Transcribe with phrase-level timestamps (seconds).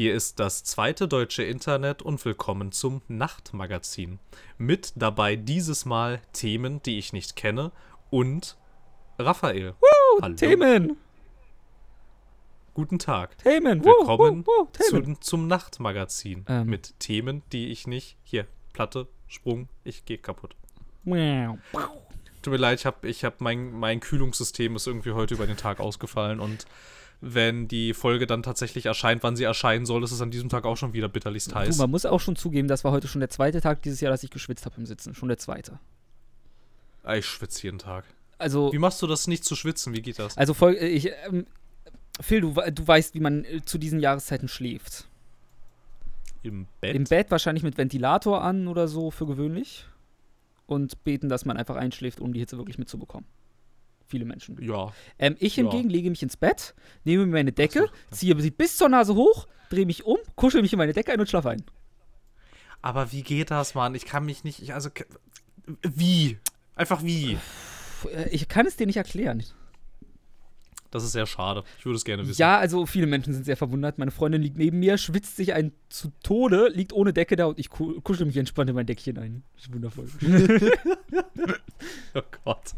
[0.00, 4.18] Hier ist das zweite deutsche Internet und willkommen zum Nachtmagazin.
[4.56, 7.70] Mit dabei dieses Mal Themen, die ich nicht kenne
[8.08, 8.56] und
[9.18, 9.74] Raphael.
[9.78, 10.34] Woo, Hallo.
[10.36, 10.96] Themen!
[12.72, 13.36] Guten Tag.
[13.36, 13.84] Themen.
[13.84, 15.16] Willkommen woo, woo, Themen.
[15.16, 16.66] Zu, zum Nachtmagazin ähm.
[16.66, 18.16] mit Themen, die ich nicht.
[18.22, 20.56] Hier, Platte, Sprung, ich gehe kaputt.
[22.40, 25.58] Tut mir leid, ich habe ich hab mein, mein Kühlungssystem ist irgendwie heute über den
[25.58, 26.66] Tag ausgefallen und
[27.20, 30.64] wenn die Folge dann tatsächlich erscheint, wann sie erscheinen soll, ist es an diesem Tag
[30.64, 31.76] auch schon wieder bitterlichst heiß.
[31.76, 34.10] Du, man muss auch schon zugeben, das war heute schon der zweite Tag dieses Jahr,
[34.10, 35.14] dass ich geschwitzt habe im Sitzen.
[35.14, 35.78] Schon der zweite.
[37.02, 38.04] Ah, ich schwitze jeden Tag.
[38.38, 39.94] Also, wie machst du das nicht zu schwitzen?
[39.94, 40.38] Wie geht das?
[40.38, 41.46] Also, ich, ähm,
[42.20, 45.06] Phil, du, du weißt, wie man äh, zu diesen Jahreszeiten schläft.
[46.42, 46.96] Im Bett?
[46.96, 49.84] Im Bett wahrscheinlich mit Ventilator an oder so für gewöhnlich.
[50.66, 53.26] Und beten, dass man einfach einschläft, um die Hitze wirklich mitzubekommen
[54.10, 54.60] viele Menschen.
[54.62, 54.92] Ja.
[55.18, 55.96] Ähm, ich hingegen ja.
[55.96, 56.74] lege mich ins Bett,
[57.04, 58.16] nehme mir meine Decke, so.
[58.16, 61.20] ziehe sie bis zur Nase hoch, drehe mich um, kuschel mich in meine Decke ein
[61.20, 61.62] und schlafe ein.
[62.82, 63.94] Aber wie geht das, Mann?
[63.94, 64.62] Ich kann mich nicht.
[64.62, 64.90] Ich, also.
[65.82, 66.38] Wie?
[66.74, 67.38] Einfach wie?
[68.30, 69.44] Ich kann es dir nicht erklären.
[70.90, 71.62] Das ist sehr schade.
[71.78, 72.40] Ich würde es gerne wissen.
[72.40, 73.98] Ja, also viele Menschen sind sehr verwundert.
[73.98, 77.58] Meine Freundin liegt neben mir, schwitzt sich ein zu Tode, liegt ohne Decke da und
[77.58, 79.44] ich kuschel mich entspannt in mein Deckchen ein.
[79.54, 80.08] Das ist wundervoll.
[82.14, 82.74] oh Gott.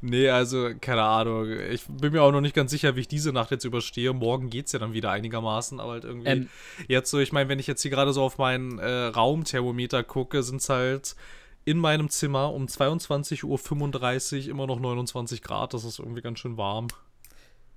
[0.00, 1.50] Nee, also, keine Ahnung.
[1.70, 4.12] Ich bin mir auch noch nicht ganz sicher, wie ich diese Nacht jetzt überstehe.
[4.12, 6.28] Morgen geht es ja dann wieder einigermaßen, aber halt irgendwie.
[6.28, 6.48] Ähm,
[6.88, 10.42] jetzt so, ich meine, wenn ich jetzt hier gerade so auf meinen äh, Raumthermometer gucke,
[10.42, 11.16] sind es halt
[11.64, 15.74] in meinem Zimmer um 22.35 Uhr immer noch 29 Grad.
[15.74, 16.88] Das ist irgendwie ganz schön warm.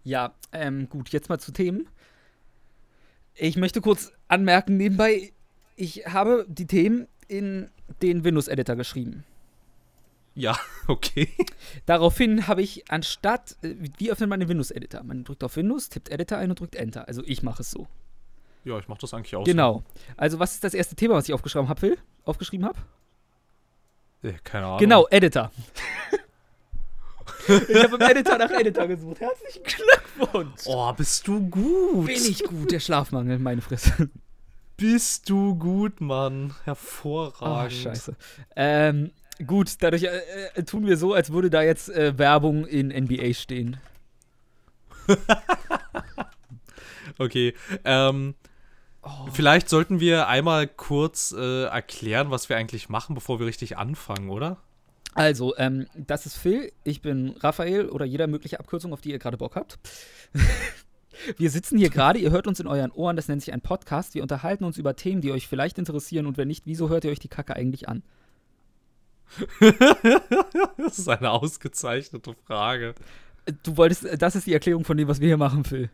[0.03, 1.87] Ja, ähm, gut, jetzt mal zu Themen.
[3.35, 5.31] Ich möchte kurz anmerken, nebenbei,
[5.75, 7.69] ich habe die Themen in
[8.01, 9.23] den Windows-Editor geschrieben.
[10.37, 10.55] Ja,
[10.87, 11.29] okay.
[11.87, 15.01] Daraufhin habe ich anstatt, äh, wie öffnet man den Windows-Editor?
[15.01, 17.07] Man drückt auf Windows, tippt Editor ein und drückt Enter.
[17.07, 17.87] Also ich mache es so.
[18.63, 19.73] Ja, ich mache das eigentlich auch Genau.
[19.73, 20.01] So.
[20.15, 21.97] Also was ist das erste Thema, was ich aufgeschrieben habe, Phil?
[22.23, 22.77] Aufgeschrieben habe?
[24.21, 24.77] Ja, keine Ahnung.
[24.77, 25.51] Genau, Editor.
[27.47, 29.19] ich habe im Editor nach Editor gesucht.
[29.19, 30.61] Herzlichen Glückwunsch.
[30.65, 32.05] Oh, bist du gut.
[32.05, 34.11] Bin ich gut, der Schlafmangel, meine Fresse.
[34.75, 36.53] Bist du gut, Mann.
[36.63, 37.73] Hervorragend.
[37.73, 38.15] Oh, scheiße.
[38.55, 39.11] Ähm,
[39.45, 40.21] Gut, dadurch äh,
[40.55, 43.77] äh, tun wir so, als würde da jetzt äh, Werbung in NBA stehen.
[47.19, 47.53] okay.
[47.85, 48.35] Ähm,
[49.03, 49.27] oh.
[49.31, 54.29] Vielleicht sollten wir einmal kurz äh, erklären, was wir eigentlich machen, bevor wir richtig anfangen,
[54.29, 54.57] oder?
[55.13, 59.19] Also, ähm, das ist Phil, ich bin Raphael oder jeder mögliche Abkürzung, auf die ihr
[59.19, 59.79] gerade Bock habt.
[61.37, 64.13] wir sitzen hier gerade, ihr hört uns in euren Ohren, das nennt sich ein Podcast.
[64.13, 67.11] Wir unterhalten uns über Themen, die euch vielleicht interessieren und wenn nicht, wieso hört ihr
[67.11, 68.03] euch die Kacke eigentlich an?
[70.77, 72.95] das ist eine ausgezeichnete Frage.
[73.63, 75.89] Du wolltest, das ist die Erklärung von dem, was wir hier machen, Phil.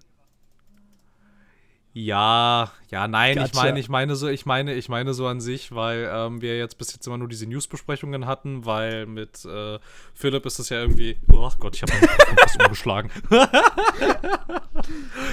[1.95, 3.45] Ja, ja, nein, gotcha.
[3.45, 6.57] ich meine, ich meine so, ich meine, ich meine so an sich, weil ähm, wir
[6.57, 9.77] jetzt bis jetzt immer nur diese News-Besprechungen hatten, weil mit äh,
[10.15, 11.17] Philipp ist es ja irgendwie.
[11.31, 13.11] Oh Gott, ich habe fast umgeschlagen.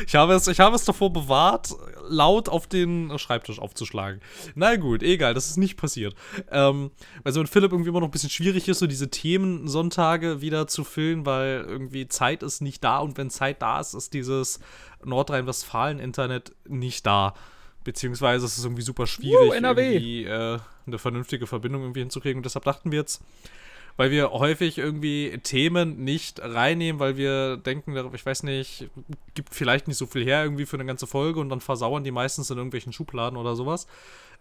[0.06, 1.74] ich habe es, ich habe es davor bewahrt,
[2.08, 4.20] laut auf den Schreibtisch aufzuschlagen.
[4.54, 6.14] Na gut, egal, das ist nicht passiert.
[6.50, 6.90] Ähm,
[7.24, 10.66] also mit Philipp irgendwie immer noch ein bisschen schwierig ist, so diese Themen Sonntage wieder
[10.66, 14.60] zu füllen, weil irgendwie Zeit ist nicht da und wenn Zeit da ist, ist dieses
[15.04, 17.34] Nordrhein-Westfalen-Internet nicht da.
[17.84, 22.38] Beziehungsweise es ist irgendwie super schwierig, uh, irgendwie äh, eine vernünftige Verbindung irgendwie hinzukriegen.
[22.38, 23.22] Und deshalb dachten wir jetzt,
[23.96, 28.88] weil wir häufig irgendwie Themen nicht reinnehmen, weil wir denken, ich weiß nicht,
[29.34, 32.10] gibt vielleicht nicht so viel her irgendwie für eine ganze Folge und dann versauern die
[32.10, 33.86] meistens in irgendwelchen Schubladen oder sowas.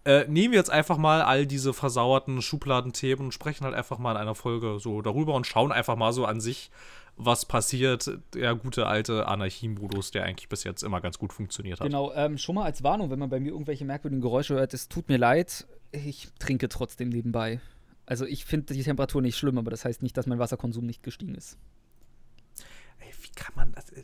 [0.05, 4.11] Äh, nehmen wir jetzt einfach mal all diese versauerten Schubladenthemen und sprechen halt einfach mal
[4.11, 6.71] in einer Folge so darüber und schauen einfach mal so an sich,
[7.19, 8.09] was passiert.
[8.33, 11.85] Der gute alte Anarchie-Modus, der eigentlich bis jetzt immer ganz gut funktioniert hat.
[11.85, 14.87] Genau, ähm, schon mal als Warnung, wenn man bei mir irgendwelche merkwürdigen Geräusche hört, es
[14.87, 17.59] tut mir leid, ich trinke trotzdem nebenbei.
[18.05, 21.03] Also ich finde die Temperatur nicht schlimm, aber das heißt nicht, dass mein Wasserkonsum nicht
[21.03, 21.57] gestiegen ist.
[22.99, 23.89] Ey, wie kann man das?
[23.91, 24.03] Äh,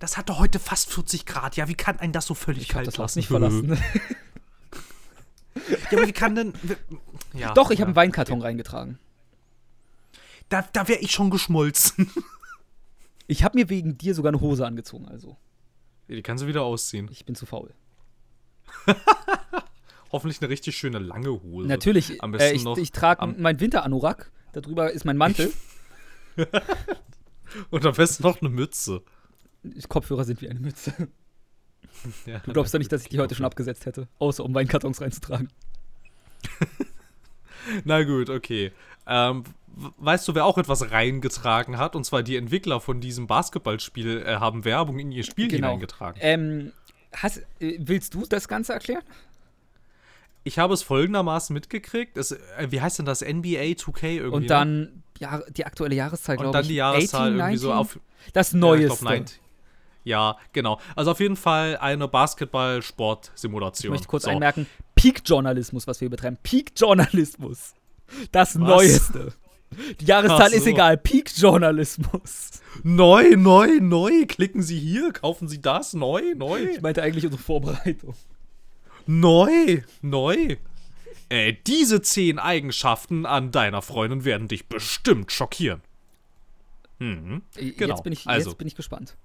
[0.00, 1.56] das hatte heute fast 40 Grad.
[1.56, 3.20] Ja, wie kann einen das so völlig ich kalt das lassen?
[3.20, 3.68] nicht verlassen.
[5.90, 6.52] ja, aber wie kann denn.
[7.32, 7.82] Ja, Doch, ich ja.
[7.82, 8.98] habe einen Weinkarton reingetragen.
[10.48, 12.10] Da, da wäre ich schon geschmolzen.
[13.28, 15.36] Ich habe mir wegen dir sogar eine Hose angezogen, also.
[16.06, 17.08] Die kannst du wieder ausziehen.
[17.10, 17.74] Ich bin zu faul.
[20.12, 21.66] Hoffentlich eine richtig schöne lange Hose.
[21.66, 22.22] Natürlich.
[22.22, 24.30] Am besten äh, ich, noch ich trage meinen Winteranorak.
[24.52, 25.52] Darüber ist mein Mantel.
[27.70, 29.02] Und am besten noch eine Mütze.
[29.88, 30.92] Kopfhörer sind wie eine Mütze.
[32.26, 34.68] Ja, du glaubst doch nicht, dass ich die heute schon abgesetzt hätte, außer um meinen
[34.68, 35.48] Kartons reinzutragen.
[37.84, 38.72] Na gut, okay.
[39.06, 39.44] Ähm,
[39.98, 41.96] weißt du, wer auch etwas reingetragen hat?
[41.96, 45.68] Und zwar die Entwickler von diesem Basketballspiel äh, haben Werbung in ihr Spiel genau.
[45.68, 46.20] hineingetragen.
[46.22, 46.72] Ähm,
[47.16, 49.02] Hast, äh, willst du das Ganze erklären?
[50.44, 52.16] Ich habe es folgendermaßen mitgekriegt.
[52.16, 53.22] Es, äh, wie heißt denn das?
[53.22, 54.36] NBA 2K irgendwie?
[54.36, 54.48] Und ne?
[54.48, 56.68] dann ja, die aktuelle Jahreszahl, Und glaube dann ich.
[56.68, 57.80] die Jahreszahl 18, irgendwie so 19?
[57.80, 58.00] auf.
[58.32, 59.04] Das Ja, ich Neueste.
[59.04, 59.40] 90.
[60.04, 60.78] Ja, genau.
[60.94, 63.90] Also auf jeden Fall eine ich Basketball-Sport-Simulation.
[63.90, 64.30] möchte kurz so.
[64.30, 64.66] einmerken:
[64.96, 66.36] Peak-Journalismus, was wir betreiben.
[66.42, 67.74] Peak-Journalismus.
[68.32, 68.60] Das Was?
[68.60, 69.32] Neueste.
[70.00, 70.56] Die Jahreszahl so.
[70.56, 70.96] ist egal.
[70.96, 72.60] Peak-Journalismus.
[72.82, 74.26] Neu, neu, neu.
[74.26, 75.92] Klicken Sie hier, kaufen Sie das.
[75.94, 76.64] Neu, neu.
[76.70, 78.14] Ich meinte eigentlich unsere Vorbereitung.
[79.06, 80.56] Neu, neu.
[81.28, 85.80] Äh, diese zehn Eigenschaften an deiner Freundin werden dich bestimmt schockieren.
[86.98, 87.42] Mhm.
[87.54, 87.94] Genau.
[87.94, 88.50] Jetzt, bin ich, Also.
[88.50, 89.16] jetzt bin ich gespannt.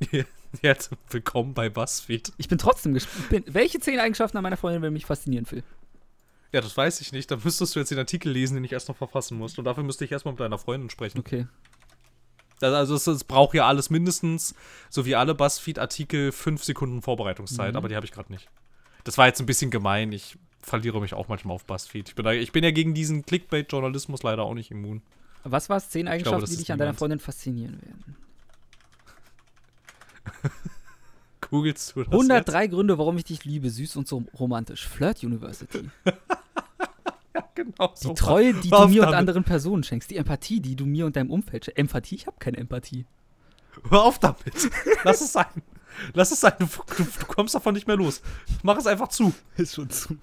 [0.62, 2.32] Jetzt willkommen bei BuzzFeed.
[2.38, 3.44] Ich bin trotzdem gespannt.
[3.48, 5.62] Welche zehn Eigenschaften an meiner Freundin will mich faszinieren, Phil?
[6.52, 7.30] Ja, das weiß ich nicht.
[7.30, 9.58] Da müsstest du jetzt den Artikel lesen, den ich erst noch verfassen musst.
[9.58, 11.18] Und dafür müsste ich erstmal mit deiner Freundin sprechen.
[11.18, 11.46] Okay.
[12.60, 14.54] Das- Also es, es braucht ja alles mindestens,
[14.88, 17.76] so wie alle BuzzFeed-Artikel, fünf Sekunden Vorbereitungszeit, Mhm.
[17.76, 18.48] aber die habe ich gerade nicht.
[19.04, 20.12] Das war jetzt ein bisschen gemein.
[20.12, 22.08] Ich verliere mich auch manchmal auf BuzzFeed.
[22.08, 25.02] Ich bin, da, ich bin ja gegen diesen Clickbait-Journalismus leider auch nicht immun.
[25.44, 25.90] Was war es?
[25.90, 26.94] Zehn Eigenschaften, das die dich an deiner.
[26.94, 28.16] Freundin faszinieren werden.
[31.50, 33.70] Googlest du das 103 Gründe, warum ich dich liebe.
[33.70, 34.86] Süß und so romantisch.
[34.88, 35.88] Flirt University.
[36.04, 37.54] jetzt?
[37.54, 38.14] Genau Die so.
[38.14, 39.14] Treue, die du mir und damit.
[39.14, 40.10] anderen Personen schenkst.
[40.10, 41.78] Die Empathie, die du mir und deinem Umfeld schenkst.
[41.78, 42.14] Empathie?
[42.16, 43.06] Ich habe keine Empathie.
[43.90, 44.70] Hör auf damit.
[45.04, 45.46] Lass es sein.
[46.14, 46.52] Lass es sein.
[46.58, 48.20] Du, du, du kommst davon nicht mehr los.
[48.62, 49.32] Mach es einfach zu.
[49.56, 50.16] Ist schon zu.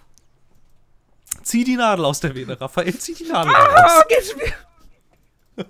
[1.43, 2.97] Zieh die Nadel aus der Vene, Raphael.
[2.97, 3.63] Zieh die Nadel Ah,
[3.97, 4.03] raus.
[4.09, 5.65] geht's mir.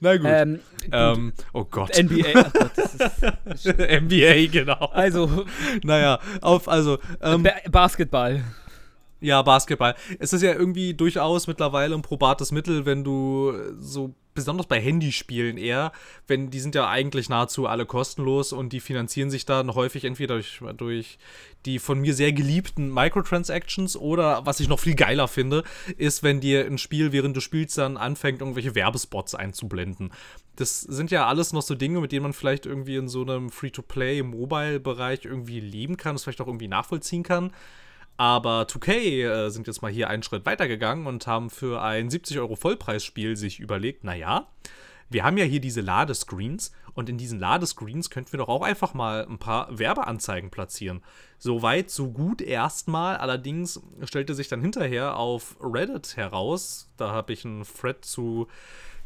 [0.00, 0.26] Na gut.
[0.28, 0.60] Ähm,
[0.92, 1.96] Ähm, oh Gott.
[1.98, 2.24] NBA.
[2.34, 4.90] Ach Gott, ist, NBA, genau.
[4.92, 5.44] also,
[5.82, 8.42] Naja, auf, also, ähm, Ba Basketball.
[9.20, 9.94] ja, Basketball.
[10.18, 15.56] Es ist ja irgendwie durchaus mittlerweile ein probates Mittel, wenn du so, besonders bei Handyspielen
[15.56, 15.92] eher,
[16.26, 20.34] wenn die sind ja eigentlich nahezu alle kostenlos und die finanzieren sich dann häufig entweder
[20.34, 21.18] durch, durch
[21.64, 25.64] die von mir sehr geliebten Microtransactions oder was ich noch viel geiler finde,
[25.96, 30.12] ist, wenn dir ein Spiel, während du spielst, dann anfängt, irgendwelche Werbespots einzublenden.
[30.56, 33.50] Das sind ja alles noch so Dinge, mit denen man vielleicht irgendwie in so einem
[33.50, 37.52] Free-to-Play-Mobile-Bereich irgendwie leben kann, das vielleicht auch irgendwie nachvollziehen kann.
[38.16, 42.38] Aber 2K äh, sind jetzt mal hier einen Schritt weitergegangen und haben für ein 70
[42.38, 44.48] Euro Vollpreisspiel sich überlegt, naja,
[45.10, 48.94] wir haben ja hier diese Ladescreens und in diesen Ladescreens könnten wir doch auch einfach
[48.94, 51.02] mal ein paar Werbeanzeigen platzieren.
[51.38, 53.16] So weit, so gut erstmal.
[53.16, 58.48] Allerdings stellte sich dann hinterher auf Reddit heraus, da habe ich einen Thread zu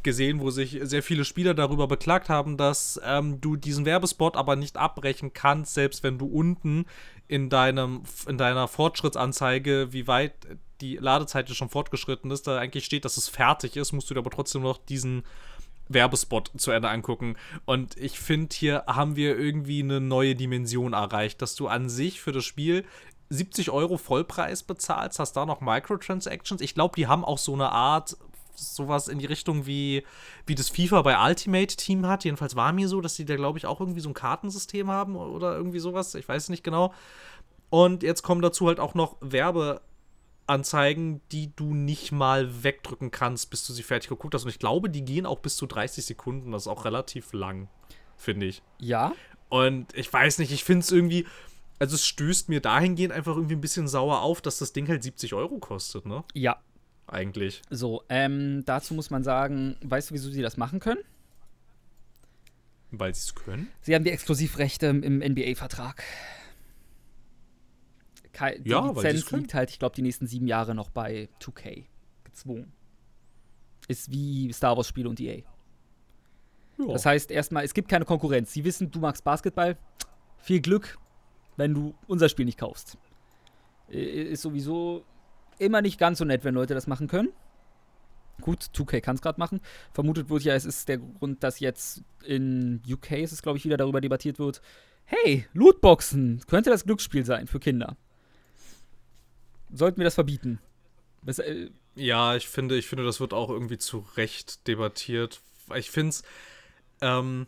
[0.02, 4.56] gesehen, wo sich sehr viele Spieler darüber beklagt haben, dass ähm, du diesen Werbespot aber
[4.56, 6.86] nicht abbrechen kannst, selbst wenn du unten
[7.26, 10.34] in, deinem, in deiner Fortschrittsanzeige, wie weit
[10.80, 14.20] die Ladezeit schon fortgeschritten ist, da eigentlich steht, dass es fertig ist, musst du dir
[14.20, 15.24] aber trotzdem noch diesen
[15.88, 17.36] Werbespot zu Ende angucken.
[17.64, 22.20] Und ich finde, hier haben wir irgendwie eine neue Dimension erreicht, dass du an sich
[22.20, 22.84] für das Spiel
[23.30, 26.62] 70 Euro Vollpreis bezahlst, hast da noch Microtransactions.
[26.62, 28.16] Ich glaube, die haben auch so eine Art,
[28.58, 30.04] sowas in die Richtung wie,
[30.46, 32.24] wie das FIFA bei Ultimate Team hat.
[32.24, 35.16] Jedenfalls war mir so, dass die da, glaube ich, auch irgendwie so ein Kartensystem haben
[35.16, 36.14] oder irgendwie sowas.
[36.14, 36.92] Ich weiß nicht genau.
[37.70, 43.66] Und jetzt kommen dazu halt auch noch Werbeanzeigen, die du nicht mal wegdrücken kannst, bis
[43.66, 44.44] du sie fertig geguckt hast.
[44.44, 46.52] Und ich glaube, die gehen auch bis zu 30 Sekunden.
[46.52, 47.68] Das ist auch relativ lang,
[48.16, 48.62] finde ich.
[48.78, 49.12] Ja.
[49.48, 51.26] Und ich weiß nicht, ich finde es irgendwie.
[51.80, 55.04] Also es stößt mir dahingehend einfach irgendwie ein bisschen sauer auf, dass das Ding halt
[55.04, 56.24] 70 Euro kostet, ne?
[56.34, 56.58] Ja.
[57.08, 57.62] Eigentlich.
[57.70, 61.00] So, ähm, dazu muss man sagen, weißt du, wieso sie das machen können?
[62.90, 63.68] Weil sie es können.
[63.80, 66.02] Sie haben die Exklusivrechte im, NBA-Vertrag.
[68.64, 71.86] Die Ja, Lizenz liegt halt, ich glaube, die nächsten sieben Jahre noch bei 2K.
[72.24, 72.72] Gezwungen.
[73.88, 75.42] Ist wie Star Wars-Spiele und EA.
[76.78, 76.86] Ja.
[76.92, 78.52] Das heißt, erstmal, es gibt keine Konkurrenz.
[78.52, 79.76] Sie wissen, du magst Basketball.
[80.36, 80.98] Viel Glück,
[81.56, 82.96] wenn du unser Spiel nicht kaufst.
[83.88, 85.04] Ist sowieso
[85.58, 87.30] immer nicht ganz so nett, wenn Leute das machen können.
[88.40, 89.60] Gut, 2K kann es gerade machen.
[89.92, 93.64] Vermutet wird ja, es ist der Grund, dass jetzt in UK ist es, glaube ich,
[93.64, 94.62] wieder darüber debattiert wird.
[95.04, 97.96] Hey, Lootboxen, könnte das Glücksspiel sein für Kinder?
[99.72, 100.60] Sollten wir das verbieten?
[101.22, 105.40] Das, äh, Ja, ich finde, ich finde, das wird auch irgendwie zu Recht debattiert.
[105.74, 106.22] Ich finde es,
[107.00, 107.46] ähm,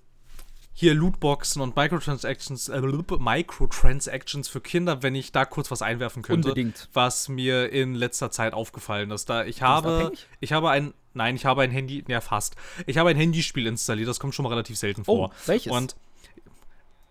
[0.81, 6.49] hier Lootboxen und Microtransactions, äh, Microtransactions für Kinder, wenn ich da kurz was einwerfen könnte,
[6.49, 6.89] Unbedingt.
[6.95, 9.29] was mir in letzter Zeit aufgefallen ist.
[9.29, 10.11] Da ich habe,
[10.41, 12.57] ich habe ein, nein, ich habe ein Handy, ja fast,
[12.87, 14.09] ich habe ein Handyspiel installiert.
[14.09, 15.33] Das kommt schon mal relativ selten Oh, vor.
[15.45, 15.71] welches?
[15.71, 15.97] Und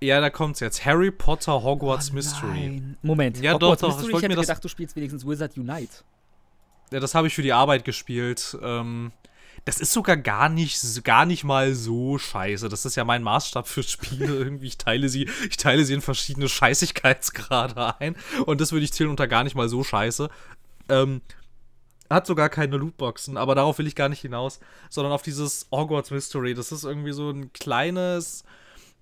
[0.02, 0.84] ja, da kommt's jetzt.
[0.86, 2.82] Harry Potter Hogwarts Oh Mystery.
[3.04, 3.40] Moment.
[3.40, 5.94] Ja, Hogwarts doch, doch, Mystery, ich Ich hätte mir gedacht, du spielst wenigstens Wizard Unite.
[6.92, 8.58] Ja, das habe ich für die Arbeit gespielt.
[8.64, 9.12] Ähm,
[9.70, 12.70] das ist sogar gar nicht, gar nicht mal so scheiße.
[12.70, 14.66] Das ist ja mein Maßstab für Spiele irgendwie.
[14.66, 18.16] Ich teile sie, ich teile sie in verschiedene Scheißigkeitsgrade ein.
[18.48, 20.28] Und das würde ich zählen unter gar nicht mal so scheiße.
[20.90, 21.22] Ähm,
[22.10, 24.60] hat sogar keine Lootboxen, aber darauf will ich gar nicht hinaus,
[24.90, 26.56] sondern auf dieses Hogwarts Mystery.
[26.56, 28.44] Das ist irgendwie so ein kleines,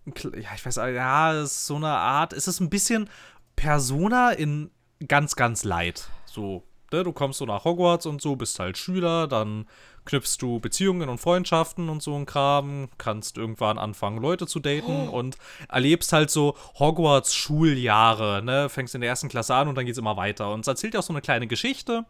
[0.05, 3.09] ja, ich weiß, ja, es ist so eine Art, es ist ein bisschen
[3.55, 4.69] Persona in
[5.07, 6.09] ganz, ganz light.
[6.25, 9.65] So, ne, du kommst so nach Hogwarts und so, bist halt Schüler, dann
[10.07, 15.09] knüpfst du Beziehungen und Freundschaften und so ein Kram, kannst irgendwann anfangen, Leute zu daten
[15.09, 15.17] oh.
[15.17, 15.37] und
[15.69, 18.69] erlebst halt so Hogwarts-Schuljahre, ne?
[18.69, 20.51] Fängst in der ersten Klasse an und dann geht's immer weiter.
[20.53, 22.05] Und es erzählt ja auch so eine kleine Geschichte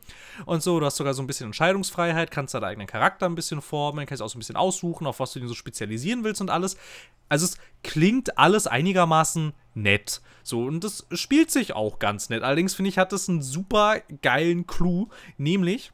[0.45, 0.79] und so.
[0.79, 4.21] Du hast sogar so ein bisschen Entscheidungsfreiheit, kannst deinen eigenen Charakter ein bisschen formen, kannst
[4.21, 6.77] auch so ein bisschen aussuchen, auf was du ihn so spezialisieren willst und alles.
[7.29, 10.21] Also es klingt alles einigermaßen nett.
[10.43, 12.43] So, und das spielt sich auch ganz nett.
[12.43, 15.91] Allerdings finde ich, hat es einen super geilen Clou, nämlich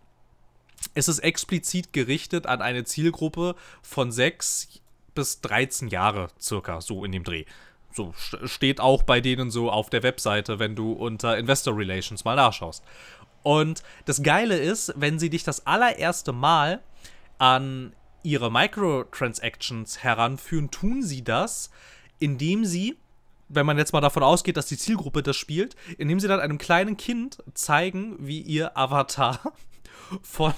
[0.93, 4.81] es ist explizit gerichtet an eine Zielgruppe von 6
[5.15, 7.45] bis 13 Jahre circa, so in dem Dreh.
[7.91, 12.35] So steht auch bei denen so auf der Webseite, wenn du unter Investor Relations mal
[12.35, 12.83] nachschaust.
[13.43, 16.81] Und das Geile ist, wenn sie dich das allererste Mal
[17.37, 21.69] an ihre Microtransactions heranführen, tun sie das,
[22.19, 22.97] indem sie,
[23.49, 26.57] wenn man jetzt mal davon ausgeht, dass die Zielgruppe das spielt, indem sie dann einem
[26.57, 29.39] kleinen Kind zeigen, wie ihr Avatar
[30.21, 30.53] von,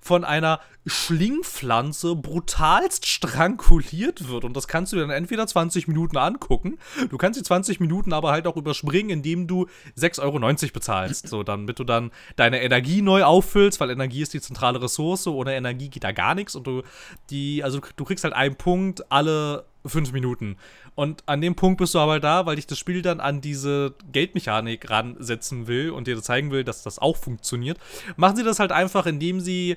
[0.00, 4.44] von einer Schlingpflanze brutalst stranguliert wird.
[4.44, 6.78] Und das kannst du dann entweder 20 Minuten angucken,
[7.10, 9.66] du kannst die 20 Minuten aber halt auch überspringen, indem du
[9.98, 11.28] 6,90 Euro bezahlst.
[11.28, 15.26] So, damit du dann deine Energie neu auffüllst, weil Energie ist die zentrale Ressource.
[15.26, 16.56] Ohne Energie geht da gar nichts.
[16.56, 16.82] Und du,
[17.28, 20.56] die, also du kriegst halt einen Punkt alle fünf Minuten.
[20.94, 23.94] Und an dem Punkt bist du aber da, weil dich das Spiel dann an diese
[24.12, 27.78] Geldmechanik ransetzen will und dir zeigen will, dass das auch funktioniert.
[28.16, 29.76] Machen sie das halt einfach, indem sie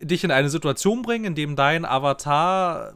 [0.00, 2.94] dich in eine Situation bringen, in dem dein Avatar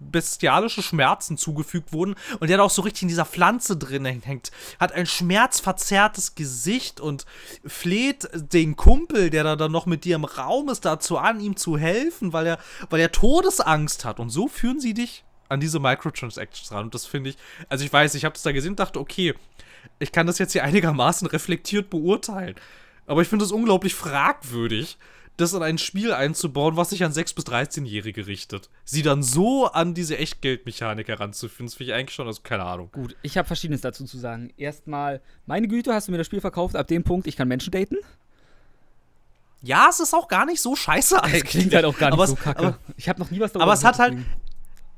[0.00, 4.50] bestialische Schmerzen zugefügt wurden und der da auch so richtig in dieser Pflanze drin hängt,
[4.78, 7.26] hat ein schmerzverzerrtes Gesicht und
[7.64, 11.56] fleht den Kumpel, der da dann noch mit dir im Raum ist, dazu an, ihm
[11.56, 12.58] zu helfen, weil er,
[12.90, 14.20] weil er Todesangst hat.
[14.20, 16.86] Und so führen sie dich an diese Microtransactions ran.
[16.86, 17.36] Und das finde ich,
[17.68, 19.34] also ich weiß, ich habe das da gesehen und dachte, okay,
[19.98, 22.54] ich kann das jetzt hier einigermaßen reflektiert beurteilen.
[23.06, 24.98] Aber ich finde es unglaublich fragwürdig,
[25.38, 28.68] das in ein Spiel einzubauen, was sich an 6- bis 13-Jährige richtet.
[28.84, 32.90] Sie dann so an diese Echtgeldmechanik heranzuführen, das finde ich eigentlich schon, also keine Ahnung.
[32.92, 34.52] Gut, ich habe Verschiedenes dazu zu sagen.
[34.56, 37.70] Erstmal, meine Güte, hast du mir das Spiel verkauft, ab dem Punkt, ich kann Menschen
[37.70, 37.96] daten?
[39.62, 41.42] Ja, es ist auch gar nicht so scheiße eigentlich.
[41.42, 42.58] Das klingt halt auch gar nicht aber so kacke.
[42.58, 44.18] Aber, ich habe noch nie was darüber Aber es hat halt,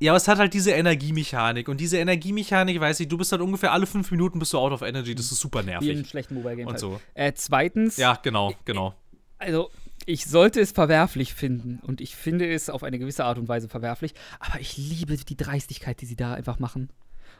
[0.01, 1.69] ja, aber es hat halt diese Energiemechanik.
[1.69, 4.71] Und diese Energiemechanik, weiß ich, du bist halt ungefähr alle fünf Minuten bist du out
[4.71, 5.13] of energy.
[5.13, 5.87] Das ist super nervig.
[5.87, 6.71] Wie in schlechten Mobile Games.
[6.71, 6.93] Und so.
[6.93, 7.01] Halt.
[7.13, 7.97] Äh, zweitens.
[7.97, 8.95] Ja, genau, genau.
[9.37, 9.69] Also,
[10.07, 11.79] ich sollte es verwerflich finden.
[11.83, 14.15] Und ich finde es auf eine gewisse Art und Weise verwerflich.
[14.39, 16.89] Aber ich liebe die Dreistigkeit, die sie da einfach machen.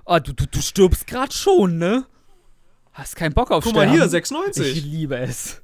[0.06, 2.06] Oh, du, du, du stirbst gerade schon, ne?
[2.92, 3.90] Hast keinen Bock auf Guck Sterben.
[3.90, 4.78] mal hier, 96.
[4.78, 5.64] Ich liebe es.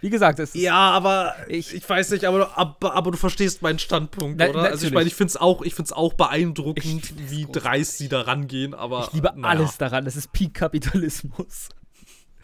[0.00, 0.60] Wie gesagt, es ist.
[0.60, 4.54] Ja, aber ich, ich weiß nicht, aber, aber, aber du verstehst meinen Standpunkt, na, oder?
[4.54, 4.72] Natürlich.
[4.72, 9.06] Also ich meine, ich finde es auch, auch beeindruckend, wie dreist sie da rangehen, aber.
[9.06, 9.58] Ich liebe naja.
[9.58, 10.04] alles daran.
[10.04, 11.70] Das ist Peak-Kapitalismus.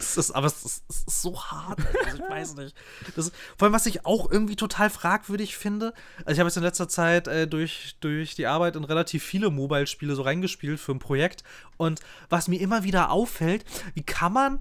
[0.03, 1.79] Es ist, aber es ist, es ist, so hart.
[2.05, 2.75] Also ich weiß nicht.
[3.15, 6.63] Das, vor allem, was ich auch irgendwie total fragwürdig finde, also ich habe jetzt in
[6.63, 10.99] letzter Zeit äh, durch, durch die Arbeit in relativ viele Mobile-Spiele so reingespielt für ein
[10.99, 11.45] Projekt.
[11.77, 14.61] Und was mir immer wieder auffällt, wie kann man.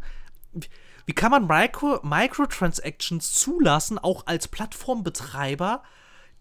[0.54, 0.68] Wie,
[1.06, 5.84] wie kann man Micro Microtransactions zulassen, auch als Plattformbetreiber,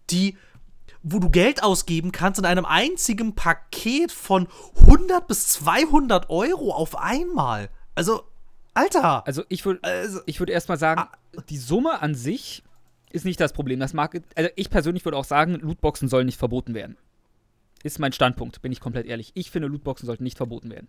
[0.09, 0.37] die
[1.03, 4.47] wo du Geld ausgeben kannst in einem einzigen Paket von
[4.81, 7.69] 100 bis 200 Euro auf einmal.
[7.95, 8.23] Also,
[8.73, 9.25] Alter.
[9.25, 12.63] Also, ich würde also, ich würd erstmal sagen, ah, die Summe an sich
[13.09, 13.79] ist nicht das Problem.
[13.79, 16.97] Das mag, also ich persönlich würde auch sagen, Lootboxen sollen nicht verboten werden.
[17.83, 19.31] Ist mein Standpunkt, bin ich komplett ehrlich.
[19.33, 20.87] Ich finde, Lootboxen sollten nicht verboten werden.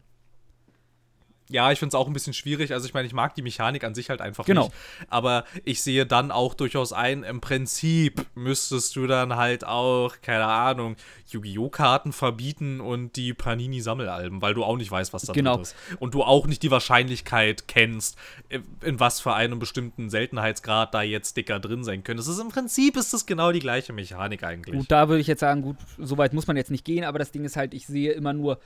[1.49, 2.73] Ja, ich finde es auch ein bisschen schwierig.
[2.73, 4.65] Also ich meine, ich mag die Mechanik an sich halt einfach genau.
[4.65, 4.75] nicht.
[5.09, 10.47] Aber ich sehe dann auch durchaus ein, im Prinzip müsstest du dann halt auch, keine
[10.47, 10.97] Ahnung,
[11.29, 11.69] Yu-Gi-Oh!
[11.69, 15.59] Karten verbieten und die Panini-Sammelalben, weil du auch nicht weißt, was da genau.
[15.59, 15.75] ist.
[15.99, 18.17] Und du auch nicht die Wahrscheinlichkeit kennst,
[18.49, 22.17] in was für einem bestimmten Seltenheitsgrad da jetzt Sticker drin sein können.
[22.19, 24.77] Das ist im Prinzip ist das genau die gleiche Mechanik eigentlich.
[24.77, 27.19] Gut, da würde ich jetzt sagen, gut, so weit muss man jetzt nicht gehen, aber
[27.19, 28.59] das Ding ist halt, ich sehe immer nur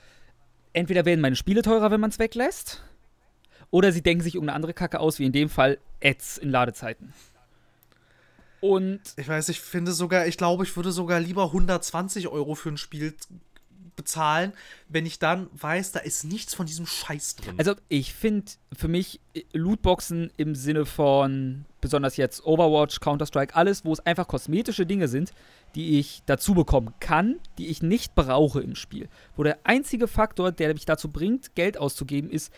[0.76, 2.82] entweder werden meine Spiele teurer, wenn man es weglässt,
[3.70, 7.14] oder sie denken sich irgendeine andere Kacke aus, wie in dem Fall Ads in Ladezeiten.
[8.60, 9.00] Und.
[9.16, 12.76] Ich weiß, ich finde sogar, ich glaube, ich würde sogar lieber 120 Euro für ein
[12.76, 13.14] Spiel
[13.96, 14.52] bezahlen,
[14.88, 17.54] wenn ich dann weiß, da ist nichts von diesem Scheiß drin.
[17.58, 23.84] Also ich finde für mich äh, Lootboxen im Sinne von besonders jetzt Overwatch, Counter-Strike, alles,
[23.84, 25.32] wo es einfach kosmetische Dinge sind,
[25.74, 29.08] die ich dazu bekommen kann, die ich nicht brauche im Spiel.
[29.36, 32.52] Wo der einzige Faktor, der mich dazu bringt, Geld auszugeben, ist,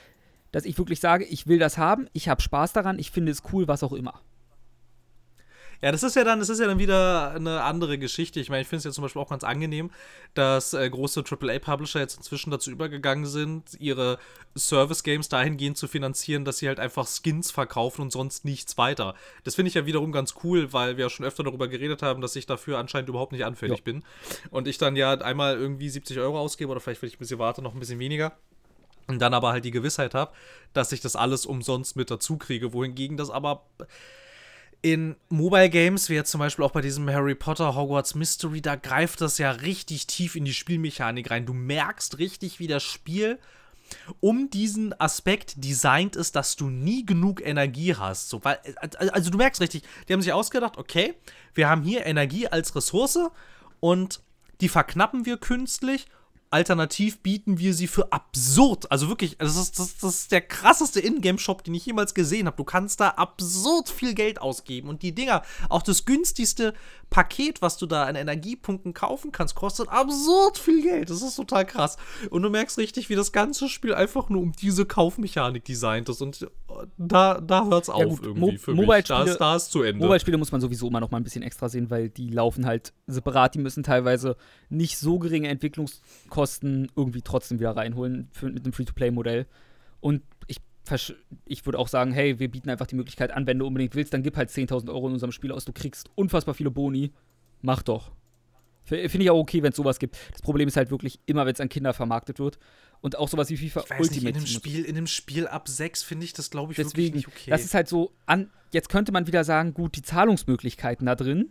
[0.53, 3.43] dass ich wirklich sage, ich will das haben, ich habe Spaß daran, ich finde es
[3.53, 4.21] cool, was auch immer.
[5.81, 8.41] Ja, das ist ja dann, das ist ja dann wieder eine andere Geschichte.
[8.41, 9.91] Ich meine, ich finde es ja zum Beispiel auch ganz angenehm,
[10.35, 14.19] dass äh, große AAA-Publisher jetzt inzwischen dazu übergegangen sind, ihre
[14.57, 19.15] Service-Games dahingehend zu finanzieren, dass sie halt einfach Skins verkaufen und sonst nichts weiter.
[19.45, 22.21] Das finde ich ja wiederum ganz cool, weil wir ja schon öfter darüber geredet haben,
[22.21, 23.85] dass ich dafür anscheinend überhaupt nicht anfällig ja.
[23.85, 24.03] bin.
[24.51, 27.39] Und ich dann ja einmal irgendwie 70 Euro ausgebe oder vielleicht, wenn ich ein bisschen
[27.39, 28.37] warte, noch ein bisschen weniger.
[29.07, 30.33] Und dann aber halt die Gewissheit habe,
[30.75, 32.75] dass ich das alles umsonst mit dazu kriege.
[32.75, 33.65] Wohingegen das aber
[34.81, 38.77] in Mobile Games, wie jetzt zum Beispiel auch bei diesem Harry Potter Hogwarts Mystery, da
[38.77, 41.47] greift das ja richtig tief in die Spielmechanik rein.
[41.47, 43.39] Du merkst richtig, wie das Spiel
[44.21, 48.29] um diesen Aspekt designt ist, dass du nie genug Energie hast.
[48.29, 48.59] So, weil,
[48.99, 51.15] also du merkst richtig, die haben sich ausgedacht, okay,
[51.55, 53.19] wir haben hier Energie als Ressource
[53.81, 54.21] und
[54.61, 56.07] die verknappen wir künstlich
[56.51, 58.91] Alternativ bieten wir sie für absurd.
[58.91, 62.57] Also wirklich, das ist, das, das ist der krasseste Ingame-Shop, den ich jemals gesehen habe.
[62.57, 64.89] Du kannst da absurd viel Geld ausgeben.
[64.89, 66.73] Und die Dinger, auch das günstigste
[67.11, 71.11] Paket, was du da an Energiepunkten kaufen kannst, kostet absurd viel Geld.
[71.11, 71.99] Das ist total krass.
[72.31, 76.23] Und du merkst richtig, wie das ganze Spiel einfach nur um diese Kaufmechanik designt ist.
[76.23, 76.49] Und
[76.97, 79.05] da, da hört es ja, auf gut, irgendwie Mo für mich.
[79.05, 80.03] Da da ist zu Ende.
[80.03, 82.95] Mobile-Spiele muss man sowieso immer noch mal ein bisschen extra sehen, weil die laufen halt
[83.07, 83.55] separat.
[83.55, 84.37] Die müssen teilweise
[84.71, 89.49] nicht so geringe Entwicklungskosten Kosten irgendwie trotzdem wieder reinholen für, mit einem Free-to-Play-Modell.
[89.99, 90.59] Und ich,
[91.47, 94.15] ich würde auch sagen, hey, wir bieten einfach die Möglichkeit an, wenn du unbedingt willst,
[94.15, 97.11] dann gib halt 10.000 Euro in unserem Spiel aus, du kriegst unfassbar viele Boni,
[97.61, 98.13] mach doch.
[98.85, 100.17] Finde ich auch okay, wenn es sowas gibt.
[100.31, 102.61] Das Problem ist halt wirklich immer, wenn es an Kinder vermarktet wird.
[103.01, 104.27] Und auch sowas wie FIFA ich weiß Ultimate.
[104.27, 107.17] Nicht, in, einem Spiel, in einem Spiel ab 6 finde ich das, glaube ich, Deswegen,
[107.17, 107.51] wirklich nicht okay.
[107.51, 111.51] Das ist halt so, an, jetzt könnte man wieder sagen, gut, die Zahlungsmöglichkeiten da drin.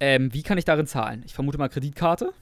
[0.00, 1.22] Ähm, wie kann ich darin zahlen?
[1.24, 2.32] Ich vermute mal Kreditkarte.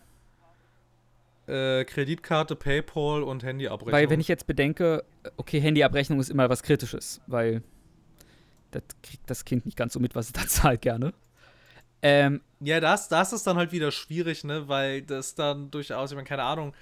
[1.47, 3.93] Äh, Kreditkarte, PayPal und Handyabrechnung.
[3.93, 5.05] Weil, wenn ich jetzt bedenke,
[5.37, 7.63] okay, Handyabrechnung ist immer was Kritisches, weil
[8.71, 11.13] das kriegt das Kind nicht ganz so mit, was es da zahlt, gerne.
[12.03, 16.17] Ähm, ja, das, das ist dann halt wieder schwierig, ne, weil das dann durchaus, ich
[16.17, 16.75] meine, keine Ahnung,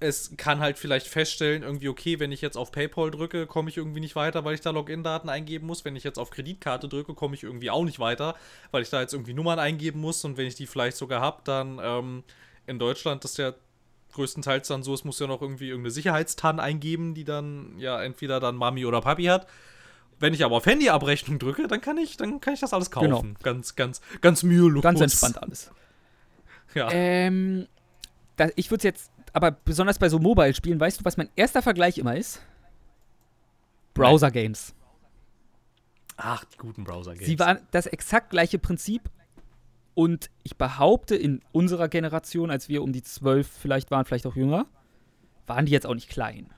[0.00, 3.76] es kann halt vielleicht feststellen, irgendwie, okay, wenn ich jetzt auf PayPal drücke, komme ich
[3.76, 5.84] irgendwie nicht weiter, weil ich da Login-Daten eingeben muss.
[5.84, 8.34] Wenn ich jetzt auf Kreditkarte drücke, komme ich irgendwie auch nicht weiter,
[8.70, 10.24] weil ich da jetzt irgendwie Nummern eingeben muss.
[10.24, 12.24] Und wenn ich die vielleicht sogar habe, dann ähm,
[12.66, 13.52] in Deutschland, ist ja
[14.12, 18.40] größtenteils dann so, es muss ja noch irgendwie irgendeine Sicherheitstan eingeben, die dann ja entweder
[18.40, 19.46] dann Mami oder Papi hat.
[20.18, 23.10] Wenn ich aber auf Handyabrechnung drücke, dann kann ich, dann kann ich das alles kaufen.
[23.10, 23.24] Genau.
[23.42, 24.82] Ganz, ganz, ganz mühelos.
[24.82, 25.70] Ganz entspannt alles.
[26.74, 26.88] Ja.
[26.90, 27.66] Ähm,
[28.36, 31.62] da, ich würde es jetzt, aber besonders bei so Mobile-Spielen, weißt du, was mein erster
[31.62, 32.42] Vergleich immer ist?
[33.94, 34.74] Browser-Games.
[36.16, 37.26] Ach, die guten Browser-Games.
[37.26, 39.08] Sie waren das exakt gleiche Prinzip,
[40.00, 44.34] und ich behaupte, in unserer Generation, als wir um die zwölf vielleicht waren, vielleicht auch
[44.34, 44.64] jünger,
[45.46, 46.48] waren die jetzt auch nicht klein.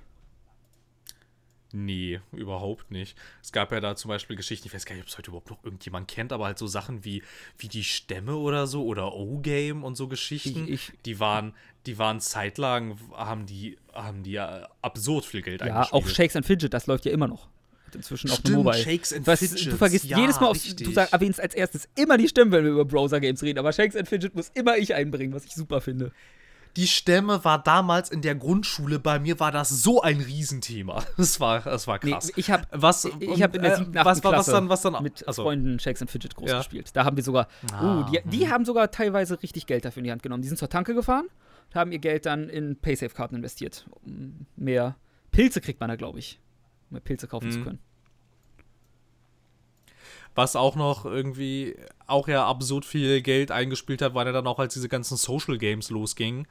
[1.72, 3.18] Nee, überhaupt nicht.
[3.42, 5.50] Es gab ja da zum Beispiel Geschichten, ich weiß gar nicht, ob es heute überhaupt
[5.50, 7.24] noch irgendjemand kennt, aber halt so Sachen wie,
[7.58, 11.52] wie die Stämme oder so oder O-Game und so Geschichten, ich, ich, die waren,
[11.86, 16.46] die waren zeitlang, haben die, haben die ja absurd viel Geld Ja, auch Shakes and
[16.46, 17.48] Fidget, das läuft ja immer noch
[17.94, 18.82] inzwischen Stimmt, auf Mobile.
[18.82, 19.64] Shakes and Was, Fidgets.
[19.64, 22.64] Du vergisst ja, jedes Mal, auf, du sag, erwähnst als erstes immer die Stimmen, wenn
[22.64, 25.80] wir über Browser-Games reden, aber Shakes and Fidget muss immer ich einbringen, was ich super
[25.80, 26.12] finde.
[26.76, 31.04] Die Stämme war damals in der Grundschule bei mir war das so ein Riesenthema.
[31.16, 32.28] Das war, das war krass.
[32.28, 35.02] Nee, ich habe was ich habe in der siebten, äh, was, was dann was dann
[35.02, 35.42] mit also.
[35.42, 36.58] Freunden Shakes and Fidget groß ja.
[36.58, 36.90] gespielt.
[36.94, 38.50] Da haben wir sogar ah, uh, die, die hm.
[38.50, 40.42] haben sogar teilweise richtig Geld dafür in die Hand genommen.
[40.42, 41.26] Die sind zur Tanke gefahren
[41.68, 43.86] und haben ihr Geld dann in Paysafe Karten investiert.
[44.56, 44.96] Mehr
[45.30, 46.40] Pilze kriegt man da, glaube ich,
[46.92, 47.52] um mehr Pilze kaufen hm.
[47.52, 47.78] zu können.
[50.34, 51.76] Was auch noch irgendwie
[52.06, 55.58] auch ja absurd viel Geld eingespielt hat, war ja dann auch, als diese ganzen Social
[55.58, 56.46] Games losgingen.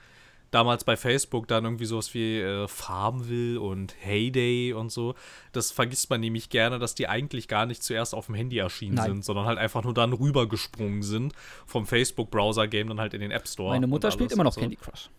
[0.51, 5.15] Damals bei Facebook dann irgendwie sowas wie äh, Farmville und Heyday und so.
[5.53, 8.95] Das vergisst man nämlich gerne, dass die eigentlich gar nicht zuerst auf dem Handy erschienen
[8.95, 9.11] Nein.
[9.11, 11.33] sind, sondern halt einfach nur dann rübergesprungen sind
[11.65, 13.69] vom Facebook-Browser-Game dann halt in den App Store.
[13.69, 14.59] Meine Mutter spielt immer noch so.
[14.59, 15.09] Candy Crush.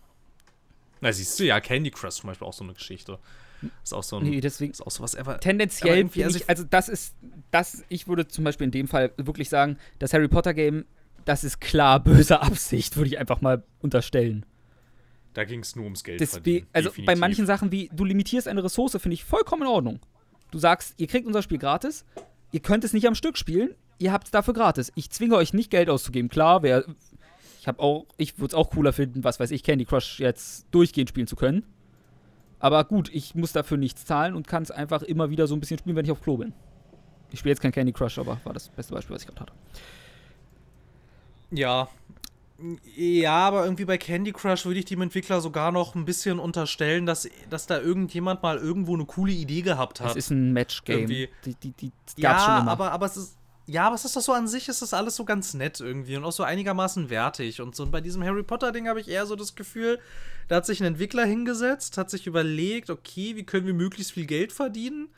[1.01, 3.17] Na, siehst du, ja, Candy Crush zum Beispiel auch so eine Geschichte.
[3.83, 4.23] Ist auch so ein.
[4.23, 4.71] Nee, deswegen.
[4.71, 5.39] Ist auch so was ever.
[5.39, 7.15] Tendenziell, aber also, ich, also das ist,
[7.51, 10.85] das, ich würde zum Beispiel in dem Fall wirklich sagen, das Harry Potter Game,
[11.25, 14.45] das ist klar böse Absicht, würde ich einfach mal unterstellen.
[15.33, 16.21] Da ging es nur ums Geld.
[16.21, 17.05] Deswegen, also definitiv.
[17.05, 19.99] bei manchen Sachen wie, du limitierst eine Ressource, finde ich vollkommen in Ordnung.
[20.51, 22.05] Du sagst, ihr kriegt unser Spiel gratis,
[22.51, 24.91] ihr könnt es nicht am Stück spielen, ihr habt es dafür gratis.
[24.95, 26.29] Ich zwinge euch nicht Geld auszugeben.
[26.29, 26.85] Klar, wer
[27.59, 30.67] Ich habe auch, ich würde es auch cooler finden, was weiß ich, Candy Crush jetzt
[30.71, 31.63] durchgehend spielen zu können.
[32.63, 35.59] Aber gut, ich muss dafür nichts zahlen und kann es einfach immer wieder so ein
[35.59, 36.53] bisschen spielen, wenn ich auf Klo bin.
[37.29, 39.53] Ich spiele jetzt kein Candy Crush, aber war das beste Beispiel, was ich gerade hatte.
[41.51, 41.89] Ja.
[42.95, 47.05] Ja, aber irgendwie bei Candy Crush würde ich dem Entwickler sogar noch ein bisschen unterstellen,
[47.05, 50.11] dass, dass da irgendjemand mal irgendwo eine coole Idee gehabt hat.
[50.11, 51.07] Es ist ein Match-Game.
[51.07, 52.71] Die, die, die, das ja, gab's schon immer.
[52.71, 53.37] aber, aber es ist.
[53.65, 56.17] Ja, aber es ist doch so an sich, ist das alles so ganz nett irgendwie
[56.17, 57.61] und auch so einigermaßen wertig.
[57.61, 59.99] Und so und bei diesem Harry Potter-Ding habe ich eher so das Gefühl,
[60.49, 64.25] da hat sich ein Entwickler hingesetzt, hat sich überlegt, okay, wie können wir möglichst viel
[64.25, 65.09] Geld verdienen?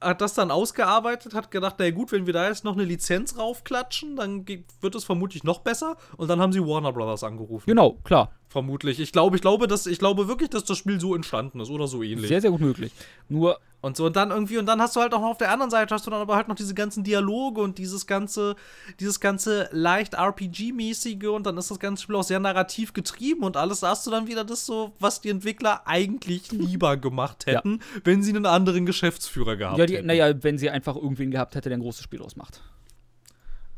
[0.00, 3.36] Hat das dann ausgearbeitet, hat gedacht, na gut, wenn wir da jetzt noch eine Lizenz
[3.36, 5.96] raufklatschen, dann wird es vermutlich noch besser.
[6.16, 7.64] Und dann haben sie Warner Brothers angerufen.
[7.66, 8.32] Genau, klar.
[8.48, 8.98] Vermutlich.
[8.98, 11.86] Ich glaube, ich glaube, dass, ich glaube wirklich, dass das Spiel so entstanden ist oder
[11.86, 12.28] so ähnlich.
[12.28, 12.92] Sehr, sehr gut möglich.
[13.28, 15.52] Nur, Und so, und dann irgendwie, und dann hast du halt auch noch auf der
[15.52, 18.56] anderen Seite, hast du dann aber halt noch diese ganzen Dialoge und dieses ganze,
[19.00, 23.56] dieses ganze leicht RPG-mäßige und dann ist das ganze Spiel auch sehr narrativ getrieben und
[23.56, 27.54] alles, da hast du dann wieder das so, was die Entwickler eigentlich lieber gemacht Ja.
[27.58, 30.06] hätten, wenn sie einen anderen Geschäftsführer gehabt ja, die, hätten.
[30.06, 32.62] naja, wenn sie einfach irgendwen gehabt hätte, der ein großes Spiel ausmacht.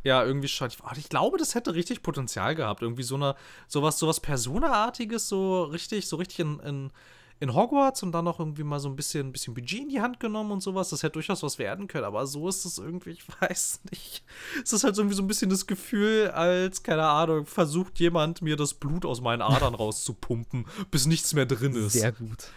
[0.03, 0.69] Ja, irgendwie schon.
[0.97, 2.83] Ich, glaube, das hätte richtig Potenzial gehabt.
[2.83, 3.35] Irgendwie so eine,
[3.69, 6.91] sowas, sowas Persona-artiges, so richtig, so richtig in, in,
[7.39, 10.01] in Hogwarts und dann noch irgendwie mal so ein bisschen, ein bisschen Budget in die
[10.01, 10.89] Hand genommen und sowas.
[10.89, 12.05] Das hätte durchaus was werden können.
[12.05, 14.25] Aber so ist es irgendwie, ich weiß nicht.
[14.65, 18.57] Es ist halt irgendwie so ein bisschen das Gefühl, als, keine Ahnung, versucht jemand mir
[18.57, 21.93] das Blut aus meinen Adern rauszupumpen, bis nichts mehr drin ist.
[21.93, 22.49] Sehr gut.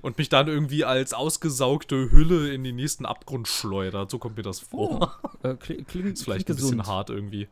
[0.00, 4.10] Und mich dann irgendwie als ausgesaugte Hülle in den nächsten Abgrund schleudert.
[4.10, 5.18] So kommt mir das vor.
[5.22, 6.86] Oh, äh, kli- klingt, Ist vielleicht klingt ein bisschen gesund.
[6.86, 7.48] hart irgendwie.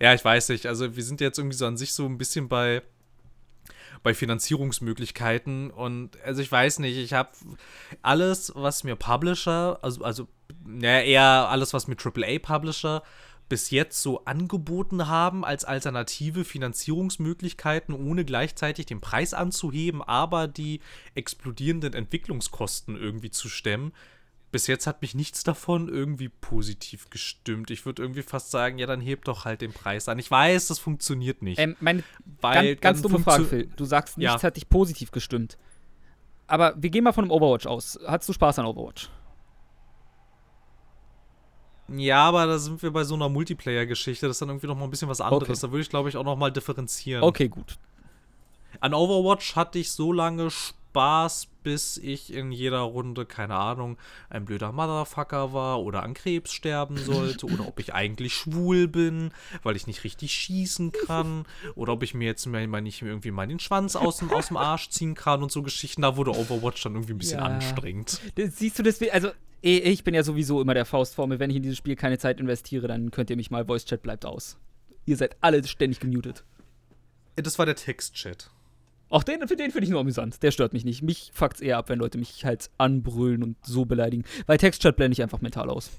[0.00, 0.66] Ja, ich weiß nicht.
[0.66, 2.82] Also wir sind jetzt irgendwie so an sich so ein bisschen bei
[4.02, 7.30] bei Finanzierungsmöglichkeiten und also ich weiß nicht, ich habe
[8.02, 10.28] alles, was mir Publisher, also also
[10.64, 13.02] naja, eher alles, was mir AAA Publisher
[13.54, 20.80] bis jetzt so angeboten haben als alternative Finanzierungsmöglichkeiten, ohne gleichzeitig den Preis anzuheben, aber die
[21.14, 23.92] explodierenden Entwicklungskosten irgendwie zu stemmen.
[24.50, 27.70] Bis jetzt hat mich nichts davon irgendwie positiv gestimmt.
[27.70, 30.18] Ich würde irgendwie fast sagen, ja, dann hebt doch halt den Preis an.
[30.18, 31.60] Ich weiß, das funktioniert nicht.
[31.60, 32.02] Ähm, meine
[32.40, 33.70] weil ganz, ganz dumme Frage, Phil.
[33.76, 34.30] Du sagst, Ja.
[34.32, 35.58] nichts hat dich positiv gestimmt.
[36.48, 38.00] Aber wir gehen mal von einem Overwatch aus.
[38.04, 39.10] Hattest du Spaß an Overwatch?
[41.88, 44.26] Ja, aber da sind wir bei so einer Multiplayer-Geschichte.
[44.26, 45.42] Das ist dann irgendwie noch mal ein bisschen was anderes.
[45.42, 45.58] Okay.
[45.60, 47.22] Da würde ich, glaube ich, auch noch mal differenzieren.
[47.22, 47.78] Okay, gut.
[48.80, 53.98] An Overwatch hatte ich so lange Spaß, bis ich in jeder Runde, keine Ahnung,
[54.30, 59.32] ein blöder Motherfucker war oder an Krebs sterben sollte oder ob ich eigentlich schwul bin,
[59.64, 63.32] weil ich nicht richtig schießen kann oder ob ich mir jetzt mal mal nicht irgendwie
[63.32, 66.02] mal den Schwanz aus dem, aus dem Arsch ziehen kann und so Geschichten.
[66.02, 67.46] Da wurde Overwatch dann irgendwie ein bisschen Ja.
[67.46, 68.20] anstrengend.
[68.36, 69.00] Das, siehst du das?
[69.10, 69.30] Also,
[69.62, 71.38] eh, ich bin ja sowieso immer der Faustformel.
[71.38, 73.64] Wenn ich in dieses Spiel keine Zeit investiere, dann könnt ihr mich mal.
[73.64, 74.58] Voice Chat bleibt aus.
[75.06, 76.44] Ihr seid alle ständig gemutet.
[77.36, 78.50] Das war der Textchat.
[79.14, 80.42] Auch den, den finde ich nur amüsant.
[80.42, 81.00] Der stört mich nicht.
[81.00, 84.24] Mich fuckt's eher ab, wenn Leute mich halt anbrüllen und so beleidigen.
[84.48, 85.92] Weil Textchat blende ich einfach mental aus.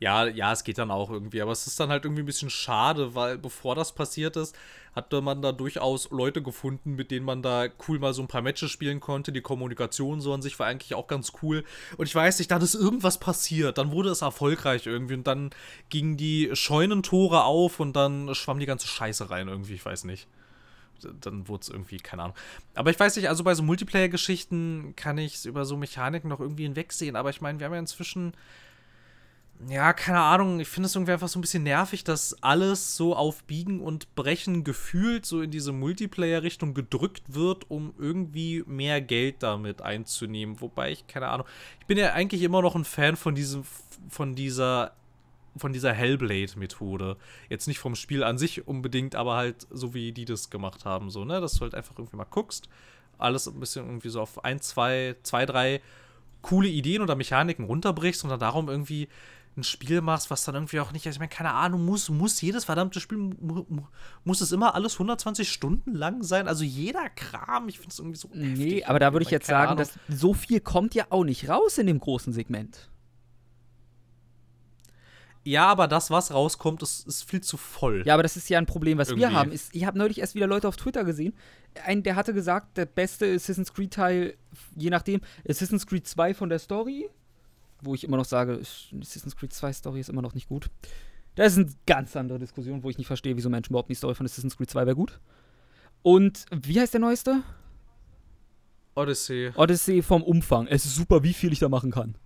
[0.00, 2.50] Ja, ja, es geht dann auch irgendwie, aber es ist dann halt irgendwie ein bisschen
[2.50, 4.56] schade, weil bevor das passiert ist,
[4.92, 8.42] hatte man da durchaus Leute gefunden, mit denen man da cool mal so ein paar
[8.42, 9.30] Matches spielen konnte.
[9.30, 11.62] Die Kommunikation so an sich war eigentlich auch ganz cool.
[11.96, 15.50] Und ich weiß nicht, dann ist irgendwas passiert, dann wurde es erfolgreich irgendwie und dann
[15.90, 20.26] gingen die Scheunentore auf und dann schwamm die ganze Scheiße rein irgendwie, ich weiß nicht.
[21.20, 22.36] Dann wurde es irgendwie, keine Ahnung.
[22.74, 26.40] Aber ich weiß nicht, also bei so Multiplayer-Geschichten kann ich es über so Mechaniken noch
[26.40, 28.32] irgendwie hinwegsehen, aber ich meine, wir haben ja inzwischen
[29.68, 33.14] ja, keine Ahnung, ich finde es irgendwie einfach so ein bisschen nervig, dass alles so
[33.14, 39.42] auf Biegen und Brechen gefühlt so in diese Multiplayer-Richtung gedrückt wird, um irgendwie mehr Geld
[39.42, 40.62] damit einzunehmen.
[40.62, 41.46] Wobei ich, keine Ahnung,
[41.80, 43.64] ich bin ja eigentlich immer noch ein Fan von diesem,
[44.08, 44.92] von dieser,
[45.56, 47.16] von dieser Hellblade-Methode.
[47.48, 51.10] Jetzt nicht vom Spiel an sich unbedingt, aber halt so wie die das gemacht haben,
[51.10, 52.68] so, ne, dass du halt einfach irgendwie mal guckst,
[53.18, 55.80] alles ein bisschen irgendwie so auf ein, zwei, zwei, drei
[56.42, 59.08] coole Ideen oder Mechaniken runterbrichst und dann darum irgendwie
[59.56, 62.40] ein Spiel machst, was dann irgendwie auch nicht, also ich meine, keine Ahnung, muss, muss
[62.40, 63.82] jedes verdammte Spiel, mu, mu,
[64.24, 66.46] muss es immer alles 120 Stunden lang sein?
[66.46, 69.46] Also jeder Kram, ich finde es irgendwie so Nee, heftig aber da würde ich jetzt
[69.46, 69.78] sagen, Ahnung.
[69.78, 72.89] dass so viel kommt ja auch nicht raus in dem großen Segment.
[75.42, 78.02] Ja, aber das, was rauskommt, ist, ist viel zu voll.
[78.04, 79.34] Ja, aber das ist ja ein Problem, was wir Irgendwie.
[79.36, 79.52] haben.
[79.52, 81.32] Ist, ich habe neulich erst wieder Leute auf Twitter gesehen.
[81.86, 84.34] Ein, der hatte gesagt, der beste Assassin's Creed-Teil,
[84.76, 87.08] je nachdem, Assassin's Creed 2 von der Story,
[87.80, 90.68] wo ich immer noch sage, ist- Assassin's Creed 2 Story ist immer noch nicht gut.
[91.36, 94.14] Das ist eine ganz andere Diskussion, wo ich nicht verstehe, wieso Menschen überhaupt die Story
[94.14, 95.20] von Assassin's Creed 2 wäre gut.
[96.02, 97.42] Und wie heißt der neueste?
[98.94, 99.52] Odyssey.
[99.54, 100.66] Odyssey vom Umfang.
[100.66, 102.16] Es ist super, wie viel ich da machen kann.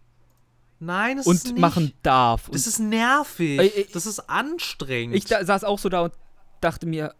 [0.85, 1.61] Nein, das ist Und nicht.
[1.61, 2.49] machen darf.
[2.49, 3.59] Und Das ist nervig.
[3.59, 5.17] Ey, ey, das ist anstrengend.
[5.17, 6.13] Ich da, saß auch so da und
[6.61, 7.15] dachte mir,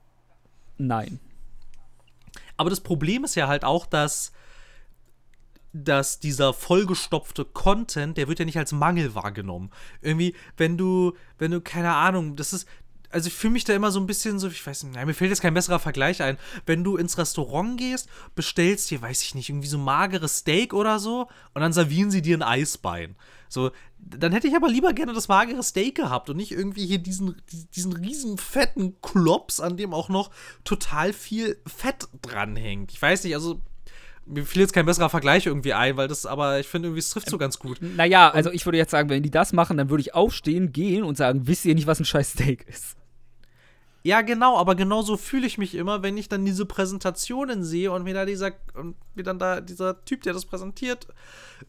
[0.79, 1.21] nein.
[2.57, 4.33] Aber das Problem ist ja halt auch, dass,
[5.73, 9.71] dass dieser vollgestopfte Content, der wird ja nicht als Mangel wahrgenommen.
[10.03, 12.69] Irgendwie, wenn du, wenn du, keine Ahnung, das ist,
[13.11, 15.31] also ich fühle mich da immer so ein bisschen so, ich weiß nicht, mir fällt
[15.31, 16.37] jetzt kein besserer Vergleich ein.
[16.67, 20.99] Wenn du ins Restaurant gehst, bestellst dir, weiß ich nicht, irgendwie so mageres Steak oder
[20.99, 23.17] so und dann servieren sie dir ein Eisbein.
[23.49, 26.99] So, dann hätte ich aber lieber gerne das magere Steak gehabt und nicht irgendwie hier
[26.99, 27.41] diesen,
[27.75, 30.31] diesen riesen fetten Klops, an dem auch noch
[30.65, 32.93] total viel Fett dranhängt.
[32.93, 33.61] Ich weiß nicht, also
[34.27, 37.11] mir fiel jetzt kein besserer Vergleich irgendwie ein, weil das, aber ich finde irgendwie, es
[37.11, 37.79] trifft so ganz gut.
[37.81, 41.05] Naja, also ich würde jetzt sagen, wenn die das machen, dann würde ich aufstehen, gehen
[41.05, 42.97] und sagen, wisst ihr nicht, was ein scheiß Steak ist?
[44.07, 48.05] Ja, genau, aber genauso fühle ich mich immer, wenn ich dann diese Präsentationen sehe und
[48.05, 51.07] mir da dieser, und mir dann da dieser Typ, der das präsentiert,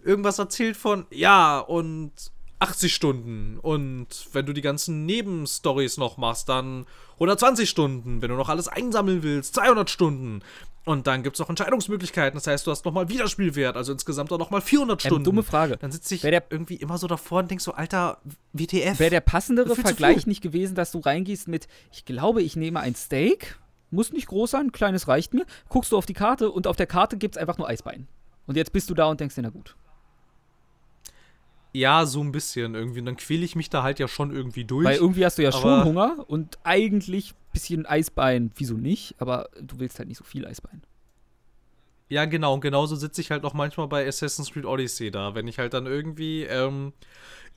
[0.04, 2.12] irgendwas erzählt von, ja, und
[2.60, 8.36] 80 Stunden und wenn du die ganzen Nebenstories noch machst, dann 120 Stunden, wenn du
[8.36, 10.42] noch alles einsammeln willst, 200 Stunden.
[10.86, 12.38] Und dann gibt es noch Entscheidungsmöglichkeiten.
[12.38, 15.24] Das heißt, du hast nochmal Wiederspielwert, also insgesamt auch nochmal 400 Ähm, Stunden.
[15.24, 15.78] dumme Frage.
[15.78, 18.20] Dann sitze ich der- irgendwie immer so davor und denk so, Alter,
[18.54, 19.00] WTF.
[19.00, 22.94] Wäre der passendere Vergleich nicht gewesen, dass du reingehst mit, ich glaube, ich nehme ein
[22.94, 23.58] Steak,
[23.90, 26.88] muss nicht groß sein, kleines reicht mir, guckst du auf die Karte und auf der
[26.88, 28.08] Karte gibt es einfach nur Eisbein.
[28.46, 29.76] Und jetzt bist du da und denkst dir, na gut.
[31.74, 33.00] ja, so ein bisschen irgendwie.
[33.00, 34.86] Und dann quäle ich mich da halt ja schon irgendwie durch.
[34.86, 39.80] Weil irgendwie hast du ja schon Hunger und eigentlich bisschen Eisbein, wieso nicht, aber du
[39.80, 40.84] willst halt nicht so viel Eisbein.
[42.08, 42.54] Ja, genau.
[42.54, 45.74] Und genauso sitze ich halt auch manchmal bei Assassin's Creed Odyssey da, wenn ich halt
[45.74, 46.94] dann irgendwie ähm,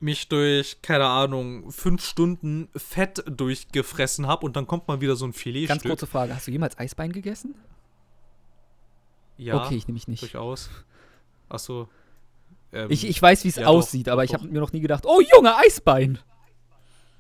[0.01, 5.27] mich durch, keine Ahnung, fünf Stunden Fett durchgefressen habe und dann kommt mal wieder so
[5.27, 5.69] ein Filetstück.
[5.69, 7.55] Ganz kurze Frage, hast du jemals Eisbein gegessen?
[9.37, 10.23] Ja, okay, ich nämlich nicht.
[10.23, 10.71] durchaus.
[11.49, 11.89] Achso.
[12.73, 14.41] Ähm, Ich, ich weiß, wie es ja, doch, aussieht, aber ich doch.
[14.41, 16.19] habe mir noch nie gedacht, oh Junge, Eisbein.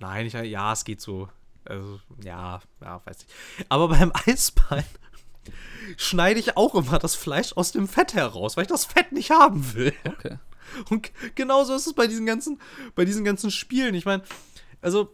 [0.00, 1.28] Nein, ich, ja, es geht so.
[1.68, 3.64] Also, ja, ja, weiß ich.
[3.68, 4.84] Aber beim Eisbein
[5.96, 9.30] schneide ich auch immer das Fleisch aus dem Fett heraus, weil ich das Fett nicht
[9.30, 9.94] haben will.
[10.06, 10.38] Okay.
[10.90, 12.60] Und genauso ist es bei diesen ganzen,
[12.94, 13.94] bei diesen ganzen Spielen.
[13.94, 14.22] Ich meine,
[14.82, 15.12] also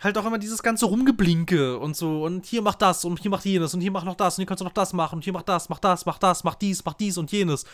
[0.00, 3.42] halt auch immer dieses ganze Rumgeblinke und so und hier mach das und hier mach
[3.42, 5.32] jenes und hier mach noch das und hier kannst du noch das machen und hier
[5.32, 7.64] mach das, mach das, mach das, mach dies, mach dies und jenes.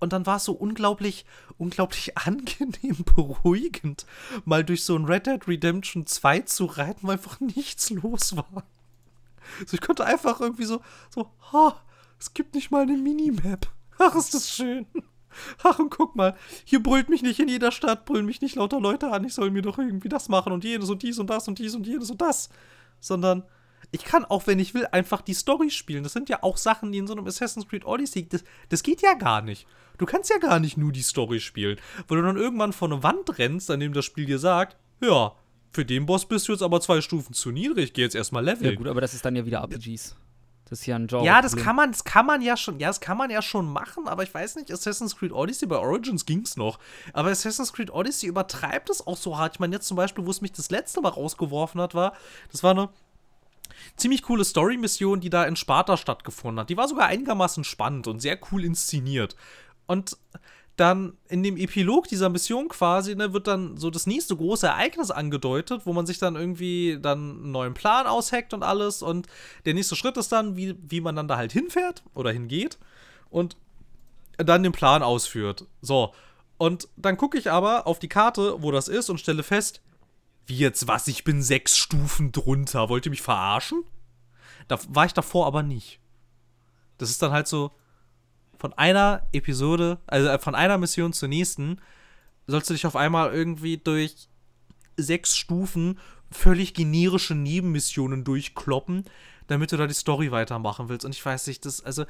[0.00, 1.24] Und dann war es so unglaublich,
[1.56, 4.06] unglaublich angenehm beruhigend,
[4.44, 8.64] mal durch so ein Red Dead Redemption 2 zu reiten, weil einfach nichts los war.
[9.66, 10.82] So, ich konnte einfach irgendwie so,
[11.12, 11.80] so, ha,
[12.18, 13.68] es gibt nicht mal eine Minimap.
[13.98, 14.86] Ach, ist das schön.
[15.62, 18.80] Ach, und guck mal, hier brüllt mich nicht in jeder Stadt, brüllen mich nicht lauter
[18.80, 21.48] Leute an, ich soll mir doch irgendwie das machen und jenes und dies und das
[21.48, 22.48] und dies und jenes und das.
[23.00, 23.44] Sondern
[23.90, 26.02] ich kann auch, wenn ich will, einfach die Story spielen.
[26.02, 29.02] Das sind ja auch Sachen, die in so einem Assassin's Creed Odyssey, das, das geht
[29.02, 29.66] ja gar nicht.
[29.98, 31.78] Du kannst ja gar nicht nur die Story spielen.
[32.06, 35.32] Weil du dann irgendwann vor eine Wand rennst, an dem das Spiel dir sagt, ja,
[35.70, 38.70] für den Boss bist du jetzt aber zwei Stufen zu niedrig, geh jetzt erstmal leveln.
[38.70, 40.16] Ja gut, aber das ist dann ja wieder RPGs.
[40.68, 41.24] Das ist ja ein Genre.
[41.24, 43.66] Ja, das kann man, das kann man ja schon, ja, das kann man ja schon
[43.66, 46.78] machen, aber ich weiß nicht, Assassin's Creed Odyssey bei Origins ging's noch.
[47.14, 49.54] Aber Assassin's Creed Odyssey übertreibt es auch so hart.
[49.54, 52.12] Ich meine, jetzt zum Beispiel, wo es mich das letzte Mal rausgeworfen hat, war,
[52.52, 52.90] das war eine
[53.96, 56.70] ziemlich coole Story-Mission, die da in Sparta stattgefunden hat.
[56.70, 59.36] Die war sogar einigermaßen spannend und sehr cool inszeniert.
[59.88, 60.16] Und
[60.76, 65.10] dann in dem Epilog dieser Mission quasi, ne, wird dann so das nächste große Ereignis
[65.10, 69.02] angedeutet, wo man sich dann irgendwie dann einen neuen Plan ausheckt und alles.
[69.02, 69.26] Und
[69.64, 72.78] der nächste Schritt ist dann, wie, wie man dann da halt hinfährt oder hingeht
[73.28, 73.56] und
[74.36, 75.66] dann den Plan ausführt.
[75.82, 76.14] So.
[76.58, 79.80] Und dann gucke ich aber auf die Karte, wo das ist, und stelle fest,
[80.46, 82.88] wie jetzt was, ich bin sechs Stufen drunter.
[82.88, 83.82] Wollt ihr mich verarschen?
[84.68, 85.98] Da war ich davor aber nicht.
[86.98, 87.72] Das ist dann halt so,
[88.58, 91.80] von einer Episode, also von einer Mission zur nächsten,
[92.46, 94.28] sollst du dich auf einmal irgendwie durch
[94.96, 95.98] sechs Stufen
[96.30, 99.04] völlig generische Nebenmissionen durchkloppen,
[99.46, 101.04] damit du da die Story weitermachen willst.
[101.04, 102.04] Und ich weiß nicht, das, also,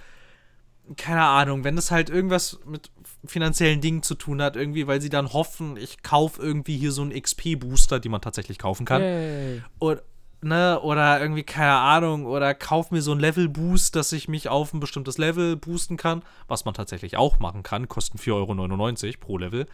[0.97, 2.91] keine Ahnung, wenn das halt irgendwas mit
[3.25, 7.03] finanziellen Dingen zu tun hat, irgendwie, weil sie dann hoffen, ich kaufe irgendwie hier so
[7.03, 9.03] einen XP-Booster, die man tatsächlich kaufen kann.
[9.03, 9.63] Yay.
[9.79, 10.03] Oder,
[10.41, 14.73] ne, oder irgendwie, keine Ahnung, oder kauf mir so ein Level-Boost, dass ich mich auf
[14.73, 19.39] ein bestimmtes Level boosten kann, was man tatsächlich auch machen kann, kosten 4,99 Euro pro
[19.39, 19.67] Level.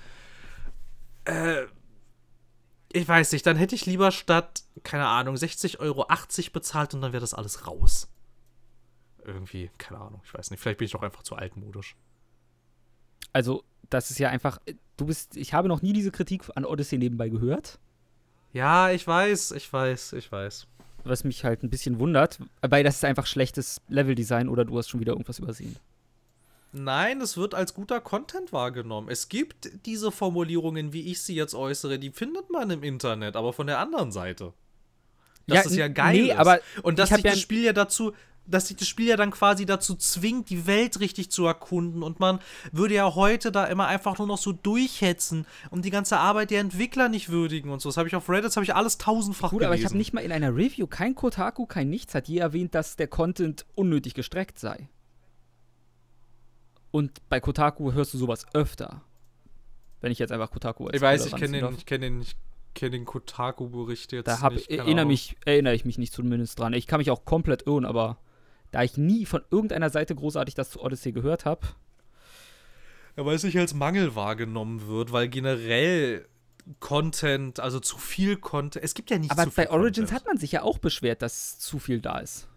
[1.25, 1.65] Äh,
[2.93, 7.01] ich weiß nicht, dann hätte ich lieber statt, keine Ahnung, 60 Euro 80 bezahlt und
[7.01, 8.09] dann wäre das alles raus.
[9.25, 11.97] Irgendwie, keine Ahnung, ich weiß nicht, vielleicht bin ich doch einfach zu altmodisch.
[13.33, 14.61] Also, das ist ja einfach,
[14.97, 17.81] du bist, ich habe noch nie diese Kritik an Odyssey nebenbei gehört,
[18.55, 20.67] Ja, ich weiß, ich weiß, ich weiß.
[21.05, 24.89] was mich halt ein bisschen wundert, weil das ist einfach schlechtes Leveldesign oder du hast
[24.89, 25.77] schon wieder irgendwas übersehen.
[26.73, 29.09] Nein, es wird als guter Content wahrgenommen.
[29.09, 33.53] Es gibt diese Formulierungen, wie ich sie jetzt äußere, die findet man im Internet, aber
[33.53, 34.53] von der anderen Seite.
[35.47, 36.37] dass Ja, das ja geil nee, ist.
[36.39, 38.13] aber und dass sich ja das Spiel ja dazu,
[38.47, 42.03] dass sich das Spiel ja dann quasi dazu zwingt, die Welt richtig zu erkunden.
[42.03, 42.41] Und man
[42.73, 46.61] würde ja heute da immer einfach nur noch so durchhetzen und die ganze Arbeit der
[46.61, 47.89] Entwickler nicht würdigen und so.
[47.89, 49.67] Das habe ich auf Reddit, das habe ich alles tausendfach Gut, gelesen.
[49.73, 52.75] aber ich habe nicht mal in einer Review, kein Kotaku, kein nichts, hat je erwähnt,
[52.75, 54.89] dass der Content unnötig gestreckt sei.
[56.91, 59.03] Und bei Kotaku hörst du sowas öfter.
[60.01, 62.37] Wenn ich jetzt einfach Kotaku als Ich weiß, ich kenne den, ich kenne den, ich
[62.75, 64.69] kenne den Kotaku-Bericht jetzt Da hab, nicht.
[64.69, 66.73] keine erinnere, mich, erinnere ich mich nicht zumindest dran.
[66.75, 68.19] Ich kann mich auch komplett irren, aber
[68.75, 71.67] da ich nie von irgendeiner Seite großartig das zu Odyssey gehört habe,
[73.17, 76.27] Ja, weil es nicht als Mangel wahrgenommen wird, weil generell
[76.81, 80.13] Content, also zu viel Content, es gibt ja nicht aber bei Origins Content.
[80.13, 82.49] hat man sich ja auch beschwert, dass zu viel da ist.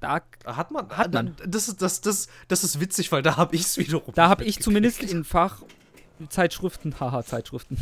[0.00, 1.36] Da, Hat man, Hat man.
[1.46, 4.12] Das ist, das, das, das ist witzig, weil da habe ich es wiederum.
[4.14, 7.78] da habe ich zumindest in Fachzeitschriften, haha, Zeitschriften,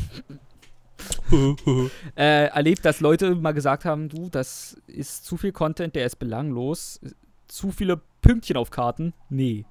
[2.16, 6.16] äh, erlebt, dass Leute mal gesagt haben, du, das ist zu viel Content, der ist
[6.16, 7.00] belanglos.
[7.48, 9.12] Zu viele Pünktchen auf Karten.
[9.28, 9.66] Nee.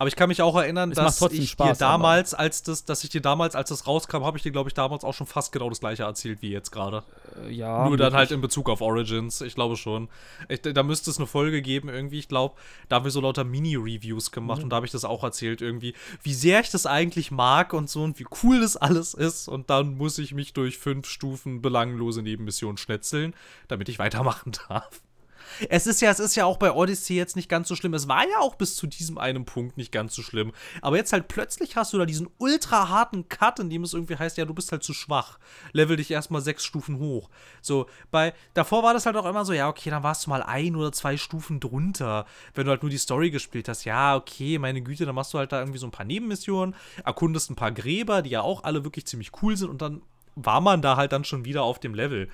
[0.00, 3.04] Aber ich kann mich auch erinnern, Es dass ich Spaß, dir damals, als das, dass
[3.04, 5.52] ich dir damals, als das rauskam, habe ich dir, glaube ich, damals auch schon fast
[5.52, 7.02] genau das gleiche erzählt wie jetzt gerade.
[7.44, 7.86] Äh, ja.
[7.86, 10.08] Nur dann halt in Bezug auf Origins, ich glaube schon.
[10.48, 12.54] Ich, da müsste es eine Folge geben, irgendwie, ich glaube,
[12.88, 14.64] da haben wir so lauter Mini-Reviews gemacht Mhm.
[14.64, 17.90] und da habe ich das auch erzählt, irgendwie, wie sehr ich das eigentlich mag und
[17.90, 19.48] so und wie cool das alles ist.
[19.48, 23.34] Und dann muss ich mich durch fünf Stufen belanglose Nebenmissionen schnetzeln,
[23.68, 25.02] damit ich weitermachen darf.
[25.68, 27.94] Es ist ja, es ist ja auch bei Odyssey jetzt nicht ganz so schlimm.
[27.94, 30.52] Es war ja auch bis zu diesem einen Punkt nicht ganz so schlimm.
[30.82, 34.16] Aber jetzt halt plötzlich hast du da diesen ultra harten Cut, in dem es irgendwie
[34.16, 35.38] heißt, ja, du bist halt zu schwach.
[35.72, 37.30] Level dich erstmal sechs Stufen hoch.
[37.60, 40.42] So, bei, davor war das halt auch immer so, ja, okay, dann warst du mal
[40.42, 43.84] ein oder zwei Stufen drunter, wenn du halt nur die Story gespielt hast.
[43.84, 47.50] Ja, okay, meine Güte, dann machst du halt da irgendwie so ein paar Nebenmissionen, erkundest
[47.50, 50.02] ein paar Gräber, die ja auch alle wirklich ziemlich cool sind und dann
[50.36, 52.28] war man da halt dann schon wieder auf dem Level.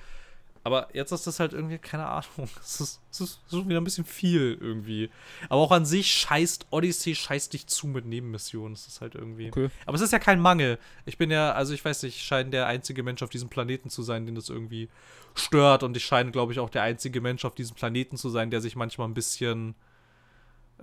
[0.67, 3.85] Aber jetzt ist das halt irgendwie, keine Ahnung, es ist, es ist schon wieder ein
[3.85, 5.09] bisschen viel irgendwie.
[5.47, 8.73] Aber auch an sich scheißt Odyssey, scheißt dich zu mit Nebenmissionen.
[8.73, 9.47] Es ist halt irgendwie.
[9.47, 9.69] Okay.
[9.85, 10.77] Aber es ist ja kein Mangel.
[11.05, 13.89] Ich bin ja, also ich weiß nicht, ich scheine der einzige Mensch auf diesem Planeten
[13.89, 14.89] zu sein, den das irgendwie
[15.35, 15.83] stört.
[15.83, 18.59] Und ich scheine, glaube ich, auch der einzige Mensch auf diesem Planeten zu sein, der
[18.59, 19.73] sich manchmal ein bisschen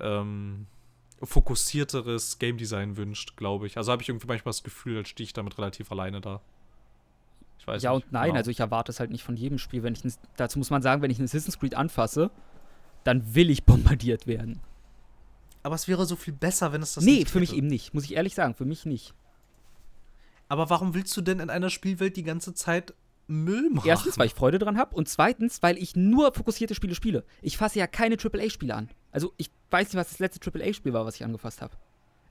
[0.00, 0.64] ähm,
[1.22, 3.76] fokussierteres Game Design wünscht, glaube ich.
[3.76, 6.40] Also habe ich irgendwie manchmal das Gefühl, als stehe ich damit relativ alleine da.
[7.64, 8.04] Ich weiß Ja nicht.
[8.04, 8.36] und nein, Genau.
[8.36, 9.82] also ich erwarte es halt nicht von jedem Spiel.
[9.82, 12.30] Wenn ich ein, dazu muss man sagen, wenn ich ein Assassin's Creed anfasse,
[13.04, 14.60] dann will ich bombardiert werden.
[15.62, 17.94] Aber es wäre so viel besser, wenn es das nee, nicht für mich eben nicht.
[17.94, 19.14] Muss ich ehrlich sagen, für mich nicht.
[20.48, 22.92] Aber warum willst du denn in einer Spielwelt die ganze Zeit
[23.28, 23.88] Müll machen?
[23.88, 27.24] Erstens, weil ich Freude dran habe und zweitens, weil ich nur fokussierte Spiele spiele.
[27.40, 28.90] Ich fasse ja keine AAA-Spiele an.
[29.10, 31.74] Also ich weiß nicht, was das letzte AAA-Spiel war, was ich angefasst habe.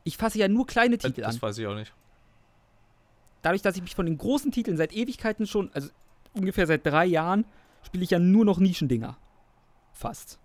[0.04, 1.41] Ich fasse ja nur kleine Titel das an.
[1.41, 1.91] weiß ich auch nicht.
[3.43, 5.89] Dadurch, dass ich mich von den großen Titeln seit Ewigkeiten schon, also
[6.34, 7.45] ungefähr seit drei Jahren,
[7.84, 9.17] spiele ich ja nur noch Nischendinger.
[9.91, 10.39] Fast.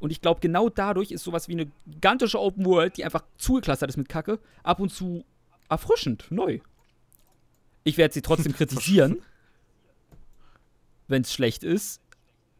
[0.00, 3.90] Und ich glaube, genau dadurch ist sowas wie eine gigantische Open World, die einfach zugeclustert
[3.90, 5.24] ist mit Kacke, ab und zu
[5.68, 6.58] erfrischend, neu.
[7.84, 9.22] Ich werde sie trotzdem kritisieren,
[11.08, 12.00] wenn es schlecht ist.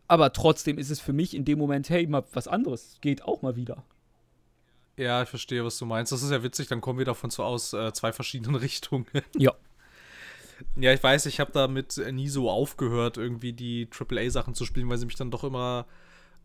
[0.08, 2.98] Aber trotzdem ist es für mich in dem Moment, hey, mal was anderes.
[3.00, 3.82] Geht auch mal wieder.
[4.96, 6.12] Ja, ich verstehe, was du meinst.
[6.12, 9.06] Das ist ja witzig, dann kommen wir davon so aus äh, zwei verschiedenen Richtungen.
[9.36, 9.52] Ja.
[10.76, 14.98] Ja, ich weiß, ich habe damit nie so aufgehört, irgendwie die AAA-Sachen zu spielen, weil
[14.98, 15.86] sie mich dann doch immer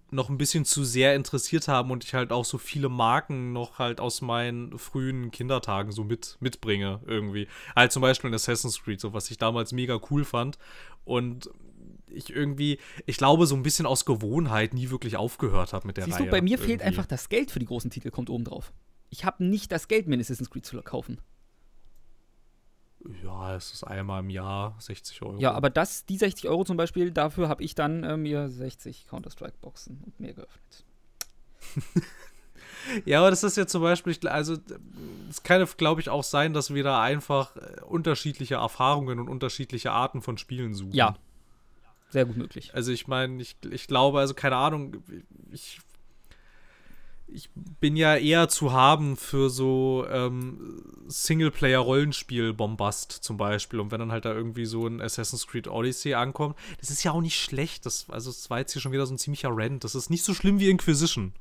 [0.10, 3.78] noch ein bisschen zu sehr interessiert haben und ich halt auch so viele Marken noch
[3.78, 7.48] halt aus meinen frühen Kindertagen so mit, mitbringe irgendwie.
[7.76, 10.58] Halt zum Beispiel in Assassin's Creed, so was ich damals mega cool fand
[11.04, 11.50] und
[12.10, 16.06] ich irgendwie, ich glaube, so ein bisschen aus Gewohnheit nie wirklich aufgehört habe mit der
[16.06, 16.26] Siehst Reihe.
[16.26, 16.86] du, bei mir fehlt irgendwie.
[16.86, 18.72] einfach das Geld für die großen Titel, kommt oben drauf.
[19.10, 21.20] Ich habe nicht das Geld, mir ein Assassin's Creed zu kaufen.
[23.24, 25.40] Ja, es ist einmal im Jahr 60 Euro.
[25.40, 29.08] Ja, aber das, die 60 Euro zum Beispiel, dafür habe ich dann äh, mir 60
[29.08, 30.86] Counter-Strike-Boxen und mehr geöffnet.
[33.06, 34.58] Ja, aber das ist ja zum Beispiel, also
[35.30, 39.92] es kann, glaube ich, auch sein, dass wir da einfach äh, unterschiedliche Erfahrungen und unterschiedliche
[39.92, 40.94] Arten von Spielen suchen.
[40.94, 41.16] Ja.
[42.10, 42.74] Sehr gut möglich.
[42.74, 45.04] Also ich meine, ich, ich glaube, also keine Ahnung,
[45.52, 45.80] ich,
[47.28, 47.50] ich
[47.82, 53.80] bin ja eher zu haben für so ähm, Singleplayer-Rollenspiel-Bombast zum Beispiel.
[53.82, 57.12] Und wenn dann halt da irgendwie so ein Assassin's Creed Odyssey ankommt, das ist ja
[57.12, 57.86] auch nicht schlecht.
[57.86, 59.84] Das, also es war jetzt hier schon wieder so ein ziemlicher Rant.
[59.84, 61.34] Das ist nicht so schlimm wie Inquisition.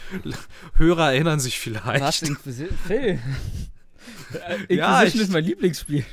[0.74, 2.02] Hörer erinnern sich vielleicht.
[2.86, 3.18] Phil?
[4.68, 6.04] Ja, ich- ist mein Lieblingsspiel.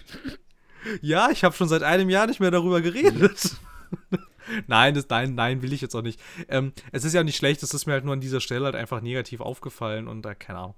[1.02, 3.58] Ja, ich habe schon seit einem Jahr nicht mehr darüber geredet.
[4.68, 6.20] nein, das, nein, nein, will ich jetzt auch nicht.
[6.48, 8.76] Ähm, es ist ja nicht schlecht, es ist mir halt nur an dieser Stelle halt
[8.76, 10.76] einfach negativ aufgefallen und da, keine Ahnung.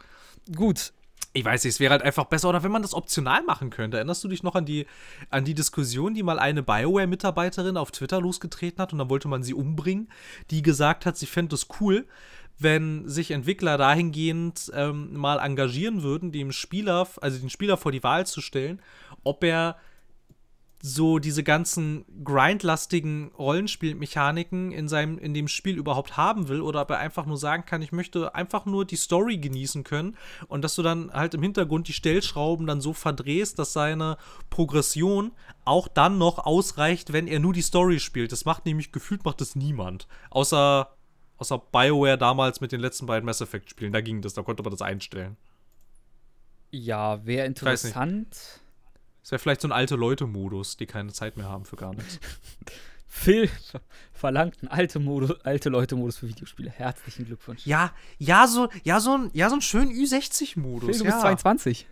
[0.55, 0.93] Gut.
[1.33, 3.97] ich weiß nicht, es wäre halt einfach besser, oder wenn man das optional machen könnte.
[3.97, 4.87] Erinnerst du dich noch an die,
[5.29, 9.43] an die Diskussion, die mal eine BioWare-Mitarbeiterin auf Twitter losgetreten hat und dann wollte man
[9.43, 10.09] sie umbringen,
[10.51, 12.07] die gesagt hat, sie fände es cool,
[12.59, 18.03] wenn sich Entwickler dahingehend ähm, mal engagieren würden, dem Spieler, also den Spieler vor die
[18.03, 18.81] Wahl zu stellen,
[19.23, 19.77] ob er
[20.79, 26.91] so diese ganzen grindlastigen Rollenspielmechaniken in seinem in dem Spiel überhaupt haben will oder ob
[26.91, 30.15] er einfach nur sagen kann, ich möchte einfach nur die Story genießen können
[30.47, 34.17] und dass du dann halt im Hintergrund die Stellschrauben dann so verdrehst, dass seine
[34.49, 35.31] Progression
[35.65, 38.31] auch dann noch ausreicht, wenn er nur die Story spielt.
[38.31, 40.93] Das macht nämlich gefühlt macht das niemand, außer
[41.37, 44.63] außer BioWare damals mit den letzten beiden Mass Effect Spielen, da ging das, da konnte
[44.63, 45.37] man das einstellen.
[46.69, 48.61] Ja, wäre interessant
[49.27, 52.17] das wäre vielleicht so ein alte Leute-Modus, die keine Zeit mehr haben für gar nichts.
[53.07, 53.49] Phil
[54.13, 56.69] verlangt einen alte, Modus, alte Leute-Modus für Videospiele.
[56.69, 57.65] Herzlichen Glückwunsch.
[57.65, 60.85] Ja, ja, so, ja, so, ein, ja, so einen schönen Ü60-Modus.
[60.85, 61.11] Phil, du ja.
[61.11, 61.87] bist 22.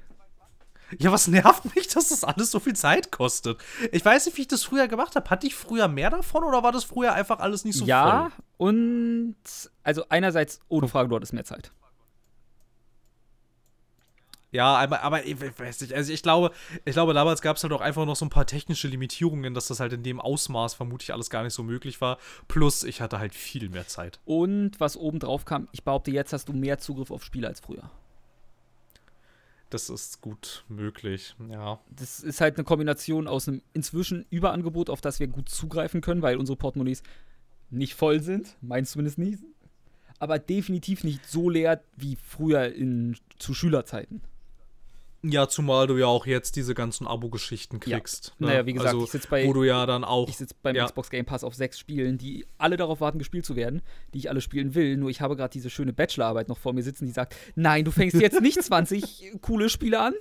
[0.98, 3.58] Ja, was nervt mich, dass das alles so viel Zeit kostet?
[3.92, 5.30] Ich weiß nicht, wie ich das früher gemacht habe.
[5.30, 8.12] Hatte ich früher mehr davon oder war das früher einfach alles nicht so ja, voll?
[8.12, 9.36] Ja, und
[9.84, 11.74] also einerseits, ohne Frage, du hattest mehr Zeit.
[14.56, 16.52] Ja, aber, aber ich weiß nicht, also ich glaube,
[16.86, 19.68] ich glaube, damals gab es halt auch einfach noch so ein paar technische Limitierungen, dass
[19.68, 22.18] das halt in dem Ausmaß vermutlich alles gar nicht so möglich war.
[22.48, 24.22] Plus, ich hatte halt viel mehr Zeit.
[24.24, 27.60] Und was oben drauf kam, ich behaupte, jetzt hast du mehr Zugriff auf Spiele als
[27.60, 27.92] früher.
[29.72, 31.80] Das ist gut möglich, ja.
[31.90, 36.22] Das ist halt eine Kombination aus einem inzwischen Überangebot, auf das wir gut zugreifen können,
[36.22, 37.04] weil unsere Portemonnaies
[37.72, 39.38] nicht voll sind, meins zumindest nie,
[40.20, 44.22] aber definitiv nicht so leer wie früher in, zu Schülerzeiten.
[45.28, 48.28] Ja, zumal du ja auch jetzt diese ganzen Abo-Geschichten kriegst.
[48.28, 48.34] Ja.
[48.38, 48.48] Ne?
[48.48, 49.48] Naja, wie gesagt, also, ich sitze bei.
[49.48, 50.30] Wo du ja dann auch.
[50.30, 50.86] Ich sitze beim ja.
[50.86, 53.82] Xbox Game Pass auf sechs Spielen, die alle darauf warten, gespielt zu werden,
[54.14, 54.98] die ich alle spielen will.
[54.98, 57.92] Nur ich habe gerade diese schöne Bachelorarbeit noch vor mir sitzen, die sagt: Nein, du
[57.92, 60.14] fängst jetzt nicht 20 coole Spiele an.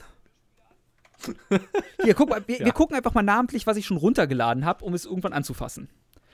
[2.02, 2.64] Hier, guck mal, wir, ja.
[2.64, 5.88] wir, gucken einfach mal namentlich, was ich schon runtergeladen habe, um es irgendwann anzufassen.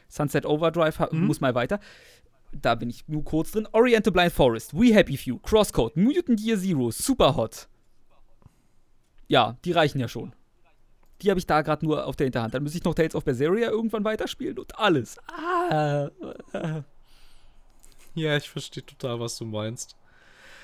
[0.09, 1.27] Sunset Overdrive mhm.
[1.27, 1.81] muss mal weiter.
[2.53, 3.69] Da bin ich nur kurz drin.
[3.73, 7.69] Oriental Blind Forest, We Happy Few, Crosscode, Mutant Year Zero, Superhot,
[9.31, 10.35] ja, die reichen ja schon.
[11.23, 12.53] Die habe ich da gerade nur auf der Hinterhand.
[12.53, 15.19] Dann muss ich noch Tales of Berseria irgendwann weiterspielen und alles.
[15.29, 16.11] Ah.
[18.15, 19.95] Ja, ich verstehe total, was du meinst.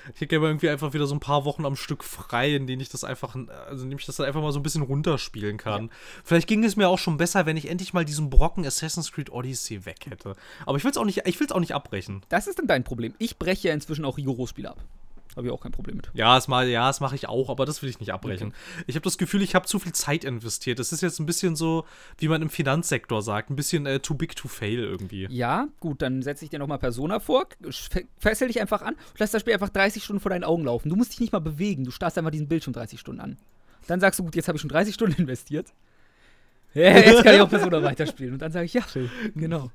[0.07, 2.81] Ich hätte gerne irgendwie einfach wieder so ein paar Wochen am Stück frei, in denen
[2.81, 3.35] ich das einfach,
[3.67, 5.85] also indem ich das dann einfach mal so ein bisschen runterspielen kann.
[5.85, 5.91] Ja.
[6.25, 9.31] Vielleicht ging es mir auch schon besser, wenn ich endlich mal diesen Brocken Assassin's Creed
[9.31, 10.35] Odyssey weg hätte.
[10.65, 12.21] Aber ich will es auch nicht, ich will es auch nicht abbrechen.
[12.27, 13.13] Das ist dann dein Problem.
[13.17, 14.83] Ich breche ja inzwischen auch rigoros Spiele ab.
[15.37, 16.09] Habe ich auch kein Problem mit.
[16.15, 18.47] Ja, das, mal, ja, das mache ich auch, aber das will ich nicht abbrechen.
[18.47, 18.83] Okay.
[18.87, 20.79] Ich habe das Gefühl, ich habe zu viel Zeit investiert.
[20.79, 21.85] Das ist jetzt ein bisschen so,
[22.17, 25.27] wie man im Finanzsektor sagt, ein bisschen äh, too big to fail irgendwie.
[25.29, 27.45] Ja, gut, dann setze ich dir nochmal Persona vor,
[28.17, 30.89] fessel dich einfach an und lass das Spiel einfach 30 Stunden vor deinen Augen laufen.
[30.89, 33.37] Du musst dich nicht mal bewegen, du starrst einfach diesen Bildschirm 30 Stunden an.
[33.85, 35.67] Dann sagst du, gut, jetzt habe ich schon 30 Stunden investiert.
[36.73, 38.33] Ja, jetzt kann ich auch Persona weiterspielen.
[38.33, 39.69] Und dann sage ich, ja, Phil, genau.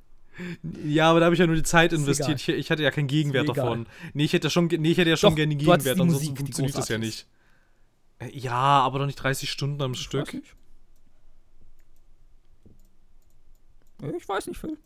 [0.85, 2.41] Ja, aber da habe ich ja nur die Zeit investiert.
[2.41, 3.87] Ich, ich, hatte ja keinen Gegenwert davon.
[4.15, 6.39] Nee, ich hätte, schon, nee, ich hätte ja schon doch, gerne den Gegenwert, ansonsten Musik,
[6.39, 7.27] funktioniert das ja nicht.
[8.19, 10.35] Äh, ja, aber doch nicht 30 Stunden am ich Stück.
[13.99, 14.79] Weiß ich weiß nicht, Phil.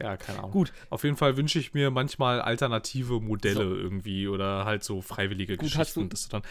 [0.00, 0.50] Ja, keine Ahnung.
[0.50, 0.72] Gut.
[0.90, 3.76] Auf jeden Fall wünsche ich mir manchmal alternative Modelle so.
[3.76, 6.42] irgendwie oder halt so freiwillige Gut, Geschichten, du, dass du dann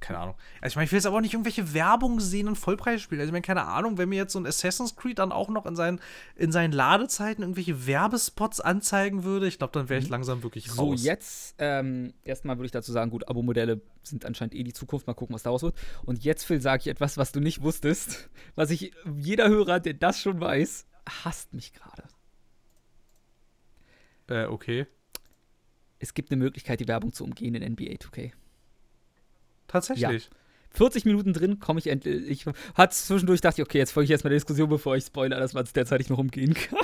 [0.00, 0.34] keine Ahnung.
[0.60, 3.20] Also ich meine, ich will jetzt aber auch nicht irgendwelche Werbung sehen in Vollpreisspielen.
[3.20, 5.66] Also ich meine, keine Ahnung, wenn mir jetzt so ein Assassin's Creed dann auch noch
[5.66, 6.00] in seinen,
[6.36, 10.12] in seinen Ladezeiten irgendwelche Werbespots anzeigen würde, ich glaube, dann wäre ich mhm.
[10.12, 11.00] langsam wirklich raus.
[11.00, 15.06] So, jetzt ähm, erstmal würde ich dazu sagen, gut, Abo-Modelle sind anscheinend eh die Zukunft.
[15.06, 15.74] Mal gucken, was daraus wird.
[16.04, 19.94] Und jetzt, Phil, sage ich etwas, was du nicht wusstest, was ich, jeder Hörer, der
[19.94, 20.86] das schon weiß,
[21.24, 22.04] hasst mich gerade.
[24.28, 24.86] Äh, okay.
[25.98, 28.32] Es gibt eine Möglichkeit, die Werbung zu umgehen in NBA 2K.
[29.68, 30.24] Tatsächlich.
[30.24, 30.30] Ja.
[30.70, 32.28] 40 Minuten drin komme ich endlich.
[32.28, 32.44] Ich
[32.74, 35.54] hatte zwischendurch dachte ich, okay, jetzt folge ich erstmal der Diskussion, bevor ich spoilere, dass
[35.54, 36.78] man es derzeit noch umgehen kann.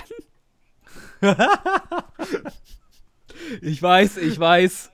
[3.60, 4.90] ich weiß, ich weiß.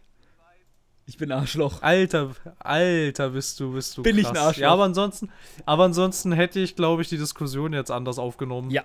[1.07, 1.83] Ich bin Arschloch.
[1.83, 4.03] Alter, Alter, bist du, bist du.
[4.03, 4.23] Bin krass.
[4.23, 4.63] ich ein Arschloch.
[4.63, 5.31] Ja, aber ansonsten,
[5.67, 8.71] aber ansonsten hätte ich, glaube ich, die Diskussion jetzt anders aufgenommen.
[8.71, 8.85] Ja.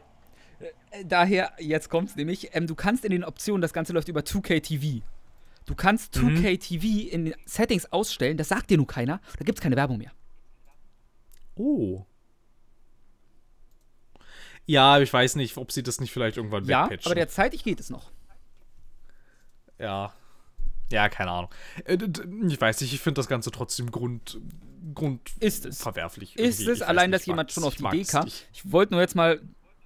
[0.59, 4.21] Äh, daher, jetzt kommt's nämlich, ähm, du kannst in den Optionen, das Ganze läuft über
[4.21, 5.03] 2K TV.
[5.65, 6.59] Du kannst 2K mhm.
[6.59, 10.11] TV in Settings ausstellen, das sagt dir nur keiner, da gibt es keine Werbung mehr.
[11.55, 12.05] Oh.
[14.67, 17.01] Ja, ich weiß nicht, ob sie das nicht vielleicht irgendwann ja, wegpatchen.
[17.01, 18.11] Ja, aber derzeitig geht es noch.
[19.79, 20.13] Ja.
[20.91, 21.51] Ja, keine Ahnung.
[21.85, 21.97] Äh,
[22.47, 24.39] ich weiß nicht, ich finde das Ganze trotzdem Grund,
[24.93, 25.81] Grund ist es.
[25.81, 26.35] verwerflich.
[26.37, 28.27] Ist es, allein, dass jemand schon auf die Idee kam.
[28.27, 29.41] Ich wollte nur jetzt mal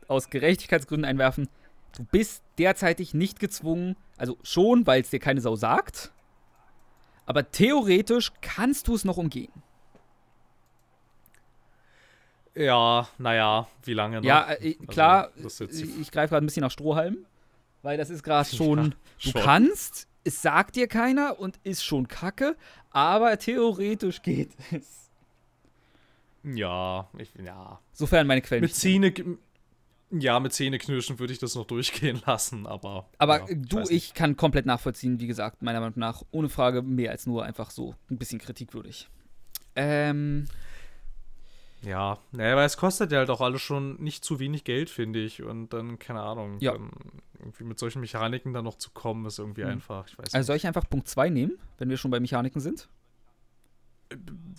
[0.07, 1.47] aus Gerechtigkeitsgründen einwerfen,
[1.95, 6.11] du bist derzeitig nicht gezwungen, also schon, weil es dir keine Sau sagt,
[7.25, 9.51] Aber theoretisch kannst du es noch umgehen.
[12.55, 14.23] Ja, naja, wie lange noch?
[14.23, 17.25] Ja, äh, klar, das ist jetzt ich, greife gerade ein bisschen nach Strohhalm,
[17.83, 22.07] weil das ist gerade schon, Ja, du kannst, es sagt dir keiner und ist schon
[22.07, 22.57] kacke,
[22.89, 25.09] aber theoretisch geht es.
[26.43, 27.79] Ja, ich, ja.
[27.91, 29.13] Sofern meine Quellen Zähne,
[30.11, 33.09] ja, mit Zähneknirschen würde ich das noch durchgehen lassen, aber.
[33.17, 34.15] Aber ja, äh, du, ich, nicht.
[34.15, 37.95] kann komplett nachvollziehen, wie gesagt, meiner Meinung nach, ohne Frage mehr als nur einfach so
[38.09, 39.07] ein bisschen kritikwürdig.
[39.75, 40.45] Ähm,
[41.83, 45.19] Ja, naja, weil es kostet ja halt auch alles schon nicht zu wenig Geld, finde
[45.19, 45.43] ich.
[45.43, 46.73] Und dann, keine Ahnung, Ja.
[46.73, 46.91] dann
[47.37, 49.69] irgendwie mit solchen Mechaniken dann noch zu kommen, ist irgendwie Mhm.
[49.69, 50.07] einfach.
[50.07, 52.89] Ich weiß also soll ich einfach Punkt 2 nehmen, wenn wir schon bei Mechaniken sind?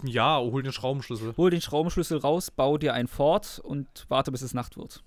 [0.02, 0.14] nicht.
[0.14, 1.34] Ja, hol den Schraubenschlüssel.
[1.36, 5.02] Hol den Schraubenschlüssel raus, bau dir ein Fort und warte, bis es Nacht wird.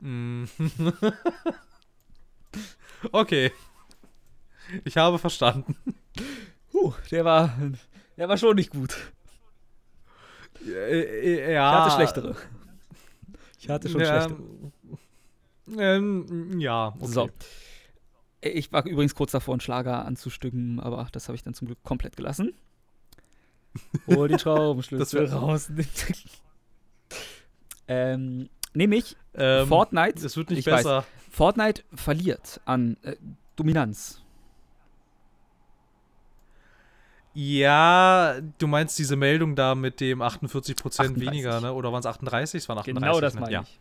[0.00, 0.44] Mm.
[3.12, 3.52] okay.
[4.84, 5.76] Ich habe verstanden.
[6.70, 7.52] Puh, der war,
[8.16, 8.96] der war schon nicht gut.
[10.66, 11.84] Äh, Ich ja.
[11.84, 12.36] hatte schlechtere.
[13.58, 14.42] Ich hatte schon ja, schlechtere.
[15.78, 17.06] Ähm, ja, okay.
[17.06, 17.30] So.
[18.42, 21.82] Ich war übrigens kurz davor, einen Schlager anzustimmen, aber das habe ich dann zum Glück
[21.82, 22.54] komplett gelassen.
[24.06, 25.70] Hol den Schraubenschlüssel raus.
[27.88, 30.24] ähm, nämlich Ähm, Fortnite.
[30.24, 31.04] Es wird nicht ich weiß, besser.
[31.30, 33.16] Fortnite verliert an äh,
[33.56, 34.22] Dominanz.
[37.32, 41.20] Ja, du meinst diese Meldung da mit dem 48% 38.
[41.20, 41.72] weniger, ne?
[41.72, 42.62] Oder waren es 38?
[42.62, 43.02] Es waren 38.
[43.02, 43.40] Genau das ne?
[43.40, 43.60] meine ja.
[43.62, 43.78] ich.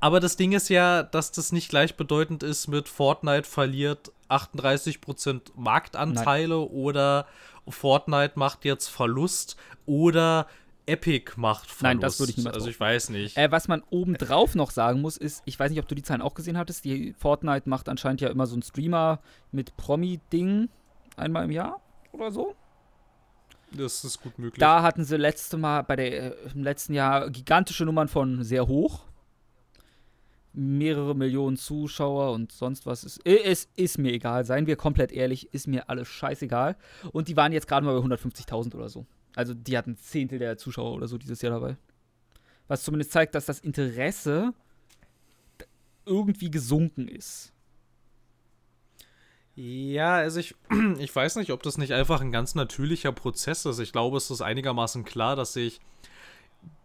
[0.00, 6.58] Aber das Ding ist ja, dass das nicht gleichbedeutend ist mit Fortnite verliert 38% Marktanteile
[6.58, 7.26] oder
[7.68, 10.46] Fortnite macht jetzt Verlust oder
[10.90, 11.82] Epic macht Verlust.
[11.82, 13.36] Nein, das würde ich niemals Also ich weiß nicht.
[13.36, 16.22] Äh, was man obendrauf noch sagen muss, ist, ich weiß nicht, ob du die Zahlen
[16.22, 19.20] auch gesehen hattest, die Fortnite macht anscheinend ja immer so einen Streamer
[19.52, 20.68] mit Promi-Ding
[21.16, 21.80] einmal im Jahr
[22.12, 22.54] oder so.
[23.72, 24.58] das ist gut möglich.
[24.58, 28.66] Da hatten sie letzte Mal bei der äh, im letzten Jahr gigantische Nummern von sehr
[28.66, 29.04] hoch.
[30.52, 33.04] Mehrere Millionen Zuschauer und sonst was.
[33.04, 36.76] Es, es ist mir egal, seien wir komplett ehrlich, ist mir alles scheißegal.
[37.12, 39.06] Und die waren jetzt gerade mal bei 150.000 oder so.
[39.34, 41.76] Also die hatten ein Zehntel der Zuschauer oder so dieses Jahr dabei.
[42.68, 44.52] Was zumindest zeigt, dass das Interesse
[46.04, 47.52] irgendwie gesunken ist.
[49.54, 50.54] Ja, also ich,
[50.98, 53.78] ich weiß nicht, ob das nicht einfach ein ganz natürlicher Prozess ist.
[53.78, 55.80] Ich glaube, es ist einigermaßen klar, dass sich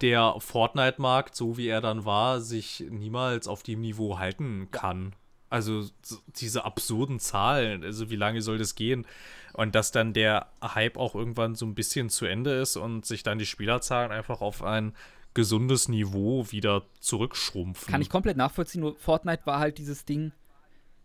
[0.02, 5.14] der Fortnite-Markt, so wie er dann war, sich niemals auf dem Niveau halten kann.
[5.56, 9.08] Also so diese absurden Zahlen, also wie lange soll das gehen?
[9.54, 13.24] Und dass dann der Hype auch irgendwann so ein bisschen zu Ende ist und sich
[13.24, 14.94] dann die Spielerzahlen einfach auf ein
[15.34, 17.90] gesundes Niveau wieder zurückschrumpfen.
[17.90, 20.34] Kann ich komplett nachvollziehen, nur Fortnite war halt dieses Ding.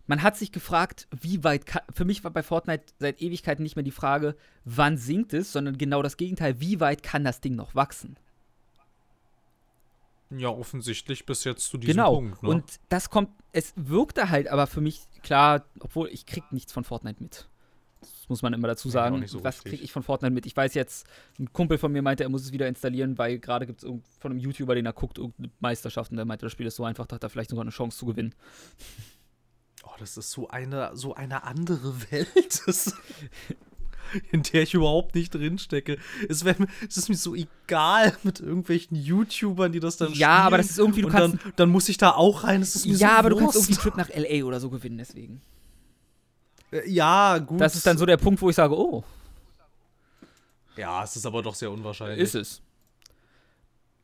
[0.09, 3.77] Man hat sich gefragt, wie weit kann, Für mich war bei Fortnite seit Ewigkeiten nicht
[3.77, 4.35] mehr die Frage,
[4.65, 8.17] wann sinkt es, sondern genau das Gegenteil, wie weit kann das Ding noch wachsen?
[10.31, 12.15] Ja, offensichtlich bis jetzt zu diesem genau.
[12.15, 12.43] Punkt.
[12.43, 12.49] Ne?
[12.49, 16.85] Und das kommt, es wirkte halt aber für mich klar, obwohl ich krieg nichts von
[16.85, 17.49] Fortnite mit.
[18.01, 19.19] Das muss man immer dazu sagen.
[19.19, 20.47] nicht so Was kriege ich von Fortnite mit?
[20.47, 21.07] Ich weiß jetzt,
[21.39, 24.31] ein Kumpel von mir meinte, er muss es wieder installieren, weil gerade gibt es von
[24.31, 27.07] einem YouTuber, den er guckt, irgendeine Meisterschaft und der meinte, das Spiel ist so einfach,
[27.07, 28.35] da hat er vielleicht sogar eine Chance zu gewinnen.
[29.83, 32.95] Oh, das ist so eine, so eine andere Welt, das,
[34.33, 35.99] in der ich überhaupt nicht drinstecke.
[36.29, 36.57] Es, wär,
[36.89, 40.79] es ist mir so egal mit irgendwelchen YouTubern, die das dann Ja, aber das ist
[40.79, 42.61] irgendwie, du und kannst- dann, dann muss ich da auch rein.
[42.61, 43.69] Das ist mir Ja, so aber du kannst Wurst.
[43.71, 45.41] irgendwie einen Trip nach LA oder so gewinnen, deswegen.
[46.73, 47.61] Äh, Ja, gut.
[47.61, 49.03] Das ist dann so der Punkt, wo ich sage, oh,
[50.77, 52.21] Ja, es ist aber doch sehr unwahrscheinlich.
[52.21, 52.63] ist es.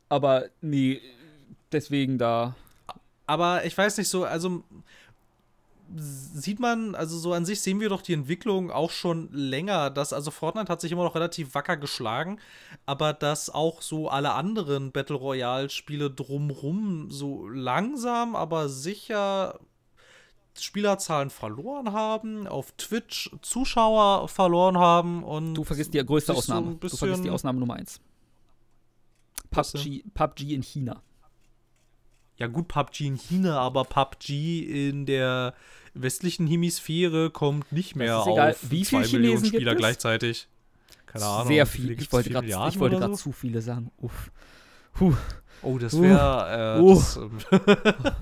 [0.09, 1.01] Aber nee,
[1.71, 2.55] deswegen da.
[3.25, 4.63] Aber ich weiß nicht so, also
[5.95, 10.13] sieht man, also so an sich sehen wir doch die Entwicklung auch schon länger, dass
[10.13, 12.39] also Fortnite hat sich immer noch relativ wacker geschlagen,
[12.85, 19.59] aber dass auch so alle anderen Battle Royale Spiele drumrum so langsam, aber sicher
[20.59, 26.71] Spielerzahlen verloren haben, auf Twitch Zuschauer verloren haben und Du vergisst die größte so Ausnahme.
[26.71, 27.99] ein du vergisst die Ausnahme Nummer eins.
[29.51, 31.01] Was PUBG, PUBG in China.
[32.37, 35.53] Ja, gut, PUBG in China, aber PUBG in der
[35.93, 40.47] westlichen Hemisphäre kommt nicht mehr auf Wie zwei Millionen Chinesen Spieler gleichzeitig.
[41.07, 41.47] Keine Ahnung.
[41.47, 41.83] Sehr viel.
[41.87, 43.23] viele Ich wollte gerade so?
[43.23, 43.91] zu viele sagen.
[43.97, 44.29] Uff.
[44.93, 45.13] Puh.
[45.63, 46.01] Oh, das Uh.
[46.03, 46.77] wäre.
[46.77, 46.93] Äh, Uh.
[46.95, 47.31] das, ähm,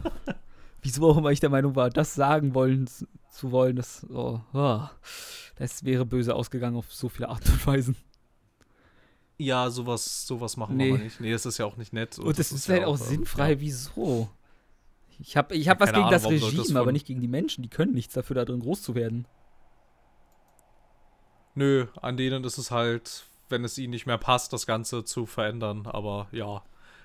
[0.82, 4.82] Wieso auch immer ich der Meinung war, das sagen wollen zu- wollen, das, oh, oh,
[5.58, 7.96] das wäre böse ausgegangen auf so viele Art und Weisen.
[9.38, 10.92] Ja, sowas, sowas machen Nee.
[10.94, 11.20] wir nicht.
[11.20, 12.18] Nee, das ist ja auch nicht nett.
[12.20, 13.52] Und das ist ja halt auch ähm, sinnfrei.
[13.54, 13.60] ja.
[13.60, 14.30] Wieso?
[15.20, 17.28] Ich habe ich hab was keine gegen Ahnung, das Regime, das aber nicht gegen die
[17.28, 17.62] Menschen.
[17.64, 19.26] Die können nichts dafür, da drin groß zu werden.
[21.54, 25.26] nö, an denen ist es halt, wenn es ihnen nicht mehr passt, das Ganze zu
[25.26, 25.86] verändern.
[25.88, 26.64] Aber ja,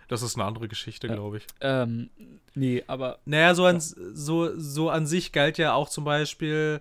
[0.09, 1.15] das ist eine andere Geschichte, Ja.
[1.15, 1.47] glaube ich.
[1.61, 2.11] Ähm,
[2.55, 6.81] nee, aber Naja, so an, so, so an sich galt ja auch zum Beispiel,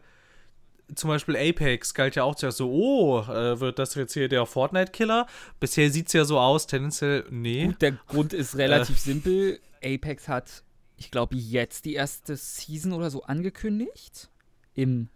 [0.95, 4.45] zum Beispiel Apex galt ja auch zuerst so, oh, äh, wird das jetzt hier der
[4.45, 5.27] Fortnite-Killer?
[5.59, 7.67] Bisher sieht es ja so aus, tendenziell, nee.
[7.67, 9.59] gut, der Grund ist relativ simpel.
[9.83, 10.63] Apex hat,
[10.97, 14.29] ich glaube, jetzt die erste Season oder so angekündigt.
[14.73, 15.09] Im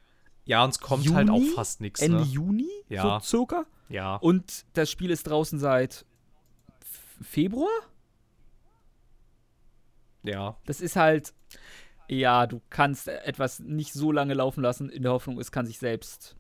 [0.46, 1.52] Ja, und es kommt halt auch Juni?
[1.56, 2.24] fast nichts, Ende ne?
[2.26, 3.20] Juni, Ja.
[3.20, 3.66] so circa.
[3.90, 4.16] Ja.
[4.18, 6.06] Und das Spiel ist draußen seit
[7.22, 7.70] Februar?
[10.24, 10.58] Ja.
[10.66, 11.34] Das ist halt,
[12.08, 15.80] ja, du kannst etwas nicht so lange laufen lassen, in der Hoffnung, es kann sich
[15.80, 16.36] selbst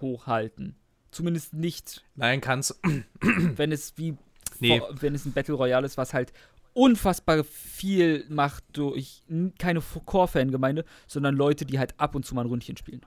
[0.00, 0.76] hochhalten.
[1.10, 2.78] Zumindest nicht, Nein, kann's.
[3.20, 4.16] wenn es wie,
[4.60, 4.78] Nee.
[4.78, 6.32] vor- wenn es ein Battle Royale ist, was halt
[6.72, 9.22] unfassbar viel macht durch
[9.58, 13.04] keine Core-Fangemeinde, sondern Leute, die halt ab und zu mal ein Ründchen spielen.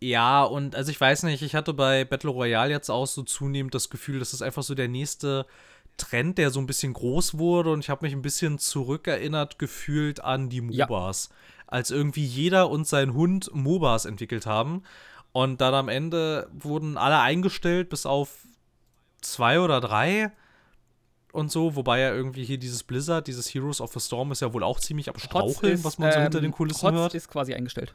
[0.00, 3.74] Ja, und also ich weiß nicht, ich hatte bei Battle Royale jetzt auch so zunehmend
[3.74, 5.46] das Gefühl, das ist einfach so der nächste
[5.96, 10.22] Trend, der so ein bisschen groß wurde und ich habe mich ein bisschen zurückerinnert gefühlt
[10.22, 10.86] an die Ja.
[10.86, 11.30] MOBAs.
[11.66, 14.82] Als irgendwie jeder und sein Hund MOBAs entwickelt haben
[15.32, 18.46] und dann am Ende wurden alle eingestellt, bis auf
[19.20, 20.30] zwei oder drei
[21.32, 24.52] und so, wobei ja irgendwie hier dieses Blizzard, dieses Heroes of the Storm ist ja
[24.54, 27.14] wohl auch ziemlich am Straucheln, was man so hinter ähm, den Kulissen Hotz hört.
[27.14, 27.94] ist quasi eingestellt.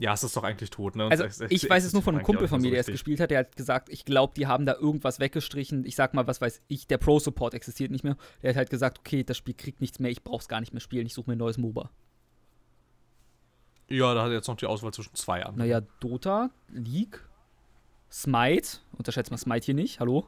[0.00, 1.04] Ja, es ist doch eigentlich tot, ne?
[1.10, 2.86] Also, es- es- ich weiß es nur von einem Kumpel von mir, so der es
[2.86, 3.30] gespielt hat.
[3.30, 5.84] Der hat gesagt, ich glaube, die haben da irgendwas weggestrichen.
[5.84, 8.16] Ich sag mal, was weiß ich, der Pro-Support existiert nicht mehr.
[8.42, 10.80] Der hat halt gesagt, okay, das Spiel kriegt nichts mehr, ich brauch's gar nicht mehr
[10.80, 11.90] spielen, ich suche mir ein neues MOBA.
[13.88, 15.56] Ja, da hat er jetzt noch die Auswahl zwischen zwei an.
[15.56, 17.20] Naja, Dota, League,
[18.10, 20.26] Smite, unterschätzt mal Smite hier nicht, hallo?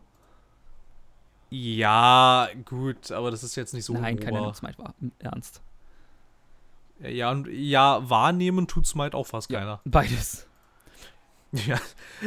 [1.51, 4.95] Ja, gut, aber das ist jetzt nicht so Nein, ein keiner Ober- nimmt Smite wahr,
[5.01, 5.63] im Ernst.
[7.07, 9.59] Ja, und ja, wahrnehmen tut Smite auch fast Ja.
[9.61, 9.81] keiner.
[9.85, 10.47] Beides.
[11.67, 11.79] Ja.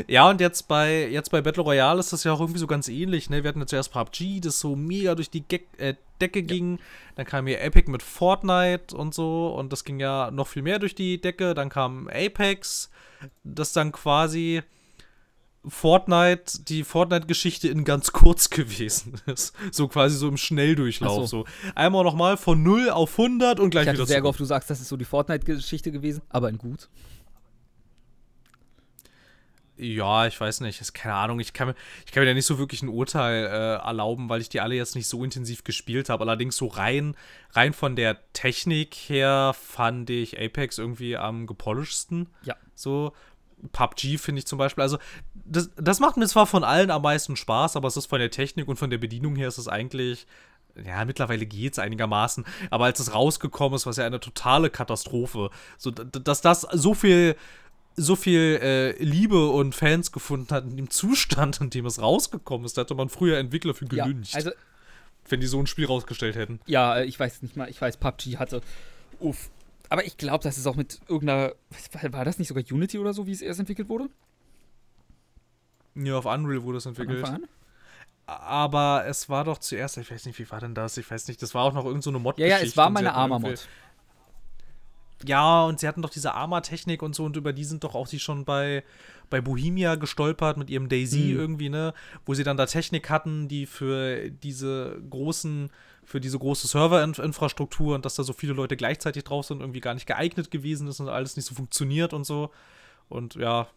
[0.08, 2.88] ja, und jetzt bei, jetzt bei Battle Royale ist das ja auch irgendwie so ganz
[2.88, 3.42] ähnlich, ne?
[3.42, 6.78] Wir hatten jetzt zuerst PUBG, das so mega durch die Ge äh, Decke ging.
[7.16, 10.78] Dann kam hier Epic mit Fortnite und so und das ging ja noch viel mehr
[10.78, 11.56] durch die Decke.
[11.56, 12.92] Dann kam Apex,
[13.44, 14.62] das dann quasi
[15.68, 19.56] Fortnite, die Fortnite-Geschichte in ganz kurz gewesen ist.
[19.72, 21.24] So quasi so im Schnelldurchlauf.
[21.24, 21.46] Ach So.
[21.76, 24.70] Einmal nochmal von 0 auf 100 und gleich Ich hatte wieder sehr gehofft, du sagst,
[24.70, 26.90] das ist so die Fortnite-Geschichte gewesen, aber in gut.
[29.78, 30.80] Ja, ich weiß nicht.
[30.80, 31.40] Ist keine Ahnung.
[31.40, 34.42] Ich kann, mir, ich kann mir da nicht so wirklich ein Urteil äh, erlauben, weil
[34.42, 36.24] ich die alle jetzt nicht so intensiv gespielt habe.
[36.24, 37.16] Allerdings so rein,
[37.52, 42.30] rein von der Technik her fand ich Apex irgendwie am gepolischsten.
[42.44, 42.56] Ja.
[42.74, 43.12] So.
[43.72, 44.82] PUBG finde ich zum Beispiel.
[44.82, 44.98] Also,
[45.34, 48.32] das, das macht mir zwar von allen am meisten Spaß, aber es ist von der
[48.32, 50.28] Technik und von der Bedienung her ist es eigentlich.
[50.86, 52.44] Ja, mittlerweile geht es einigermaßen.
[52.70, 55.50] Aber als es rausgekommen ist, war es ja eine totale Katastrophe.
[55.78, 57.36] So, dass das so viel
[57.98, 62.66] so viel äh, Liebe und Fans gefunden hat in dem Zustand, in dem es rausgekommen
[62.66, 62.78] ist.
[62.78, 64.52] Da hätte man früher Entwickler für Ja, gelüncht, also,
[65.30, 66.60] wenn die so ein Spiel rausgestellt hätten.
[66.66, 68.62] ja, äh, ich weiß nicht mal, ich weiß, PUBG hatte.
[69.20, 69.50] Uff.
[69.90, 71.54] Aber ich glaube, das ist auch mit irgendeiner.
[72.12, 74.10] War das nicht sogar Unity oder so, wie es erst entwickelt wurde?
[75.96, 77.26] Ja, auf Unreal wurde es Von entwickelt.
[77.26, 77.48] An?
[78.28, 80.98] Aber es war doch zuerst, ich weiß nicht, wie war denn das?
[80.98, 82.90] Ich weiß nicht, das war auch noch irgendeine so eine mod Ja, ja, es war
[82.90, 83.68] meine Arma-Mod.
[85.26, 88.08] Ja, und sie hatten doch diese Arma-Technik und so und über die sind doch auch
[88.08, 88.84] sie schon bei,
[89.30, 91.40] bei Bohemia gestolpert mit ihrem Daisy Mhm.
[91.40, 91.94] irgendwie, ne?
[92.26, 95.70] Wo sie dann da Technik hatten, die für diese großen,
[96.06, 99.94] für diese große Serverinfrastruktur und dass da so viele Leute gleichzeitig drauf sind, irgendwie gar
[99.96, 102.52] nicht geeignet gewesen ist und alles nicht so funktioniert und so.
[103.10, 103.68] Und ja,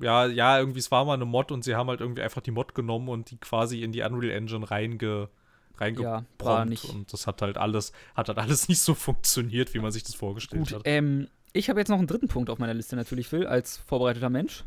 [0.00, 2.50] ja, ja, irgendwie, es war mal eine Mod und sie haben halt irgendwie einfach die
[2.50, 5.28] Mod genommen und die quasi in die Unreal Engine reinge,
[5.76, 6.26] reingeprompt.
[6.42, 9.92] Ja, nicht- Und das hat halt alles, hat halt alles nicht so funktioniert, wie man
[9.92, 10.82] sich das vorgestellt Gut, hat.
[10.84, 14.30] ähm, ich habe jetzt noch einen dritten Punkt auf meiner Liste natürlich, Phil, als vorbereiteter
[14.30, 14.64] Mensch.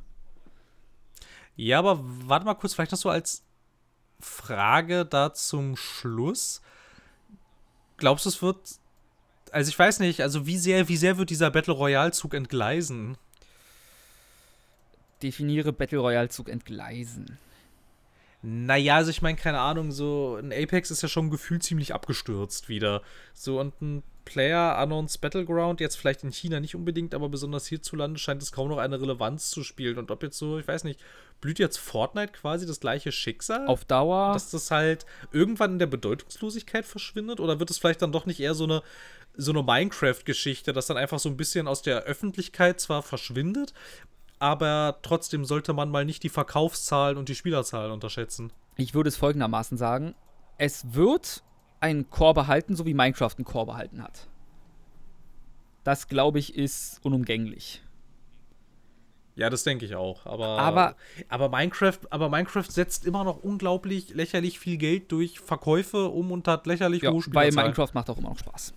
[1.55, 3.43] Ja, aber warte mal kurz, vielleicht noch so als
[4.19, 6.61] Frage da zum Schluss.
[7.97, 8.57] Glaubst du, es wird.
[9.51, 13.17] Also ich weiß nicht, also wie sehr, wie sehr wird dieser Battle Royale-Zug entgleisen?
[15.23, 17.37] Definiere Battle Royale-Zug entgleisen.
[18.41, 22.69] Naja, also ich meine, keine Ahnung, so ein Apex ist ja schon gefühlt ziemlich abgestürzt
[22.69, 23.01] wieder.
[23.33, 28.19] So und ein Player Unknowns Battleground, jetzt vielleicht in China nicht unbedingt, aber besonders hierzulande
[28.19, 29.97] scheint es kaum noch eine Relevanz zu spielen.
[29.97, 30.99] Und ob jetzt so, ich weiß nicht,
[31.41, 33.67] blüht jetzt Fortnite quasi das gleiche Schicksal?
[33.67, 34.33] Auf Dauer.
[34.33, 37.39] dass das halt irgendwann in der Bedeutungslosigkeit verschwindet?
[37.39, 38.81] Oder wird es vielleicht dann doch nicht eher so eine,
[39.35, 43.73] so eine Minecraft-Geschichte, dass dann einfach so ein bisschen aus der Öffentlichkeit zwar verschwindet,
[44.39, 48.51] aber trotzdem sollte man mal nicht die Verkaufszahlen und die Spielerzahlen unterschätzen?
[48.75, 50.15] Ich würde es folgendermaßen sagen:
[50.57, 51.43] Es wird
[51.79, 54.27] einen Core behalten, so wie Minecraft einen Core behalten hat.
[55.83, 57.84] Das, glaube ich, ist unumgänglich.
[59.37, 60.25] Ja, das denke ich auch.
[60.25, 60.95] Aber, Aber-
[61.27, 66.47] aber, Minecraft, aber Minecraft setzt immer noch unglaublich lächerlich viel Geld durch Verkäufe um und
[66.47, 67.21] hat lächerlich Ja, hohe weil
[67.51, 67.67] Spielerzahlen.
[67.67, 68.73] Minecraft macht auch immer noch Spaß.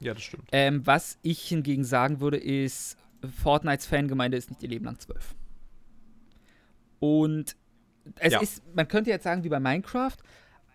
[0.00, 0.44] Ja, das stimmt.
[0.52, 2.96] Ähm, was ich hingegen sagen würde, ist,
[3.42, 5.34] Fortnites Fangemeinde ist nicht ihr Leben lang zwölf.
[6.98, 7.56] Und
[8.16, 8.40] es Ja.
[8.40, 10.16] ist, man könnte jetzt sagen wie bei Minecraft,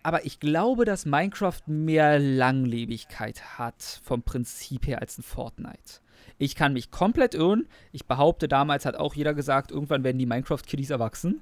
[0.02, 6.00] aber ich glaube, dass Minecraft mehr Langlebigkeit hat vom Prinzip her als ein Fortnite.
[6.38, 7.66] Ich kann mich komplett irren.
[7.92, 11.40] Ich behaupte, damals hat auch jeder gesagt, irgendwann werden die Minecraft-Kiddies erwachsen.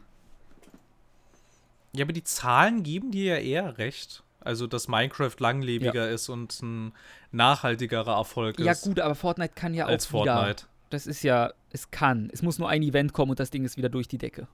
[1.93, 4.23] Ja, aber die Zahlen geben dir ja eher recht.
[4.41, 6.93] Also, dass Minecraft langlebiger ist und ein
[7.33, 10.37] nachhaltigerer Erfolg Ja, ist gut, aber Fortnite kann ja als auch wieder.
[10.37, 10.67] Fortnite.
[10.91, 12.29] Das ist ja, es kann.
[12.33, 14.47] Es muss nur ein Event kommen und das Ding ist wieder durch die Decke.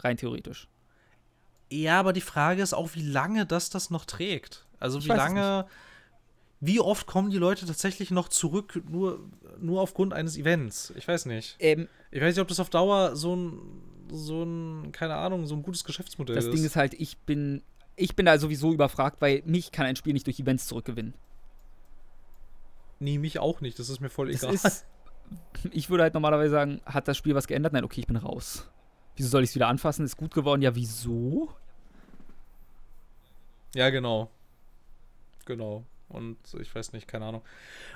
[0.00, 0.68] Rein theoretisch.
[1.70, 4.66] Ja, aber die Frage ist auch, wie lange das das noch trägt.
[4.78, 5.66] Also, Ich wie lange.
[6.60, 9.20] Wie oft kommen die Leute tatsächlich noch zurück, nur,
[9.60, 10.92] nur aufgrund eines Events?
[10.96, 11.56] Ich weiß nicht.
[11.60, 13.60] Ähm, Ich weiß nicht, ob das auf Dauer so ein,
[14.10, 16.54] so ein, keine Ahnung, so ein gutes Geschäftsmodell das ist.
[16.54, 17.62] Ding ist halt, ich bin,
[17.94, 21.14] ich bin da sowieso überfragt, weil mich kann ein Spiel nicht durch Events zurückgewinnen.
[22.98, 23.78] nee, mich auch nicht.
[23.78, 24.54] Das ist mir voll Das egal.
[24.54, 24.84] ist,
[25.70, 27.72] ich würde halt normalerweise sagen, hat das Spiel was geändert?
[27.72, 28.68] Nein, okay, ich bin raus.
[29.14, 30.04] Wieso soll ich es wieder anfassen?
[30.04, 30.62] Ist gut geworden?
[30.62, 31.52] Ja, wieso?
[33.74, 34.30] Ja, genau.
[35.44, 35.84] Genau.
[36.08, 37.42] Und ich weiß nicht, keine Ahnung.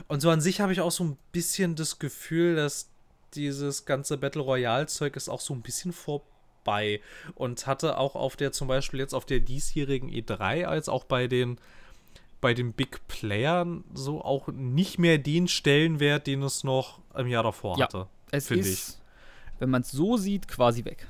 [0.09, 2.91] Und so an sich habe ich auch so ein bisschen das Gefühl, dass
[3.35, 7.01] dieses ganze Battle Royale-Zeug ist auch so ein bisschen vorbei.
[7.35, 11.27] Und hatte auch auf der, zum Beispiel jetzt auf der diesjährigen E3, als auch bei
[11.27, 11.59] den,
[12.41, 17.43] bei den Big Playern, so auch nicht mehr den Stellenwert, den es noch im Jahr
[17.43, 17.87] davor Ja.
[17.87, 18.09] hatte.
[18.31, 19.01] Es ist,
[19.59, 21.07] wenn man es so sieht, quasi weg.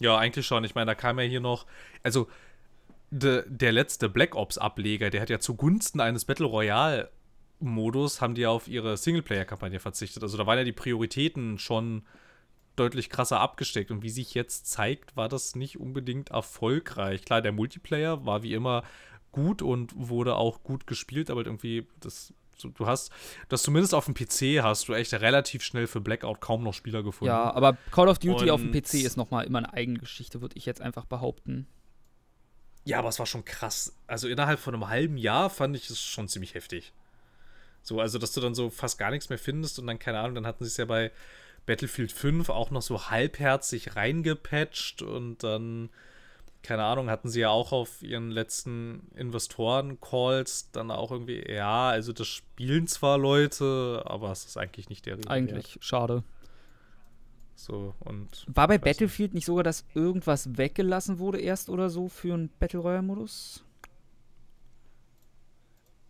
[0.00, 0.64] Ja, eigentlich schon.
[0.64, 1.66] Ich meine, da kam ja hier noch,
[2.02, 2.28] also
[3.10, 8.50] de, der letzte Black Ops-Ableger, der hat ja zugunsten eines Battle Royale-Modus, haben die ja
[8.50, 10.22] auf ihre Singleplayer-Kampagne verzichtet.
[10.22, 12.04] Also da waren ja die Prioritäten schon
[12.76, 13.90] deutlich krasser abgesteckt.
[13.90, 17.24] Und wie sich jetzt zeigt, war das nicht unbedingt erfolgreich.
[17.24, 18.82] Klar, der Multiplayer war wie immer
[19.32, 22.32] gut und wurde auch gut gespielt, aber irgendwie, das,
[22.62, 23.10] du hast,
[23.48, 27.02] das zumindest auf dem PC hast du echt relativ schnell für Blackout kaum noch Spieler
[27.02, 27.32] gefunden.
[27.32, 30.40] Ja, aber Call of Duty auf dem Und- PC ist nochmal immer eine eigene Geschichte,
[30.40, 31.66] würde ich jetzt einfach behaupten.
[32.86, 33.92] Ja, aber es war schon krass.
[34.06, 36.92] Also innerhalb von einem halben Jahr fand ich es schon ziemlich heftig.
[37.82, 40.36] So, also dass du dann so fast gar nichts mehr findest und dann, keine Ahnung,
[40.36, 41.10] dann hatten sie es ja bei
[41.66, 45.90] Battlefield 5 auch noch so halbherzig reingepatcht und dann,
[46.62, 52.12] keine Ahnung, hatten sie ja auch auf ihren letzten Investoren-Calls dann auch irgendwie, ja, also
[52.12, 55.32] das spielen zwar Leute, aber es ist eigentlich nicht der Rede wert.
[55.32, 56.22] Eigentlich, schade.
[57.58, 58.76] So, und War bei.
[58.78, 63.64] Battlefield nicht sogar, dass irgendwas weggelassen wurde erst oder so für einen Battle Royale-Modus?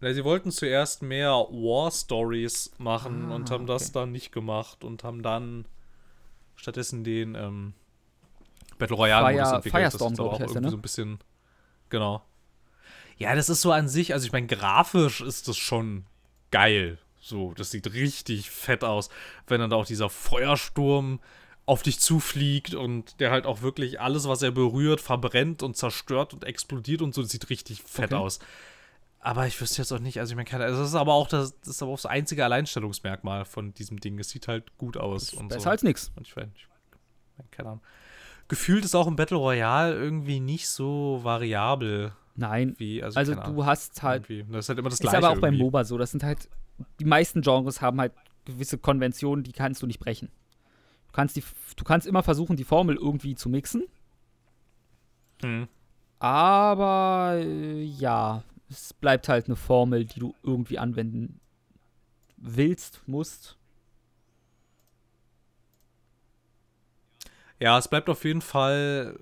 [0.01, 3.93] Na, sie wollten zuerst mehr War Stories machen Ah, und haben das okay.
[3.95, 5.67] dann nicht gemacht und haben dann
[6.57, 7.73] stattdessen den ähm,
[8.79, 9.81] Battle Royale Modus Fire- entwickelt.
[9.81, 10.71] Firestorm, das ist aber auch irgendwie ne?
[10.71, 11.19] so ein bisschen
[11.89, 12.23] genau.
[13.19, 16.05] Ja, das ist so an sich, also ich meine, grafisch ist das schon
[16.51, 16.99] geil.
[17.27, 19.09] So, das sieht richtig fett aus,
[19.49, 21.19] wenn dann da auch dieser Feuersturm
[21.65, 26.33] auf dich zufliegt und der halt auch wirklich alles, was er berührt, verbrennt und zerstört
[26.35, 28.23] und explodiert und so, das sieht richtig fett Okay.
[28.23, 28.39] aus.
[29.19, 31.27] Aber ich wüsste jetzt auch nicht, also ich meine, keine- also das ist aber auch
[31.27, 34.17] das, das ist aber auch das einzige Alleinstellungsmerkmal von diesem Ding.
[34.21, 35.71] Es sieht halt gut aus und Besser so.
[35.71, 36.13] als nix.
[36.15, 36.69] Und ich meine, ich
[37.37, 37.83] meine, keine Ahnung.
[38.47, 42.77] Gefühlt ist auch im Battle Royale irgendwie nicht so variabel Nein.
[42.79, 44.53] wie, also, Also du hast halt irgendwie.
[44.53, 45.65] Das ist halt immer das Ist Gleiche aber auch beim irgendwie.
[45.65, 45.99] MOBA so.
[45.99, 46.49] Das sind halt,
[47.01, 48.13] die meisten Genres haben halt
[48.45, 50.31] gewisse Konventionen, die kannst du nicht brechen.
[51.09, 51.43] Du kannst, die,
[51.77, 53.85] du kannst immer versuchen, die Formel irgendwie zu mixen,
[55.43, 55.69] Hm.
[56.19, 61.41] aber äh, ja, es bleibt halt eine Formel, die du irgendwie anwenden
[62.37, 63.57] willst, musst.
[67.59, 69.19] Ja, es bleibt auf jeden Fall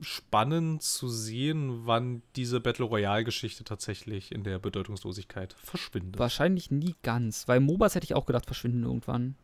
[0.00, 6.18] spannend zu sehen, wann diese Battle Royale-Geschichte tatsächlich in der Bedeutungslosigkeit verschwindet.
[6.18, 9.36] Wahrscheinlich nie ganz, weil MOBAs hätte ich auch gedacht, verschwinden irgendwann.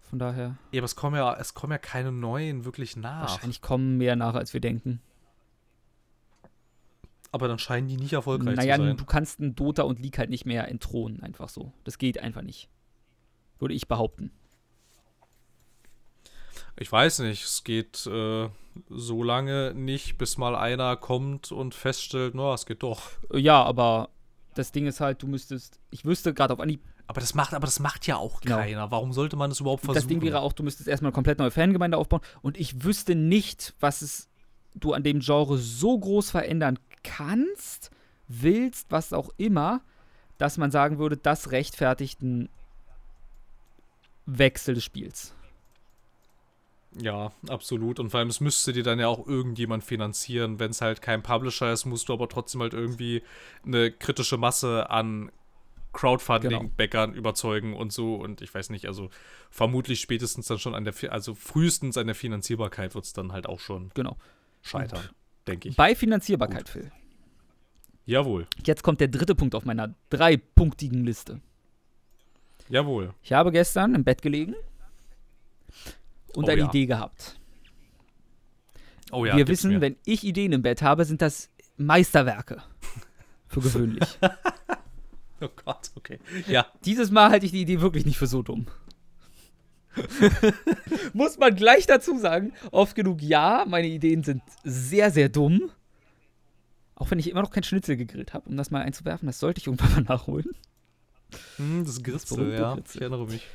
[0.00, 3.22] Von daher, Ja, aber es kommen ja, es kommen ja keine neuen wirklich nach.
[3.32, 5.00] wahrscheinlich kommen mehr nach, als wir denken.
[7.32, 8.96] Aber dann scheinen die nicht erfolgreich Naja, zu sein.
[8.96, 11.72] du kannst einen Dota und League halt nicht mehr entthronen, einfach so.
[11.82, 12.68] Das geht einfach nicht.
[13.58, 14.30] Würde ich behaupten.
[16.76, 18.48] Ich weiß nicht, es geht äh,
[18.88, 23.02] so lange nicht, bis mal einer kommt und feststellt, na, es geht doch.
[23.32, 24.08] Ja, aber
[24.54, 27.66] das Ding ist halt, du müsstest, ich wüsste gerade auf Anhieb, Aber das macht, aber
[27.66, 28.56] das macht ja auch Genau.
[28.56, 28.90] keiner.
[28.90, 29.94] Warum sollte man das überhaupt versuchen?
[29.94, 33.14] das Ding wäre auch, du müsstest erstmal eine komplett neue Fangemeinde aufbauen und ich wüsste
[33.14, 34.28] nicht, was es
[34.74, 37.90] du an dem Genre so groß verändern kannst,
[38.26, 39.82] willst, was auch immer,
[40.38, 42.48] dass man sagen würde, das rechtfertigt einen
[44.26, 45.34] Wechsel des Spiels.
[47.00, 47.98] Ja, absolut.
[47.98, 50.60] Und vor allem, es müsste dir dann ja auch irgendjemand finanzieren.
[50.60, 53.22] Wenn es halt kein Publisher ist, musst du aber trotzdem halt irgendwie
[53.64, 55.30] eine kritische Masse an
[55.92, 57.18] Crowdfunding-Bäckern genau.
[57.18, 58.14] überzeugen und so.
[58.16, 59.10] Und ich weiß nicht, also
[59.50, 63.46] vermutlich spätestens dann schon an der, also frühestens an der Finanzierbarkeit wird es dann halt
[63.48, 64.16] auch schon genau.
[64.62, 65.08] scheitern,
[65.46, 65.76] denke ich.
[65.76, 66.68] Bei Finanzierbarkeit, Gut.
[66.68, 66.92] Phil.
[68.06, 68.46] Jawohl.
[68.64, 71.40] Jetzt kommt der dritte Punkt auf meiner dreipunktigen Liste.
[72.68, 73.14] Jawohl.
[73.22, 74.54] Ich habe gestern im Bett gelegen
[76.36, 76.68] und oh, eine ja.
[76.68, 77.38] Idee gehabt.
[79.12, 79.80] Oh ja, Wir wissen, mir.
[79.80, 82.62] wenn ich Ideen im Bett habe, sind das Meisterwerke.
[83.48, 84.18] Für gewöhnlich.
[85.40, 86.18] oh Gott, okay.
[86.48, 86.66] Ja.
[86.84, 88.66] Dieses Mal halte ich die Idee wirklich nicht für so dumm.
[91.12, 95.70] Muss man gleich dazu sagen, oft genug ja, meine Ideen sind sehr, sehr dumm.
[96.96, 99.60] Auch wenn ich immer noch kein Schnitzel gegrillt habe, um das mal einzuwerfen, das sollte
[99.60, 100.50] ich irgendwann mal nachholen.
[101.58, 102.74] Mm, das Gritzel, das ja.
[102.74, 102.96] Gritzel.
[102.96, 103.46] Ich erinnere mich.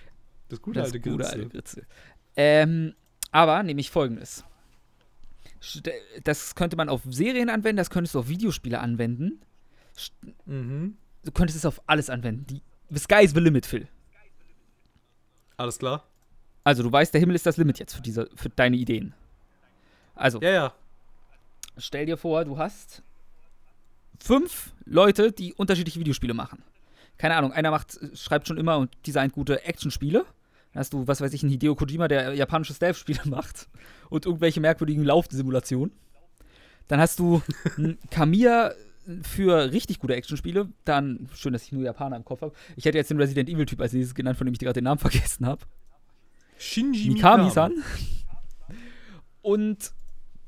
[0.49, 1.39] Das gute, das alte, gute Gritzel.
[1.39, 1.88] alte Gritzel.
[2.41, 2.95] Ähm,
[3.31, 4.45] aber nämlich folgendes.
[6.23, 9.41] Das könnte man auf Serien anwenden, das könntest du auf Videospiele anwenden.
[10.45, 10.95] Mhm.
[11.25, 12.47] Du könntest es auf alles anwenden.
[12.47, 13.89] Die, the sky is the limit, Phil.
[15.57, 16.05] Alles klar.
[16.63, 19.13] Also, du weißt, der Himmel ist das Limit jetzt für, diese, für deine Ideen.
[20.15, 20.39] Also.
[20.39, 20.73] Ja, ja.
[21.77, 23.03] Stell dir vor, du hast
[24.21, 26.63] fünf Leute, die unterschiedliche Videospiele machen.
[27.17, 30.25] Keine Ahnung, einer macht, schreibt schon immer und designt gute Actionspiele.
[30.74, 33.67] Dann hast du, was weiß ich, einen Hideo Kojima, der japanische Stealth-Spiele macht
[34.09, 35.93] und irgendwelche merkwürdigen Laufsimulationen.
[36.88, 37.41] Dann hast du
[38.11, 38.74] Kamiya
[39.24, 40.70] für richtig gute Actionspiele.
[40.86, 42.53] Dann, schön, dass ich nur Japaner im Kopf habe.
[42.76, 44.99] Ich hätte jetzt den Resident Evil-Typ als nächstes genannt, von dem ich gerade den Namen
[44.99, 45.65] vergessen habe.
[46.57, 47.74] Shinji Mikami-san.
[49.41, 49.93] Und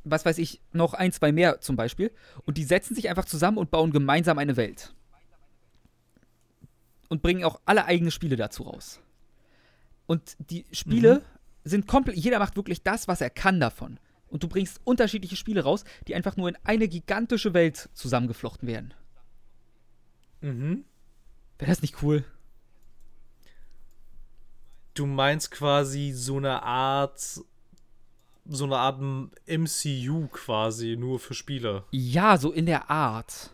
[0.04, 2.12] was weiß ich, noch ein, zwei mehr zum Beispiel.
[2.46, 4.94] Und die setzen sich einfach zusammen und bauen gemeinsam eine Welt.
[7.08, 9.00] Und bringen auch alle eigene Spiele dazu raus.
[10.12, 11.22] Und die Spiele mhm.
[11.64, 13.98] sind komplett, jeder macht wirklich das, was er kann davon.
[14.28, 18.94] Und du bringst unterschiedliche Spiele raus, die einfach nur in eine gigantische Welt zusammengeflochten werden.
[20.42, 20.84] Mhm.
[21.60, 22.26] Wäre das nicht cool?
[24.96, 27.40] Du meinst quasi so eine Art
[28.50, 29.00] so eine Art
[29.48, 31.86] MCU quasi nur für Spiele.
[31.92, 33.52] Ja, so in der Art.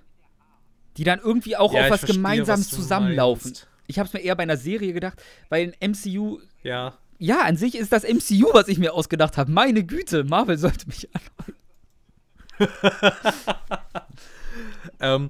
[0.96, 3.52] Die dann irgendwie auch ja, auf was verstehe, Gemeinsames zusammenlaufen.
[3.52, 3.68] Meinst.
[3.88, 6.40] Ich habe es mir eher bei einer Serie gedacht, weil ein MCU.
[6.64, 6.98] Ja.
[7.20, 9.52] Ja, an sich ist das MCU, was ich mir ausgedacht habe.
[9.52, 11.56] Meine Güte, Marvel sollte mich anhören.
[15.00, 15.30] ähm,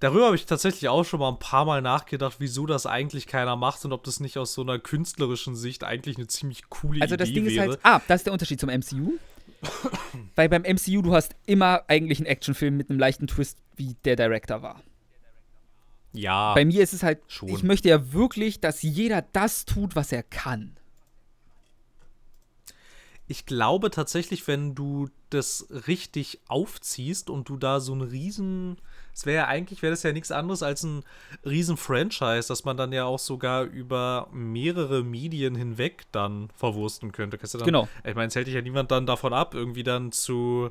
[0.00, 3.56] darüber habe ich tatsächlich auch schon mal ein paar Mal nachgedacht, wieso das eigentlich keiner
[3.56, 7.10] macht und ob das nicht aus so einer künstlerischen Sicht eigentlich eine ziemlich coole Idee
[7.10, 7.12] wäre.
[7.12, 7.52] Also das Ding wäre.
[7.52, 9.18] ist halt, ah, das ist der Unterschied zum MCU.
[10.34, 14.16] Weil beim MCU du hast immer eigentlich einen Actionfilm mit einem leichten Twist, wie der
[14.16, 14.82] Director war.
[16.12, 16.54] Ja.
[16.54, 17.48] Bei mir ist es halt, schon.
[17.48, 20.76] ich möchte ja wirklich, dass jeder das tut, was er kann.
[23.28, 28.76] Ich glaube tatsächlich, wenn du das richtig aufziehst und du da so einen riesen
[29.14, 31.04] es wäre ja eigentlich, wäre das ja nichts anderes als ein
[31.44, 37.36] riesen Franchise, das man dann ja auch sogar über mehrere Medien hinweg dann verwursten könnte.
[37.36, 37.88] Dann, genau.
[38.04, 40.70] Ich meine, es hält dich ja niemand dann davon ab, irgendwie dann zu,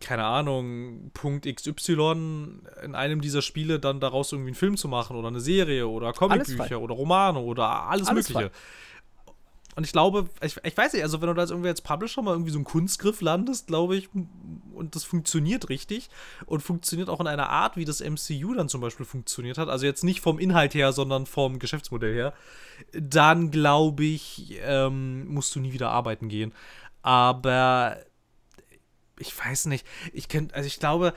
[0.00, 5.16] keine Ahnung, Punkt XY in einem dieser Spiele dann daraus irgendwie einen Film zu machen
[5.16, 8.50] oder eine Serie oder Comicbücher oder Romane oder alles, alles Mögliche.
[8.50, 8.58] Frei.
[9.76, 12.22] Und ich glaube, ich, ich weiß nicht, also wenn du da jetzt irgendwie als Publisher
[12.22, 14.08] mal irgendwie so einen Kunstgriff landest, glaube ich,
[14.74, 16.10] und das funktioniert richtig
[16.46, 19.86] und funktioniert auch in einer Art, wie das MCU dann zum Beispiel funktioniert hat, also
[19.86, 22.34] jetzt nicht vom Inhalt her, sondern vom Geschäftsmodell her,
[22.92, 26.52] dann glaube ich, ähm, musst du nie wieder arbeiten gehen.
[27.02, 27.96] Aber
[29.20, 31.14] ich weiß nicht, ich kenn, also ich glaube,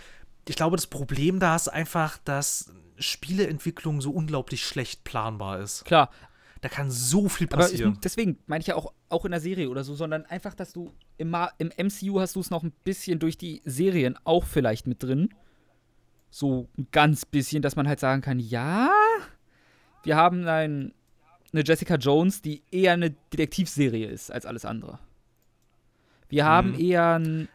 [0.47, 5.85] ich glaube, das Problem da ist einfach, dass Spieleentwicklung so unglaublich schlecht planbar ist.
[5.85, 6.09] Klar,
[6.61, 7.87] da kann so viel passieren.
[7.87, 10.53] Aber ich, deswegen meine ich ja auch, auch in der Serie oder so, sondern einfach,
[10.53, 14.45] dass du im, im MCU hast du es noch ein bisschen durch die Serien auch
[14.45, 15.29] vielleicht mit drin.
[16.29, 18.89] So ein ganz bisschen, dass man halt sagen kann, ja,
[20.03, 20.93] wir haben ein,
[21.51, 24.99] eine Jessica Jones, die eher eine Detektivserie ist als alles andere.
[26.29, 26.79] Wir haben mhm.
[26.79, 27.49] eher ein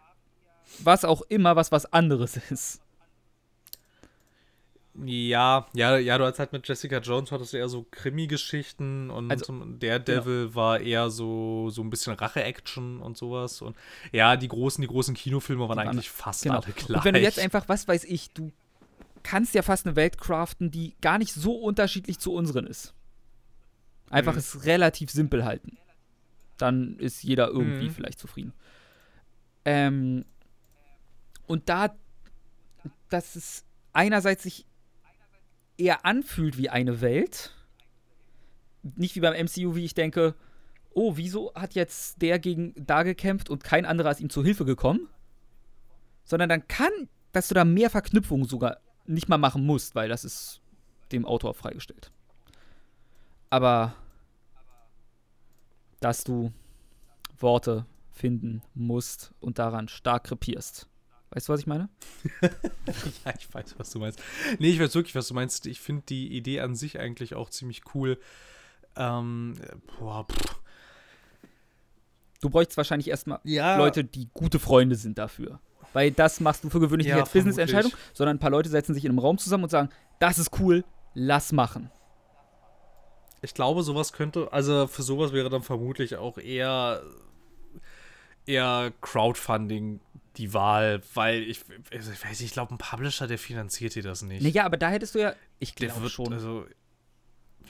[0.82, 2.80] was auch immer, was was anderes ist.
[5.04, 9.30] Ja, ja, ja, du hast halt mit Jessica Jones hattest du eher so Krimi-Geschichten und
[9.30, 10.54] also, der Devil genau.
[10.56, 13.62] war eher so, so ein bisschen Rache-Action und sowas.
[13.62, 13.76] Und
[14.10, 16.56] ja, die großen, die großen Kinofilme waren eigentlich fast genau.
[16.56, 16.96] alle gleich.
[16.96, 18.50] Und wenn du jetzt einfach, was weiß ich, du
[19.22, 22.92] kannst ja fast eine Welt craften, die gar nicht so unterschiedlich zu unseren ist.
[24.10, 24.38] Einfach mhm.
[24.38, 25.76] es relativ simpel halten.
[26.56, 27.92] Dann ist jeder irgendwie mhm.
[27.92, 28.52] vielleicht zufrieden.
[29.64, 30.24] Ähm,
[31.48, 31.96] und da,
[33.08, 34.66] dass es einerseits sich
[35.76, 37.54] eher anfühlt wie eine Welt.
[38.82, 40.34] Nicht wie beim MCU, wie ich denke,
[40.94, 44.64] oh, wieso hat jetzt der gegen da gekämpft und kein anderer ist ihm zu Hilfe
[44.64, 45.08] gekommen?
[46.24, 46.92] Sondern dann kann,
[47.32, 50.60] dass du da mehr Verknüpfungen sogar nicht mal machen musst, weil das ist
[51.12, 52.12] dem Autor freigestellt.
[53.50, 53.94] Aber
[56.00, 56.52] dass du
[57.38, 60.88] Worte finden musst und daran stark krepierst.
[61.30, 61.88] Weißt du, was ich meine?
[62.42, 64.20] ja, ich weiß, was du meinst.
[64.58, 65.66] Nee, ich weiß wirklich, was du meinst.
[65.66, 68.18] Ich finde die Idee an sich eigentlich auch ziemlich cool.
[68.96, 69.54] Ähm,
[69.98, 70.56] boah, pff.
[72.40, 73.76] Du bräuchtest wahrscheinlich erstmal Ja.
[73.76, 75.60] Leute, die gute Freunde sind dafür.
[75.92, 77.32] Weil das machst du für gewöhnlich Ja, nicht als.
[77.32, 79.88] Business-Entscheidung, sondern ein paar Leute setzen sich in einem Raum zusammen und sagen,
[80.20, 81.90] das ist cool, lass machen.
[83.42, 87.02] Ich glaube, sowas könnte, also für sowas wäre dann vermutlich auch eher,
[88.46, 90.00] eher Crowdfunding
[90.38, 91.60] die Wahl, weil ich,
[91.92, 94.42] also ich weiß nicht, ich glaube, ein Publisher, der finanziert dir das nicht.
[94.42, 96.32] Naja, aber da hättest du ja, ich glaube schon.
[96.32, 96.64] also,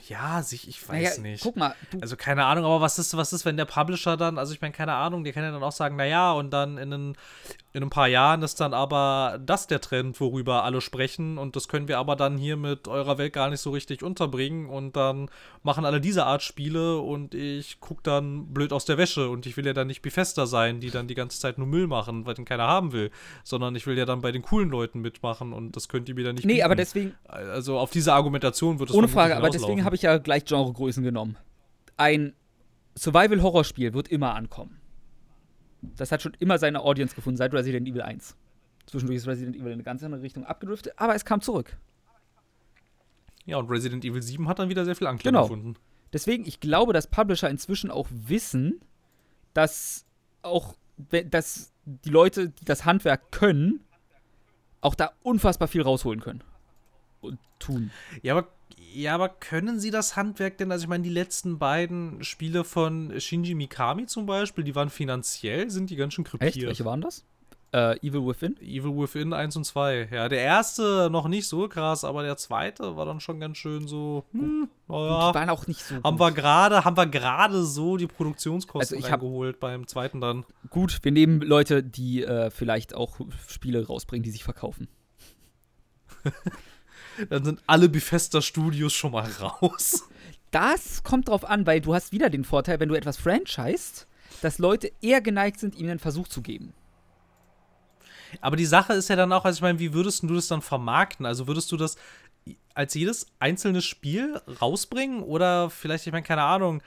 [0.07, 1.43] ja, sich, ich naja, weiß nicht.
[1.43, 4.53] guck mal, Also keine Ahnung, aber was ist, was ist, wenn der Publisher dann, also
[4.53, 7.17] ich meine, keine Ahnung, der kann ja dann auch sagen, naja, und dann in, ein,
[7.75, 11.69] in ein paar Jahren ist dann aber das der Trend, worüber alle sprechen und das
[11.69, 15.31] können wir aber dann hier mit eurer Welt gar nicht so richtig unterbringen und dann
[15.63, 19.57] machen alle diese Art Spiele und ich guck dann blöd aus der Wäsche und ich
[19.59, 22.35] will ja dann nicht Bethesda sein, die dann die ganze Zeit nur Müll machen, weil
[22.35, 23.11] den keiner haben will,
[23.45, 26.25] sondern ich will ja dann bei den coolen Leuten mitmachen und das könnt ihr mir
[26.25, 26.87] dann nicht nee, aber bieten.
[26.87, 30.47] deswegen, Also auf diese Argumentation wird es ohne Frage, aber deswegen habe ich ja gleich
[30.47, 31.37] Genregrößen genommen.
[31.99, 32.33] Ein
[32.97, 34.78] Survival-Horror-Spiel wird immer ankommen.
[35.83, 38.37] Das hat schon immer seine Audience gefunden, seit Resident Evil 1.
[38.87, 41.77] Zwischendurch ist Resident Evil in eine ganz andere Richtung abgedriftet, aber es kam zurück.
[43.45, 45.43] Ja, und Resident Evil 7 hat dann wieder sehr viel Anklang Genau.
[45.45, 45.75] gefunden.
[46.13, 48.81] Deswegen, ich glaube, dass Publisher inzwischen auch wissen,
[49.55, 50.05] dass
[50.43, 50.75] auch,
[51.31, 53.81] dass die Leute, die das Handwerk können,
[54.81, 56.43] auch da unfassbar viel rausholen können.
[57.21, 57.91] Und tun.
[58.23, 58.49] Ja, aber,
[58.95, 60.73] ja, aber können sie das Handwerk denn?
[60.73, 65.71] Also ich meine, die letzten beiden Spiele von Shinji Mikami zum Beispiel, die waren finanziell,
[65.71, 66.57] sind die ganz schön krepiert.
[66.57, 66.67] Echt?
[66.67, 67.25] Welche waren das?
[67.71, 68.57] Äh, Evil Within?
[68.63, 70.09] Evil Within 1 und 2.
[70.11, 73.87] Ja, der erste noch nicht so krass, aber der zweite war dann schon ganz schön
[73.87, 75.35] so, hm, Die naja.
[75.35, 76.21] waren auch nicht so Haben gut.
[76.21, 80.47] wir gerade, haben wir gerade so die Produktionskosten Also ich reingeholt beim zweiten dann.
[80.71, 83.19] Gut, wir nehmen Leute, die äh, vielleicht auch
[83.49, 84.89] Spiele rausbringen, die sich verkaufen.
[87.31, 90.05] Dann sind alle Bethesda Studios schon mal raus.
[90.51, 94.07] Das kommt drauf an, weil du hast wieder den Vorteil, wenn du etwas franchised,
[94.41, 96.73] dass Leute eher geneigt sind, ihm einen Versuch zu geben.
[98.41, 100.63] Aber die Sache ist ja dann auch, also ich meine, wie würdest du das dann
[100.63, 101.27] vermarkten?
[101.27, 101.97] Also würdest du das
[102.75, 105.23] als jedes einzelne Spiel rausbringen?
[105.23, 106.83] Oder vielleicht, ich meine, keine Ahnung,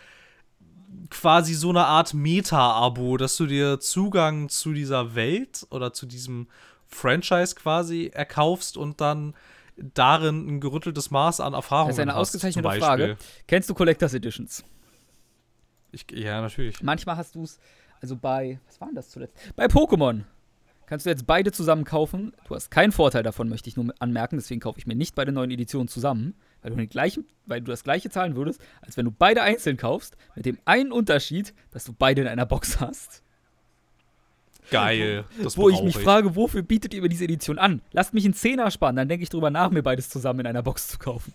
[1.09, 6.47] quasi so eine Art Meta-Abo, dass du dir Zugang zu dieser Welt oder zu diesem
[6.87, 9.33] Franchise quasi erkaufst und dann
[9.77, 13.17] darin ein gerütteltes Maß an Erfahrung Das ist eine hast, ausgezeichnete Frage.
[13.47, 14.63] Kennst du Collectors Editions?
[15.91, 16.81] Ich, ja, natürlich.
[16.81, 17.59] Manchmal hast du es,
[18.01, 19.35] also bei, was war denn das zuletzt?
[19.55, 20.23] Bei Pokémon.
[20.85, 22.33] Kannst du jetzt beide zusammen kaufen.
[22.47, 24.35] Du hast keinen Vorteil davon, möchte ich nur anmerken.
[24.35, 27.71] Deswegen kaufe ich mir nicht beide neuen Editionen zusammen, weil du, den gleichen, weil du
[27.71, 30.17] das gleiche zahlen würdest, als wenn du beide einzeln kaufst.
[30.35, 33.23] Mit dem einen Unterschied, dass du beide in einer Box hast.
[34.71, 35.25] Geil.
[35.43, 37.81] Das Wo ich mich frage, wofür bietet ihr mir diese Edition an?
[37.91, 40.63] Lasst mich einen Zehner sparen, dann denke ich drüber nach, mir beides zusammen in einer
[40.63, 41.33] Box zu kaufen.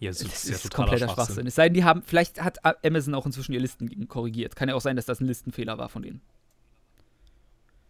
[0.00, 1.24] Ja, das, Das ist ja ist kompletter Schwachsinn.
[1.26, 1.46] Schwachsinn.
[1.46, 4.56] Es sei denn, die haben, vielleicht hat Amazon auch inzwischen ihr Listen korrigiert.
[4.56, 6.20] Kann ja auch sein, dass das ein Listenfehler war von denen.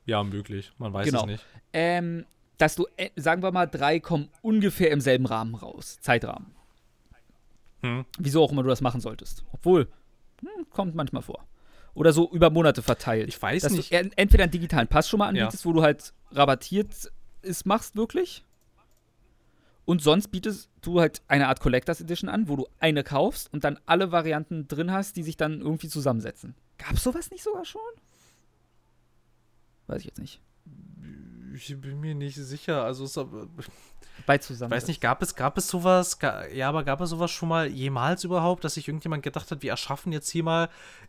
[0.06, 0.70] Ja, möglich.
[0.78, 1.20] Man weiß Genau.
[1.22, 1.44] es nicht.
[1.72, 2.26] Ähm,
[2.58, 5.98] dass du, äh, sagen wir mal, drei kommen ungefähr im selben Rahmen raus.
[6.02, 6.52] Zeitrahmen.
[7.80, 8.04] Hm.
[8.18, 9.44] Wieso auch immer du das machen solltest.
[9.52, 9.88] Obwohl,
[10.40, 11.44] hm, kommt manchmal vor.
[11.94, 13.28] Oder so über Monate verteilt.
[13.28, 13.92] Ich weiß dass nicht.
[13.92, 16.88] du en- entweder einen digitalen Pass schon mal anbietest, wo du halt rabattiert
[17.42, 18.42] es machst wirklich.
[19.84, 23.64] Und sonst bietest du halt eine Art Collectors Edition an, wo du eine kaufst und
[23.64, 26.54] dann alle Varianten drin hast, die sich dann irgendwie zusammensetzen.
[26.78, 27.82] Gab's sowas nicht sogar schon?
[29.86, 30.40] Weiß ich jetzt nicht.
[31.54, 32.84] Ich bin mir nicht sicher.
[32.84, 33.14] Also, es,
[34.26, 34.72] Bei Ich zusammen.
[34.72, 37.68] weiß nicht, gab es, gab es sowas, ga, ja, aber gab es sowas schon mal
[37.68, 40.68] jemals überhaupt, dass sich irgendjemand gedacht hat, wir erschaffen jetzt hier mal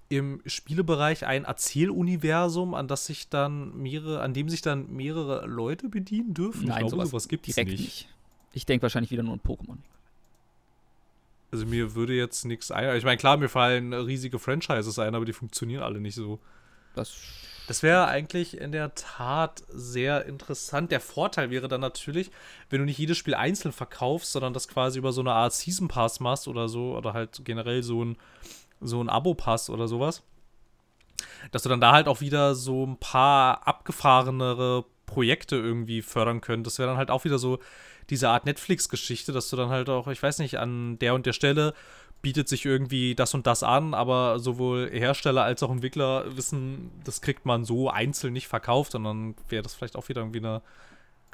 [0.09, 5.89] im Spielebereich ein Erzähluniversum, an das sich dann mehrere, an dem sich dann mehrere Leute
[5.89, 6.67] bedienen dürfen?
[6.67, 7.67] Nein, ich glaube, sowas sowas gibt es nicht.
[7.67, 8.09] nicht.
[8.53, 9.77] Ich denke wahrscheinlich wieder nur an Pokémon.
[11.51, 12.97] Also mir würde jetzt nichts ein.
[12.97, 16.39] Ich meine, klar, mir fallen riesige Franchises ein, aber die funktionieren alle nicht so.
[16.95, 17.13] Das
[17.67, 20.91] Das wäre eigentlich in der Tat sehr interessant.
[20.91, 22.31] Der Vorteil wäre dann natürlich,
[22.69, 25.87] wenn du nicht jedes Spiel einzeln verkaufst, sondern das quasi über so eine Art Season
[25.87, 28.17] Pass machst oder so, oder halt generell so ein,
[28.81, 30.21] so ein Abo-Pass oder sowas,
[31.51, 36.75] dass du dann da halt auch wieder so ein paar abgefahrenere Projekte irgendwie fördern könntest.
[36.75, 37.59] Das wäre dann halt auch wieder so
[38.09, 41.33] diese Art Netflix-Geschichte, dass du dann halt auch, ich weiß nicht, an der und der
[41.33, 41.73] Stelle
[42.21, 47.21] bietet sich irgendwie das und das an, aber sowohl Hersteller als auch Entwickler wissen, das
[47.21, 50.61] kriegt man so einzeln nicht verkauft und dann wäre das vielleicht auch wieder irgendwie eine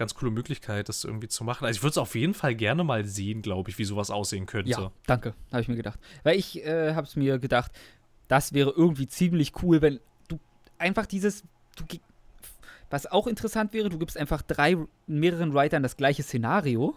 [0.01, 1.65] ganz coole Möglichkeit, das irgendwie zu machen.
[1.65, 4.47] Also ich würde es auf jeden Fall gerne mal sehen, glaube ich, wie sowas aussehen
[4.47, 4.71] könnte.
[4.71, 5.99] Ja, danke, habe ich mir gedacht.
[6.23, 7.71] Weil ich äh, habe es mir gedacht,
[8.27, 10.39] das wäre irgendwie ziemlich cool, wenn du
[10.77, 11.43] einfach dieses,
[11.75, 11.85] du,
[12.89, 14.75] was auch interessant wäre, du gibst einfach drei,
[15.07, 16.95] mehreren Writern das gleiche Szenario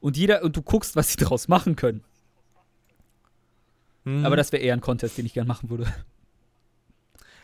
[0.00, 2.04] und jeder, und du guckst, was sie daraus machen können.
[4.08, 4.24] Hm.
[4.24, 5.86] Aber das wäre eher ein Contest, den ich gerne machen würde.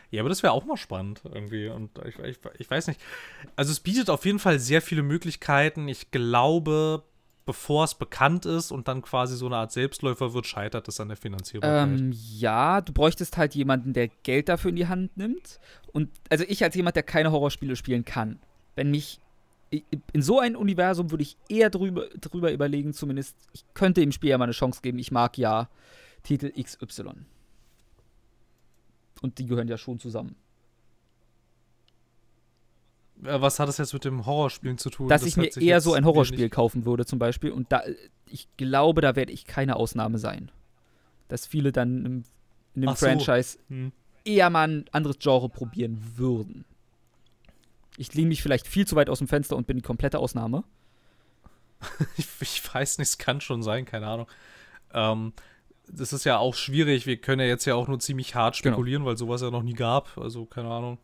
[0.09, 1.67] Ja, aber das wäre auch mal spannend irgendwie.
[1.67, 2.99] Und ich, ich, ich weiß nicht.
[3.55, 5.87] Also es bietet auf jeden Fall sehr viele Möglichkeiten.
[5.87, 7.03] Ich glaube,
[7.45, 11.09] bevor es bekannt ist und dann quasi so eine Art Selbstläufer wird, scheitert es an
[11.09, 11.99] der Finanzierbarkeit.
[11.99, 15.59] Ähm, ja, du bräuchtest halt jemanden, der Geld dafür in die Hand nimmt.
[15.91, 18.39] Und also ich als jemand, der keine Horrorspiele spielen kann,
[18.75, 19.19] wenn mich
[20.13, 24.29] in so ein Universum würde ich eher drüber, drüber überlegen, zumindest, ich könnte dem Spiel
[24.29, 24.99] ja mal eine Chance geben.
[24.99, 25.67] Ich mag ja
[26.25, 27.25] Titel XY.
[29.21, 30.35] Und die gehören ja schon zusammen.
[33.23, 35.07] Äh, was hat das jetzt mit dem Horrorspielen zu tun?
[35.07, 37.51] Dass das ich mir eher so ein Horrorspiel kaufen würde, zum Beispiel.
[37.51, 37.83] Und da,
[38.25, 40.51] ich glaube, da werde ich keine Ausnahme sein.
[41.27, 42.23] Dass viele dann im,
[42.75, 42.95] in dem so.
[43.07, 43.91] Franchise hm.
[44.25, 46.65] eher mal ein anderes Genre probieren würden.
[47.97, 50.65] Ich lehne mich vielleicht viel zu weit aus dem Fenster und bin die komplette Ausnahme.
[52.17, 54.27] ich, ich, weiß nicht, es kann schon sein, keine Ahnung.
[54.93, 55.33] Ähm,
[55.91, 57.05] das ist ja auch schwierig.
[57.05, 58.73] Wir können ja jetzt ja auch nur ziemlich hart genau.
[58.73, 59.11] spekulieren, genau.
[59.11, 60.17] weil sowas ja noch nie gab.
[60.17, 60.97] Also, keine Ahnung.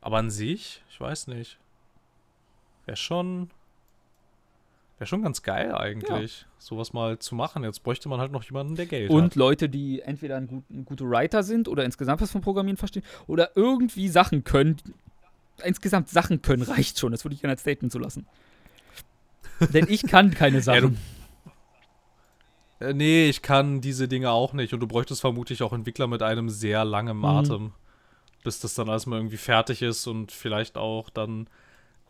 [0.00, 1.58] Aber an sich, ich weiß nicht.
[2.86, 3.50] Wäre schon.
[4.98, 6.46] Wäre schon ganz geil eigentlich, ja.
[6.58, 7.64] sowas mal zu machen.
[7.64, 9.24] Jetzt bräuchte man halt noch jemanden, der Geld Und hat.
[9.24, 12.76] Und Leute, die entweder ein, gut, ein gute Writer sind oder insgesamt was vom Programmieren
[12.76, 14.76] verstehen oder irgendwie Sachen können.
[15.64, 17.10] Insgesamt Sachen können reicht schon.
[17.10, 18.26] Das würde ich gerne als Statement zu lassen.
[19.72, 20.94] Denn ich kann keine Sachen.
[20.94, 21.00] Ja,
[22.92, 24.74] nee, ich kann diese Dinge auch nicht.
[24.74, 27.24] Und du bräuchtest vermutlich auch Entwickler mit einem sehr langen mhm.
[27.24, 27.72] Atem
[28.44, 31.48] bis das dann alles mal irgendwie fertig ist und vielleicht auch dann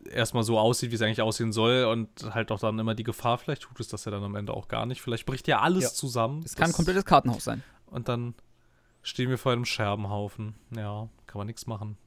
[0.07, 3.39] erstmal so aussieht, wie es eigentlich aussehen soll und halt auch dann immer die Gefahr,
[3.39, 5.01] vielleicht tut es das ja dann am Ende auch gar nicht.
[5.01, 5.89] Vielleicht bricht ja alles ja.
[5.89, 6.43] zusammen.
[6.45, 7.63] Es kann ein komplettes Kartenhaus sein.
[7.87, 8.35] Und dann
[9.01, 10.55] stehen wir vor einem Scherbenhaufen.
[10.75, 11.97] Ja, kann man nichts machen.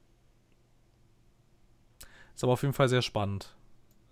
[2.35, 3.55] Ist aber auf jeden Fall sehr spannend.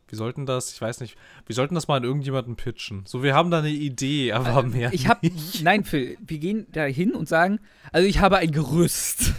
[0.07, 3.03] Wir sollten das, ich weiß nicht, wir sollten das mal an irgendjemanden pitchen.
[3.05, 4.93] So, wir haben da eine Idee, aber äh, mehr.
[4.93, 5.29] Ich habe,
[5.61, 7.59] nein, Phil, wir gehen da hin und sagen,
[7.91, 9.33] also ich habe ein Gerüst.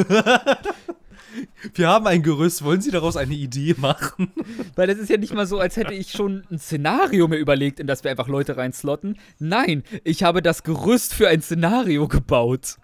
[1.74, 2.64] Wir haben ein Gerüst.
[2.64, 4.32] Wollen Sie daraus eine Idee machen?
[4.76, 7.80] Weil das ist ja nicht mal so, als hätte ich schon ein Szenario mir überlegt,
[7.80, 9.18] in das wir einfach Leute reinslotten.
[9.40, 12.78] Nein, ich habe das Gerüst für ein Szenario gebaut.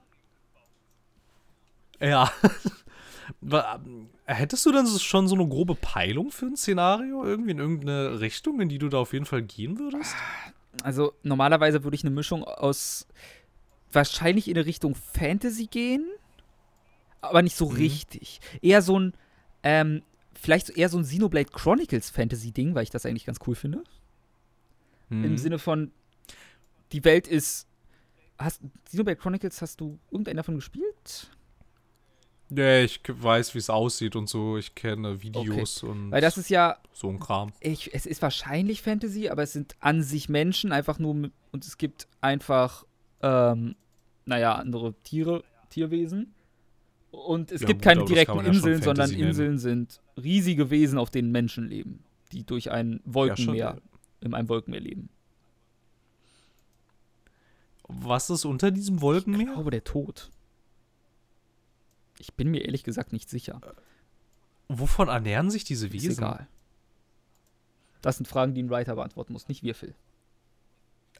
[1.99, 2.31] Ja.
[4.35, 7.23] Hättest du denn schon so eine grobe Peilung für ein Szenario?
[7.25, 10.15] Irgendwie in irgendeine Richtung, in die du da auf jeden Fall gehen würdest?
[10.83, 13.07] Also, normalerweise würde ich eine Mischung aus
[13.91, 16.05] wahrscheinlich in eine Richtung Fantasy gehen
[17.21, 17.75] aber nicht so mhm.
[17.77, 18.39] richtig.
[18.61, 19.13] Eher so ein,
[19.63, 20.03] ähm,
[20.33, 23.83] vielleicht eher so ein Xenoblade Chronicles Fantasy-Ding, weil ich das eigentlich ganz cool finde.
[25.09, 25.23] Mhm.
[25.23, 25.91] Im Sinne von,
[26.91, 27.67] die Welt ist.
[28.37, 31.29] Hast, Xenoblade Chronicles, hast du irgendeinen davon gespielt?
[32.51, 34.57] Ja, ich weiß, wie es aussieht und so.
[34.57, 35.91] Ich kenne Videos okay.
[35.91, 37.51] und Weil das ist ja so ein Kram.
[37.59, 41.65] Ich, es ist wahrscheinlich Fantasy, aber es sind an sich Menschen einfach nur mit, und
[41.65, 42.85] es gibt einfach,
[43.21, 43.75] ähm,
[44.25, 46.33] naja, andere Tiere, Tierwesen.
[47.11, 51.09] Und es ja, gibt gut, keine direkten Inseln, ja sondern Inseln sind riesige Wesen, auf
[51.09, 53.77] denen Menschen leben, die durch ein Wolkenmeer, ja,
[54.21, 55.09] in einem Wolkenmeer leben.
[57.87, 59.47] Was ist unter diesem Wolkenmeer?
[59.47, 60.29] Ich glaube, der Tod.
[62.19, 63.59] Ich bin mir ehrlich gesagt nicht sicher.
[64.67, 66.11] Wovon ernähren sich diese Wesen?
[66.11, 66.47] Ist egal.
[68.01, 69.95] Das sind Fragen, die ein Writer beantworten muss, nicht wir, Phil.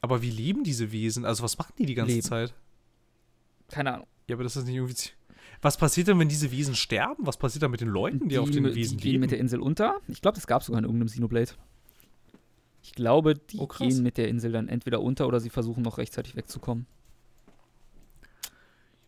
[0.00, 1.24] Aber wie leben diese Wesen?
[1.24, 2.26] Also, was machen die die ganze leben.
[2.26, 2.54] Zeit?
[3.68, 4.06] Keine Ahnung.
[4.28, 4.94] Ja, aber das ist nicht irgendwie
[5.62, 7.26] was passiert denn, wenn diese Wesen sterben?
[7.26, 9.38] Was passiert dann mit den Leuten, die, die auf den Wesen die gehen mit der
[9.38, 10.00] Insel unter.
[10.08, 11.52] Ich glaube, das gab es sogar in irgendeinem Xenoblade.
[12.82, 15.98] Ich glaube, die oh, gehen mit der Insel dann entweder unter oder sie versuchen noch
[15.98, 16.86] rechtzeitig wegzukommen.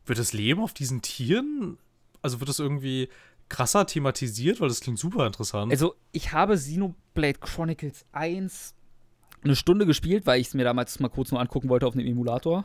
[0.06, 1.78] Wird das Leben auf diesen Tieren,
[2.22, 3.08] also wird das irgendwie
[3.48, 5.70] krasser thematisiert, weil das klingt super interessant.
[5.72, 8.74] Also, ich habe Xenoblade Chronicles 1
[9.44, 12.06] eine Stunde gespielt, weil ich es mir damals mal kurz nur angucken wollte auf einem
[12.06, 12.64] Emulator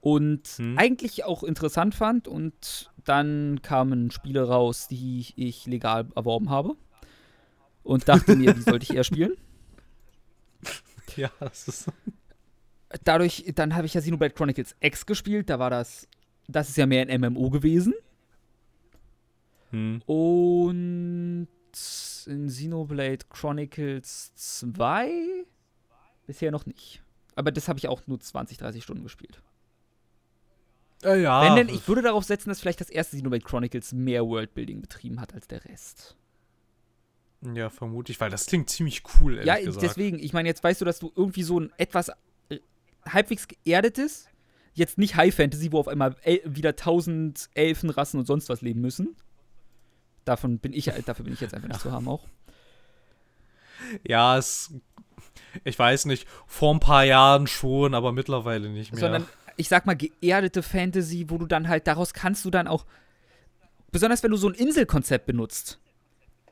[0.00, 0.78] und hm.
[0.78, 2.28] eigentlich auch interessant fand.
[2.28, 6.76] Und dann kamen Spiele raus, die ich legal erworben habe.
[7.82, 9.32] Und dachte mir, wie sollte ich eher spielen?
[11.16, 11.90] Ja, das ist.
[13.02, 15.50] Dadurch, dann habe ich ja Xenoblade Chronicles X gespielt.
[15.50, 16.06] Da war das.
[16.48, 17.94] Das ist ja mehr ein MMO gewesen.
[19.70, 20.02] Hm.
[20.06, 21.48] Und
[22.26, 25.44] in Xenoblade Chronicles 2
[26.26, 27.02] bisher noch nicht.
[27.36, 29.40] Aber das habe ich auch nur 20, 30 Stunden gespielt.
[31.04, 31.42] Äh, ja.
[31.42, 35.20] Wenn denn, ich würde darauf setzen, dass vielleicht das erste Xenoblade Chronicles mehr Worldbuilding betrieben
[35.20, 36.16] hat als der Rest.
[37.54, 39.82] Ja, vermutlich, weil das klingt ziemlich cool, ehrlich Ja, gesagt.
[39.82, 42.10] deswegen, ich meine, jetzt weißt du, dass du irgendwie so ein etwas
[42.48, 42.58] äh,
[43.06, 44.28] halbwegs geerdetes,
[44.78, 49.16] jetzt nicht High Fantasy, wo auf einmal wieder tausend Elfenrassen und sonst was leben müssen.
[50.24, 52.26] Davon bin ich, dafür bin ich jetzt einfach nicht zu haben auch.
[54.06, 54.74] Ja, es.
[55.64, 59.00] Ich weiß nicht, vor ein paar Jahren schon, aber mittlerweile nicht mehr.
[59.00, 59.26] Sondern,
[59.56, 62.84] ich sag mal, geerdete Fantasy, wo du dann halt, daraus kannst du dann auch,
[63.90, 65.80] besonders wenn du so ein Inselkonzept benutzt,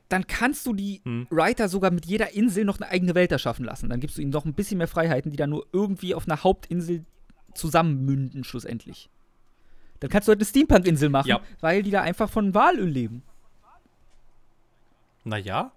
[0.09, 1.27] dann kannst du die Hm.
[1.29, 3.89] Writer sogar mit jeder Insel noch eine eigene Welt erschaffen lassen.
[3.89, 6.43] Dann gibst du ihnen noch ein bisschen mehr Freiheiten, die dann nur irgendwie auf einer
[6.43, 7.05] Hauptinsel
[7.53, 9.09] zusammenmünden, schlussendlich.
[9.99, 11.41] Dann kannst du halt eine Steampunk-Insel machen, Ja.
[11.59, 13.23] weil die da einfach von Walöl leben.
[15.23, 15.71] Naja.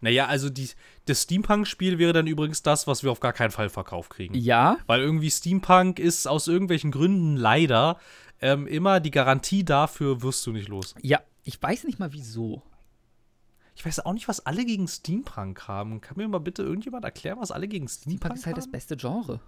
[0.00, 0.68] Naja, also die,
[1.06, 4.34] das Steampunk-Spiel wäre dann übrigens das, was wir auf gar keinen Fall verkauft kriegen.
[4.34, 7.98] Ja, Weil irgendwie Steampunk ist aus irgendwelchen Gründen leider
[8.40, 10.94] ähm, immer die Garantie dafür, wirst du nicht los.
[11.02, 11.20] ja.
[11.46, 12.62] Ich weiß nicht mal wieso.
[13.74, 16.00] Ich weiß auch nicht, was alle gegen Steampunk haben.
[16.00, 18.72] Kann mir mal bitte irgendjemand erklären, was alle gegen Steampunk, Steampunk ist halt das haben?
[18.72, 19.40] beste Genre.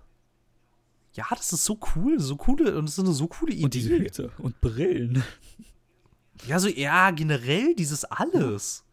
[1.16, 3.64] Ja, das ist so cool, so coole und das ist eine so coole Idee.
[4.38, 5.22] und Brillen.
[6.46, 8.84] Ja, so, ja, generell dieses alles.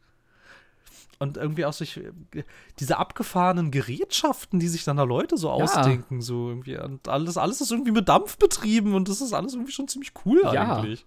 [1.19, 2.43] Und irgendwie auch äh,
[2.79, 6.77] diese abgefahrenen Gerätschaften, die sich dann da Leute so ausdenken, so irgendwie.
[6.77, 10.11] Und alles, alles ist irgendwie mit Dampf betrieben und das ist alles irgendwie schon ziemlich
[10.25, 10.77] cool Ja.
[10.77, 11.05] eigentlich.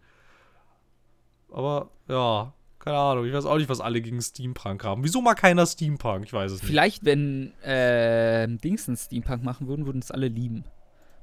[1.50, 5.02] Aber, ja, keine Ahnung, ich weiß auch nicht, was alle gegen Steampunk haben.
[5.04, 6.24] Wieso mag keiner Steampunk?
[6.26, 6.68] Ich weiß es nicht.
[6.68, 10.64] Vielleicht, wenn äh, Dingsen Steampunk machen würden, würden es alle lieben.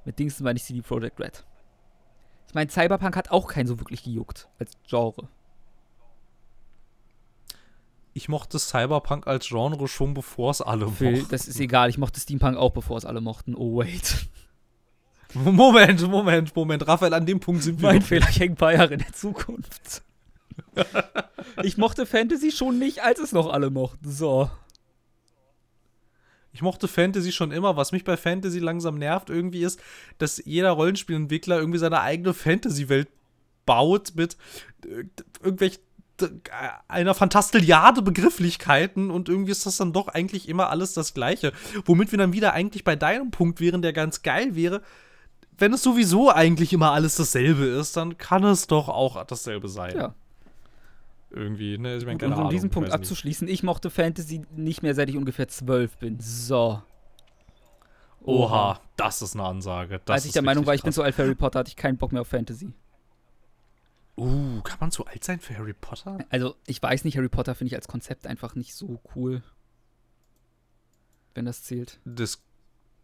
[0.06, 1.46] Mit Dingsen meine ich CD Projekt Red.
[2.48, 5.28] Ich meine, Cyberpunk hat auch keinen so wirklich gejuckt als Genre.
[8.14, 11.32] Ich mochte Cyberpunk als Genre schon, bevor es alle Phil, mochten.
[11.32, 11.90] das ist egal.
[11.90, 13.56] Ich mochte Steampunk auch, bevor es alle mochten.
[13.56, 14.28] Oh, wait.
[15.34, 16.88] Moment, Moment, Moment.
[16.88, 17.90] Raphael, an dem Punkt sind wir.
[17.90, 20.04] Mein Fehler, ich hänge paar Jahre in der Zukunft.
[21.64, 24.12] ich mochte Fantasy schon nicht, als es noch alle mochten.
[24.12, 24.52] So.
[26.54, 27.76] Ich mochte Fantasy schon immer.
[27.76, 29.82] Was mich bei Fantasy langsam nervt irgendwie ist,
[30.20, 33.10] dass jeder Rollenspielentwickler irgendwie seine eigene Fantasy-Welt
[33.66, 34.38] baut mit
[34.86, 35.06] äh,
[35.42, 35.82] irgendwelchen
[36.22, 36.28] äh,
[36.88, 41.54] einer Fantastilliarde Begrifflichkeiten und irgendwie ist das dann doch eigentlich immer alles das Gleiche.
[41.86, 44.84] Womit wir dann wieder eigentlich bei deinem Punkt wären, der ganz geil wäre.
[45.58, 49.96] Wenn es sowieso eigentlich immer alles dasselbe ist, dann kann es doch auch dasselbe sein.
[49.98, 50.16] Ja.
[51.34, 51.98] Irgendwie, ne?
[51.98, 53.04] Ich meine, Und keine um Ahnung, diesen Punkt weiß nicht.
[53.04, 56.20] abzuschließen, ich mochte Fantasy nicht mehr, seit ich ungefähr zwölf bin.
[56.20, 56.82] So.
[58.22, 60.00] Oha, das ist eine Ansage.
[60.06, 60.96] Das Als ich der Meinung war, ich bin krass.
[60.96, 62.72] zu alt für Harry Potter, hatte ich keinen Bock mehr auf Fantasy.
[64.16, 66.20] Uh, kann man zu alt sein für Harry Potter?
[66.30, 69.42] Also, ich weiß nicht, Harry Potter finde ich als Konzept einfach nicht so cool.
[71.34, 72.00] Wenn das zählt.
[72.06, 72.44] Das,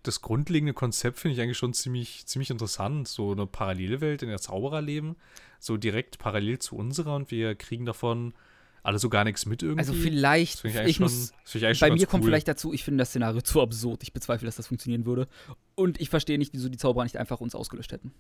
[0.04, 3.08] das grundlegende Konzept finde ich eigentlich schon ziemlich, ziemlich interessant.
[3.08, 5.16] So eine Parallelwelt, in der Zauberer leben.
[5.60, 8.34] So direkt parallel zu unserer und wir kriegen davon
[8.82, 9.80] alle so gar nichts mit irgendwie.
[9.80, 11.34] Also, vielleicht, ich ich, schon, muss.
[11.54, 12.30] ich Bei mir ganz kommt cool.
[12.30, 14.04] vielleicht dazu, ich finde das Szenario zu absurd.
[14.04, 15.28] Ich bezweifle, dass das funktionieren würde.
[15.76, 18.14] Und ich verstehe nicht, wieso die Zauberer nicht einfach uns ausgelöscht hätten.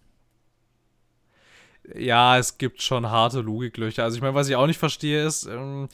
[1.95, 4.03] Ja, es gibt schon harte Logiklöcher.
[4.03, 5.87] Also ich meine, was ich auch nicht verstehe, ist, ähm,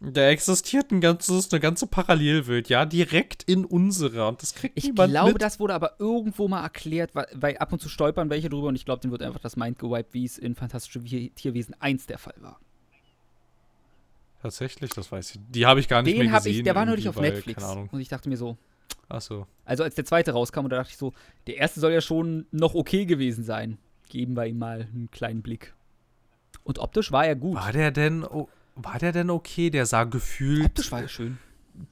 [0.00, 4.28] da existiert ein ganzes, eine ganze Parallelwelt, ja, direkt in unserer.
[4.28, 5.42] Und das kriegt Ich niemand glaube, mit.
[5.42, 8.76] das wurde aber irgendwo mal erklärt, weil, weil ab und zu stolpern welche drüber und
[8.76, 12.18] ich glaube, denen wird einfach das Mind gewiped, wie es in Fantastische Tierwesen 1 der
[12.18, 12.58] Fall war.
[14.42, 15.40] Tatsächlich, das weiß ich.
[15.50, 16.58] Die habe ich gar nicht Den mehr habe gesehen.
[16.58, 17.62] ich, der war neulich auf weil, Netflix.
[17.64, 18.56] Und ich dachte mir so,
[19.08, 19.46] Achso.
[19.64, 21.12] also als der zweite rauskam, und da dachte ich so,
[21.46, 23.78] der erste soll ja schon noch okay gewesen sein.
[24.12, 25.72] Geben wir ihm mal einen kleinen Blick.
[26.64, 27.54] Und optisch war er gut.
[27.56, 29.70] War der denn, o- war der denn okay?
[29.70, 31.38] Der sah gefühlt Optisch war er schön.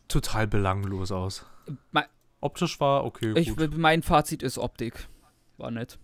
[0.06, 1.47] total belanglos aus.
[1.92, 2.05] Ma-
[2.42, 3.74] Optisch war okay, Ich, gut.
[3.78, 5.09] mein Fazit ist Optik.
[5.56, 5.98] War nett.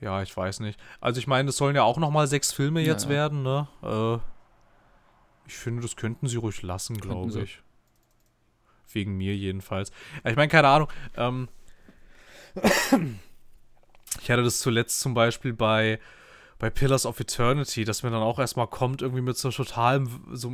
[0.00, 0.80] Ja, ich weiß nicht.
[1.02, 3.10] Also ich meine, es sollen ja auch noch mal sechs Filme jetzt ja.
[3.10, 3.68] werden, ne?
[3.82, 4.14] Äh,
[5.46, 7.62] ich finde, das könnten sie ruhig lassen, glaube ich.
[8.90, 9.92] Wegen mir jedenfalls.
[10.24, 10.88] Ich meine, keine Ahnung.
[11.18, 11.48] Ähm,
[14.24, 15.98] ich hatte das zuletzt zum Beispiel bei,
[16.58, 20.52] bei Pillars of Eternity, dass mir dann auch erstmal kommt, irgendwie mit so totalem, so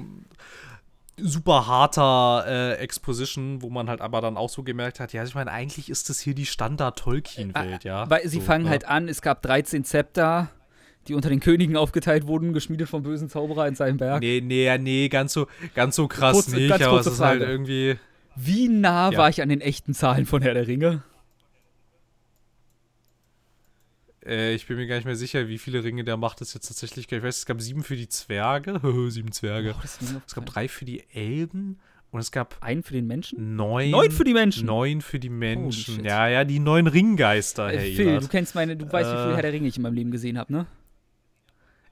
[1.17, 5.35] super harter äh, Exposition, wo man halt aber dann auch so gemerkt hat, ja, ich
[5.35, 8.09] meine, eigentlich ist das hier die Standard-Tolkien-Welt, ja.
[8.11, 8.71] Weil sie so, fangen ne?
[8.71, 10.49] halt an, es gab 13 Zepter,
[11.09, 14.21] die unter den Königen aufgeteilt wurden, geschmiedet vom bösen Zauberer in seinem Berg.
[14.21, 17.41] Nee, nee, nee, ganz so, ganz so krass Kurze- nicht, ganz aber es ist halt
[17.41, 17.53] Frage.
[17.53, 17.99] irgendwie.
[18.37, 19.19] Wie nah Ja.
[19.19, 21.03] war ich an den echten Zahlen von Herr der Ringe?
[24.25, 26.69] Äh, ich bin mir gar nicht mehr sicher, wie viele Ringe der macht es jetzt
[26.69, 27.11] tatsächlich.
[27.11, 28.81] Ich weiß, es gab sieben für die Zwerge.
[29.11, 29.75] sieben Zwerge.
[29.79, 29.83] Oh,
[30.27, 31.79] es gab drei für die Elben.
[32.13, 33.55] Und es gab einen für den Menschen?
[33.55, 33.91] Neun.
[33.91, 34.67] Neun für die Menschen.
[34.67, 36.05] Neun für die Menschen.
[36.05, 38.25] Ja, ja, die neun Ringgeister, äh, Herr Phil, Ebert.
[38.25, 39.35] du kennst meine, du weißt, wie viel Äh.
[39.35, 40.67] Herr der Ringe ich in meinem Leben gesehen habe, ne?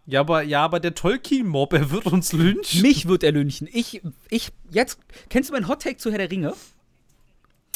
[0.07, 2.83] Ja, aber, ja, aber der Tolkien-Mob, er wird uns lynchen.
[2.83, 3.69] Mich wird er lynchen.
[3.71, 4.01] Ich,
[4.31, 4.99] ich, jetzt,
[5.29, 6.53] kennst du meinen Hot Take zu Herr der Ringe?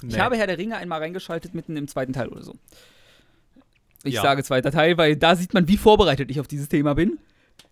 [0.03, 0.19] Ich Nee.
[0.19, 2.57] habe Herr der Ringe einmal reingeschaltet, mitten im zweiten Teil oder so.
[4.05, 4.23] Ich Ja.
[4.23, 7.19] sage zweiter Teil, weil da sieht man, wie vorbereitet ich auf dieses Thema bin.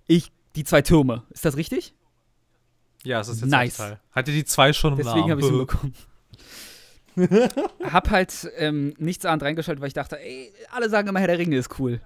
[0.07, 1.25] Ich, die zwei Türme.
[1.31, 1.95] Ist das richtig?
[3.03, 3.77] Ja, es ist jetzt Nice.
[3.79, 3.99] Teil.
[4.13, 5.95] Hatte die zwei schon im Deswegen habe ich es hinbekommen.
[7.93, 11.39] hab halt ähm, nichts ahnt reingeschaltet, weil ich dachte, ey, alle sagen immer, Herr der
[11.39, 12.01] Ringe ist cool.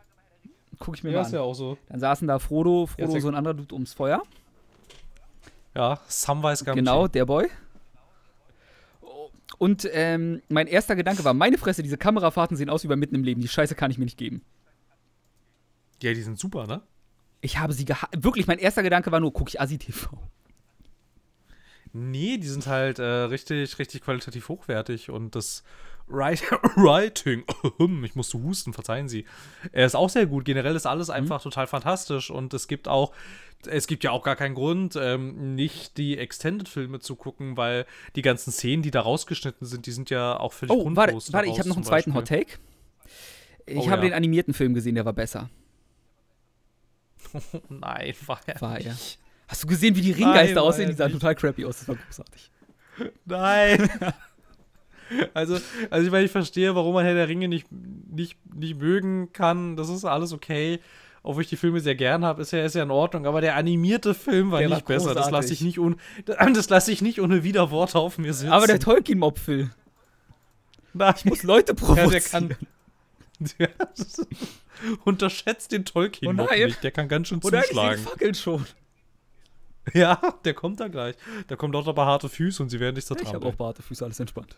[0.79, 1.35] Guck ich mir Ja, mal ist an.
[1.35, 1.79] ja auch so.
[1.89, 4.23] Dann saßen da Frodo, Ja, Frodo, sehr- so ein anderer Dude ums Feuer.
[5.75, 6.81] Ja, Samwise Gamgee.
[6.81, 7.49] Genau, der Boy.
[9.59, 13.15] Und ähm, mein erster Gedanke war, meine Fresse, diese Kamerafahrten sehen aus wie bei Mitten
[13.15, 13.41] im Leben.
[13.41, 14.43] Die Scheiße kann ich mir nicht geben.
[16.03, 16.83] Ja, die sind super, ne?
[17.41, 20.11] Ich habe sie geha Wirklich, mein erster Gedanke war nur, gucke ich Asi-TV.
[21.93, 25.63] Nee, die sind halt äh, richtig, richtig qualitativ hochwertig und das
[26.77, 27.45] Writing,
[28.05, 29.25] ich musste husten, verzeihen Sie.
[29.73, 30.45] Er ist auch sehr gut.
[30.45, 33.13] Generell ist alles einfach total fantastisch und es gibt auch,
[33.67, 37.87] es gibt ja auch gar keinen Grund, ähm, nicht die Extended-Filme zu gucken, weil
[38.17, 41.33] die ganzen Szenen, die da rausgeschnitten sind, die sind ja auch völlig Oh, warte, grundlos
[41.33, 42.15] warte ich habe noch einen zweiten.
[42.15, 42.59] Hot Take.
[43.67, 44.09] Ich Oh, habe ja.
[44.11, 45.49] den animierten Film gesehen, der war besser.
[47.71, 48.93] Nein, war er War er.
[48.93, 49.19] nicht.
[49.49, 50.89] Hast du gesehen, wie die Ringgeister war aussehen?
[50.89, 51.79] Die sahen total crappy aus.
[51.79, 52.51] Das war großartig.
[53.25, 53.89] Nein.
[55.35, 55.59] Also,
[55.91, 59.77] also ich meine, ich verstehe, warum man Herr der Ringe nicht, nicht, nicht mögen kann.
[59.77, 60.81] Das ist alles okay.
[61.23, 63.27] Obwohl ich die Filme sehr gern habe, ist ja, ist ja in Ordnung.
[63.27, 65.15] Aber der animierte Film war Der war nicht besser.
[65.15, 65.79] Das lasse ich nicht
[66.27, 68.53] das lasse ich nicht ohne Widerworte auf mir sitzen.
[68.53, 69.71] Aber der Tolkien-Mob-Film.
[70.93, 72.11] Nein, Ich muss Leute ja, provozieren.
[72.11, 72.57] der kann.
[73.59, 73.71] Der,
[75.05, 76.67] unterschätzt den Tolkien Oh nein.
[76.67, 76.83] nicht.
[76.85, 78.03] Der kann ganz schön Oder ich zuschlagen.
[78.03, 78.67] fackeln schon.
[79.93, 81.15] Ja, der kommt da gleich.
[81.49, 83.57] Da kommt auch aber harte Füße und sie werden dich Ich habe auch zertrampeln.
[83.57, 84.57] Bartefüße, alles entspannt.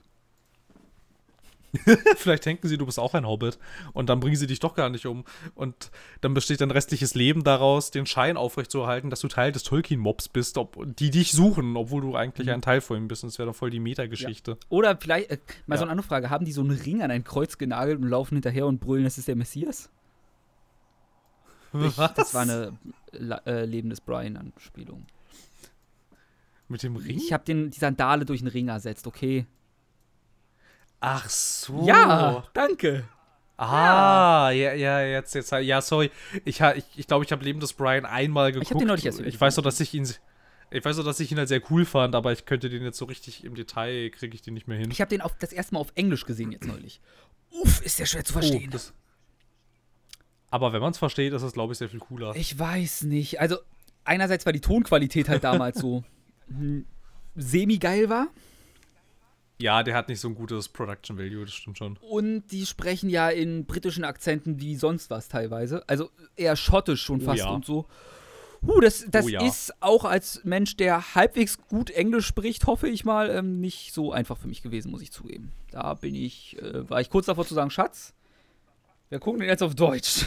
[2.17, 3.59] Vielleicht denken sie, du bist auch ein Hobbit
[3.93, 5.25] und dann bringen sie dich doch gar nicht um.
[5.55, 5.91] Und
[6.21, 10.59] dann besteht dein restliches Leben daraus, den Schein aufrechtzuerhalten, dass du Teil des Tolkien-Mobs bist,
[10.59, 12.55] ob, die dich suchen, obwohl du eigentlich Mhm.
[12.55, 13.23] ein Teil von ihm bist.
[13.25, 14.59] Und das wäre doch voll die Metageschichte.
[14.69, 15.79] Oder vielleicht, äh, mal Ja.
[15.79, 18.35] so eine andere Frage: Haben die so einen Ring an ein Kreuz genagelt und laufen
[18.37, 19.91] hinterher und brüllen, das ist der Messias?
[21.73, 22.79] Ich, das war eine
[23.45, 25.05] äh, Leben des Brian-Anspielung.
[26.69, 27.17] Mit dem Ring?
[27.19, 29.47] Ich habe die Sandale durch einen Ring ersetzt, okay?
[31.01, 31.87] Ach so.
[31.87, 33.05] Ja, danke.
[33.59, 36.11] Ah, ja, ja, jetzt, jetzt, ja, sorry.
[36.45, 38.71] Ich glaube, ich, ich, glaub, ich habe Leben des Brian einmal geguckt.
[38.71, 40.07] hab den neulich erst Ich weiß doch, dass ich ihn,
[40.71, 42.99] ich weiß doch, dass ich ihn halt sehr cool fand, aber ich könnte den jetzt
[42.99, 44.91] so richtig im Detail, kriege ich den nicht mehr hin.
[44.91, 47.01] Ich habe den auf, das erste Mal auf Englisch gesehen jetzt neulich.
[47.51, 48.69] Uff, ist der schwer zu verstehen.
[48.69, 48.93] Oh, das,
[50.51, 52.35] aber wenn man es versteht, ist es, glaube ich, sehr viel cooler.
[52.37, 53.41] ich weiß nicht.
[53.41, 53.59] Also,
[54.05, 56.05] einerseits war die Tonqualität halt damals so
[56.49, 56.85] hm,
[57.37, 58.29] semi-geil war.
[59.59, 61.97] Ja, der hat nicht so ein gutes Production Value, das stimmt schon.
[62.03, 65.83] Und die sprechen ja in britischen Akzenten wie sonst was teilweise.
[65.89, 67.49] Also eher schottisch schon Oh fast ja.
[67.49, 67.87] und so.
[68.67, 69.47] Huh, das, das Oh ja.
[69.47, 74.13] ist auch als Mensch, der halbwegs gut Englisch spricht, hoffe ich mal, ähm, nicht so
[74.13, 75.53] einfach für mich gewesen, muss ich zugeben.
[75.71, 78.13] Da bin ich, äh, war ich kurz davor zu sagen, Schatz,
[79.09, 80.27] wir gucken den jetzt auf Deutsch.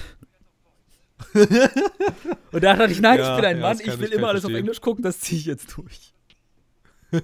[1.34, 4.46] und da dachte ich, nein, Ja, ich bin ein Mann, ich will ich- immer alles
[4.46, 4.60] auf verstehen.
[4.66, 6.14] Englisch gucken, das ziehe ich jetzt durch.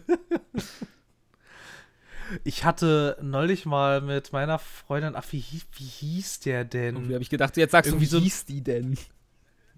[2.44, 5.44] Ich hatte neulich mal mit meiner Freundin, ach, wie,
[5.78, 6.96] wie hieß der denn?
[6.96, 8.98] Irgendwie habe ich gedacht, jetzt sagst du, Irgendwie wie so- hieß die denn?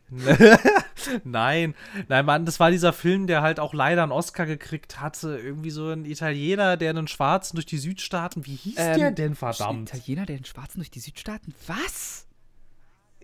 [1.24, 1.76] nein,
[2.08, 5.38] nein, Mann, das war dieser Film, der halt auch leider einen Oscar gekriegt hatte.
[5.38, 8.46] Irgendwie so ein Italiener, der einen Schwarzen durch die Südstaaten.
[8.46, 9.90] Wie hieß Ähm, der denn, Ein verdammt?
[9.94, 11.54] Italiener, der den Schwarzen durch die Südstaaten.
[11.68, 12.27] Was?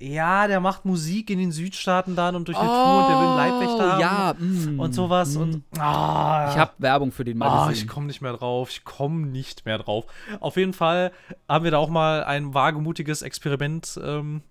[0.03, 3.35] Ja, der macht Musik in den Südstaaten dann und durch eine Tour und der will
[3.38, 3.97] Leibwächter.
[3.97, 5.41] Oh, ja, mm, Und sowas mm.
[5.41, 5.63] und.
[5.80, 7.85] Ah, Ich habe Werbung für den mal Ah, gesehen.
[7.85, 8.69] ich komme nicht mehr drauf.
[8.69, 10.05] Ich komme nicht mehr drauf.
[10.39, 11.11] Auf jeden Fall
[11.47, 14.41] haben wir da auch mal ein wagemutiges Experiment ähm,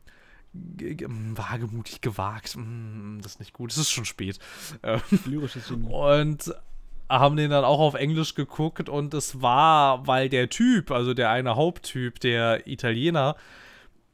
[0.54, 2.56] mm, wagemutig gewagt.
[2.56, 3.72] Mm, das ist nicht gut.
[3.72, 4.38] Es ist schon spät.
[4.82, 5.86] Ähm, Lyrisches Genie.
[5.92, 6.54] und
[7.10, 11.28] haben den dann auch auf Englisch geguckt und es war, weil der Typ, also der
[11.28, 13.36] eine Haupttyp, der Italiener,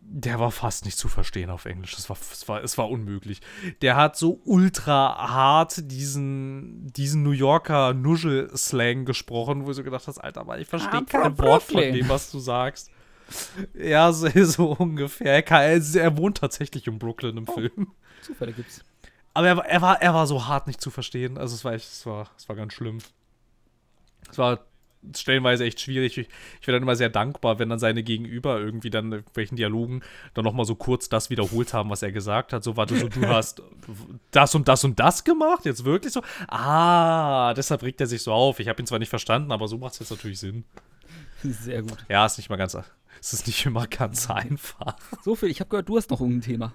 [0.01, 1.95] der war fast nicht zu verstehen auf Englisch.
[1.95, 3.41] Das war, es war, es war unmöglich.
[3.83, 10.07] Der hat so ultra hart diesen, diesen New Yorker Nuschel-Slang gesprochen, wo du so gedacht
[10.07, 12.91] hast, Alter, Mann, ich verstehe I'm kein Wort von dem, was du sagst.
[13.75, 15.47] Ja, so, so ungefähr.
[15.47, 17.93] Er, er, wohnt tatsächlich in Brooklyn im Film.
[18.23, 18.83] Zufälle gibt's.
[19.35, 21.37] Aber er, war- er, war, er war so hart nicht zu verstehen.
[21.37, 22.99] Also es war echt, es war, es war ganz schlimm.
[24.31, 24.65] Es war
[25.15, 26.19] stellenweise echt schwierig.
[26.19, 26.29] Ich,
[26.61, 30.03] ich bin dann immer sehr dankbar, wenn dann seine Gegenüber irgendwie dann in welchen Dialogen
[30.35, 32.65] dann nochmal so kurz das wiederholt haben, was er gesagt hat.
[32.65, 33.62] So, warte, so, du hast
[34.31, 35.65] das und das und das gemacht?
[35.65, 36.23] Jetzt wirklich so?
[36.49, 38.61] Ah, deshalb regt er sich so auf.
[38.61, 40.65] Ich habe ihn zwar nicht verstanden, aber so macht es jetzt natürlich Sinn.
[41.43, 41.99] Sehr gut.
[42.09, 42.77] Ja, ist nicht mal ganz,
[43.20, 44.97] es ist nicht immer ganz einfach.
[45.23, 46.73] So viel, ich habe gehört, du hast noch irgendein Thema.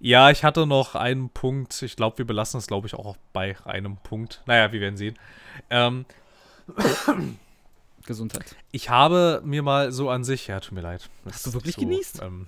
[0.00, 1.82] Ja, ich hatte noch einen Punkt.
[1.82, 4.42] Ich glaube, wir belassen es, glaube ich, auch bei einem Punkt.
[4.46, 5.18] Naja, wir werden sehen.
[5.68, 6.06] Ähm,
[8.06, 8.56] Gesundheit.
[8.72, 11.08] Ich habe mir mal so an sich, ja, tut mir leid.
[11.30, 12.22] Hast du wirklich so, genießt?
[12.22, 12.46] Ähm,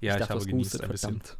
[0.00, 1.20] ja, ich, dachte, ich habe genießt ein bisschen.
[1.20, 1.36] Verdammt.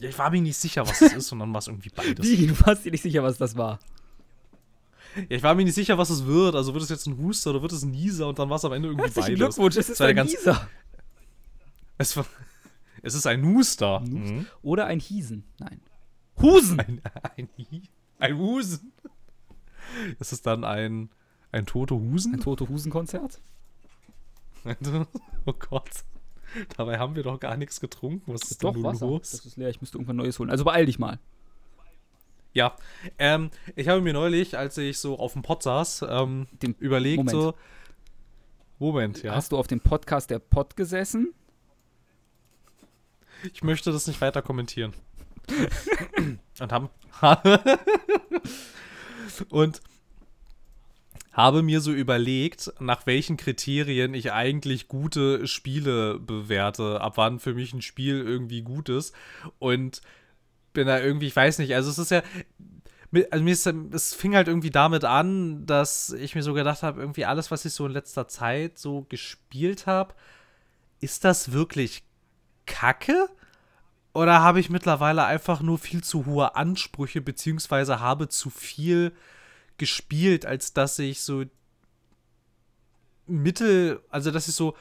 [0.00, 2.26] Ja, ich war mir nicht sicher, was es ist, und dann war es irgendwie beides.
[2.26, 2.46] Wie?
[2.48, 3.78] Du warst dir nicht sicher, was das war?
[5.16, 6.54] Ja, ich war mir nicht sicher, was es wird.
[6.54, 8.64] Also wird es jetzt ein Huster oder wird es ein Nieser und dann war es
[8.64, 9.54] am Ende irgendwie Herzlichen beides.
[9.54, 10.68] Glückwunsch, es ist ein ganz, Nieser.
[11.96, 12.26] Es, war,
[13.06, 14.00] es ist ein Huster.
[14.00, 14.46] Mhm.
[14.62, 15.44] Oder ein Hiesen.
[15.58, 15.80] Nein.
[16.42, 16.78] Husen!
[16.80, 17.00] Ein,
[17.36, 17.48] ein,
[18.18, 18.92] ein Husen.
[20.18, 21.08] Ist es dann ein,
[21.52, 22.34] ein tote Husen?
[22.34, 23.40] Ein tote Husen-Konzert?
[25.46, 26.04] oh Gott.
[26.76, 28.32] Dabei haben wir doch gar nichts getrunken.
[28.32, 29.06] Was ist doch denn Wasser.
[29.06, 29.30] los?
[29.30, 30.50] Das ist leer, ich müsste irgendwann Neues holen.
[30.50, 31.20] Also beeil dich mal.
[32.52, 32.74] Ja,
[33.18, 37.30] ähm, ich habe mir neulich, als ich so auf dem Pod saß, ähm, überlegt Moment.
[37.30, 37.54] so.
[38.78, 39.34] Moment, ja.
[39.34, 41.34] Hast du auf dem Podcast der Pod gesessen?
[43.52, 44.92] Ich möchte das nicht weiter kommentieren.
[46.60, 46.88] Und haben.
[49.50, 49.80] und
[51.32, 57.52] habe mir so überlegt, nach welchen Kriterien ich eigentlich gute Spiele bewerte, ab wann für
[57.52, 59.14] mich ein Spiel irgendwie gut ist.
[59.58, 60.00] Und
[60.72, 62.22] bin da irgendwie, ich weiß nicht, also es ist ja.
[63.30, 67.00] Also mir ist, es fing halt irgendwie damit an, dass ich mir so gedacht habe,
[67.00, 70.14] irgendwie alles, was ich so in letzter Zeit so gespielt habe,
[71.00, 72.02] ist das wirklich
[72.66, 73.28] Kacke?
[74.12, 79.12] Oder habe ich mittlerweile einfach nur viel zu hohe Ansprüche, beziehungsweise habe zu viel
[79.76, 81.44] gespielt, als dass ich so
[83.26, 84.74] mittel, also dass ich so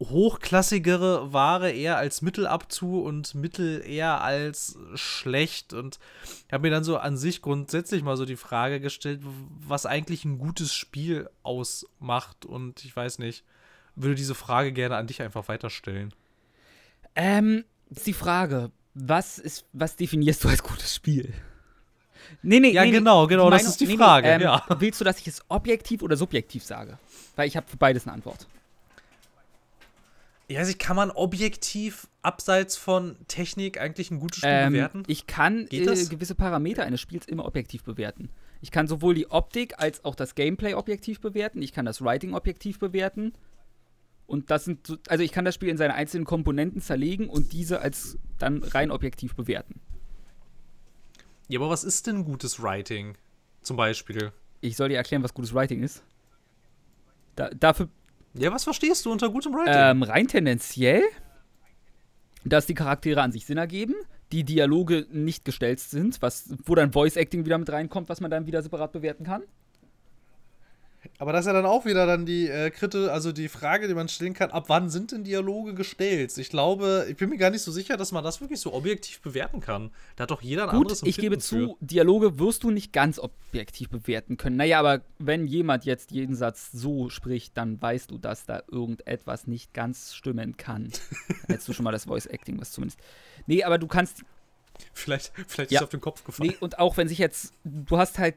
[0.00, 5.98] hochklassigere Ware eher als Mittel abzu und Mittel eher als schlecht und
[6.52, 9.20] habe mir dann so an sich grundsätzlich mal so die Frage gestellt,
[9.66, 13.44] was eigentlich ein gutes Spiel ausmacht und ich weiß nicht,
[13.96, 16.14] würde diese Frage gerne an dich einfach weiterstellen.
[17.20, 21.34] Ähm, ist die Frage, was ist, was definierst du als gutes Spiel?
[22.42, 23.30] Nee, nee, Ja, nee, genau, nee.
[23.30, 24.64] genau, das Meinung- ist die nee, nee, Frage, ähm, ja.
[24.78, 26.96] Willst du, dass ich es objektiv oder subjektiv sage?
[27.36, 28.46] Weil ich habe für beides eine Antwort.
[30.48, 35.02] Ja, also kann man objektiv abseits von Technik eigentlich ein gutes Spiel Ähm, bewerten?
[35.06, 36.08] ich kann Geht äh, das?
[36.08, 38.30] gewisse Parameter eines Spiels immer objektiv bewerten.
[38.62, 41.60] Ich kann sowohl die Optik als auch das Gameplay objektiv bewerten.
[41.62, 43.32] Ich kann das Writing objektiv bewerten.
[44.28, 47.52] Und das sind, so, also ich kann das Spiel in seine einzelnen Komponenten zerlegen und
[47.54, 49.80] diese als dann rein objektiv bewerten.
[51.48, 53.16] Ja, aber was ist denn gutes Writing?
[53.62, 54.32] Zum Beispiel.
[54.60, 56.02] Ich soll dir erklären, was gutes Writing ist.
[57.36, 57.88] Da, dafür
[58.34, 59.72] Ja, was verstehst du unter gutem Writing?
[59.74, 61.02] ähm, rein tendenziell,
[62.44, 63.94] dass die Charaktere an sich Sinn ergeben,
[64.30, 68.30] die Dialoge nicht gestellt sind, was, wo dann Voice Acting wieder mit reinkommt, was man
[68.30, 69.42] dann wieder separat bewerten kann.
[71.18, 73.94] Aber das ist ja dann auch wieder dann die äh, Kritte, also die Frage, die
[73.94, 76.36] man stellen kann, ab wann sind denn Dialoge gestellt?
[76.38, 79.20] Ich glaube, ich bin mir gar nicht so sicher, dass man das wirklich so objektiv
[79.20, 79.90] bewerten kann.
[80.16, 82.92] Da hat doch jeder ein Gut, anderes ich gebe Empfinden zu, Dialoge wirst du nicht
[82.92, 84.56] ganz objektiv bewerten können.
[84.56, 89.46] Naja, aber wenn jemand jetzt jeden Satz so spricht, dann weißt du, dass da irgendetwas
[89.46, 90.88] nicht ganz stimmen kann.
[91.28, 92.98] Dann hättest du schon mal das Voice Acting, was zumindest.
[93.46, 94.24] Nee, aber du kannst.
[94.92, 95.80] Vielleicht, vielleicht Ja.
[95.80, 96.50] ist auf den Kopf gefallen.
[96.50, 97.52] Nee, und auch wenn sich jetzt.
[97.64, 98.36] Du hast halt.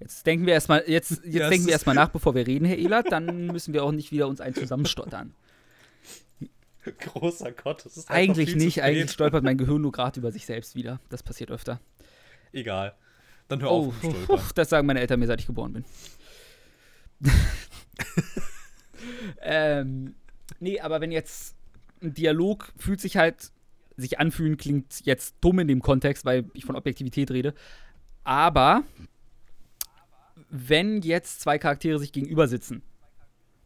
[0.00, 2.46] Jetzt denken wir erstmal, jetzt, jetzt Ja, es denken wir ist- erstmal nach, bevor wir
[2.46, 5.34] reden, Herr Ehlert, dann müssen wir auch nicht wieder uns einen zusammenstottern.
[7.00, 10.74] Großer Gott, das ist Eigentlich nicht, eigentlich stolpert mein Gehirn nur gerade über sich selbst
[10.74, 11.00] wieder.
[11.08, 11.80] Das passiert öfter.
[12.52, 12.94] Egal.
[13.48, 14.40] Dann hör Oh, auf Stolpern.
[14.54, 15.84] das sagen meine Eltern mir, seit ich geboren bin.
[19.40, 20.14] ähm,
[20.60, 21.56] nee, aber wenn jetzt
[22.02, 23.50] ein Dialog fühlt sich halt,
[23.96, 27.54] sich anfühlen klingt jetzt dumm in dem Kontext, weil ich von Objektivität rede.
[28.24, 28.82] Aber
[30.56, 32.82] wenn jetzt zwei Charaktere sich gegenüber sitzen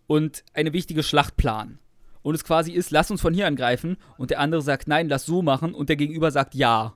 [0.06, 1.78] und eine wichtige Schlacht planen
[2.22, 5.26] und es quasi ist, lass uns von hier angreifen und der andere sagt, nein, lass
[5.26, 6.94] so machen und der Gegenüber sagt ja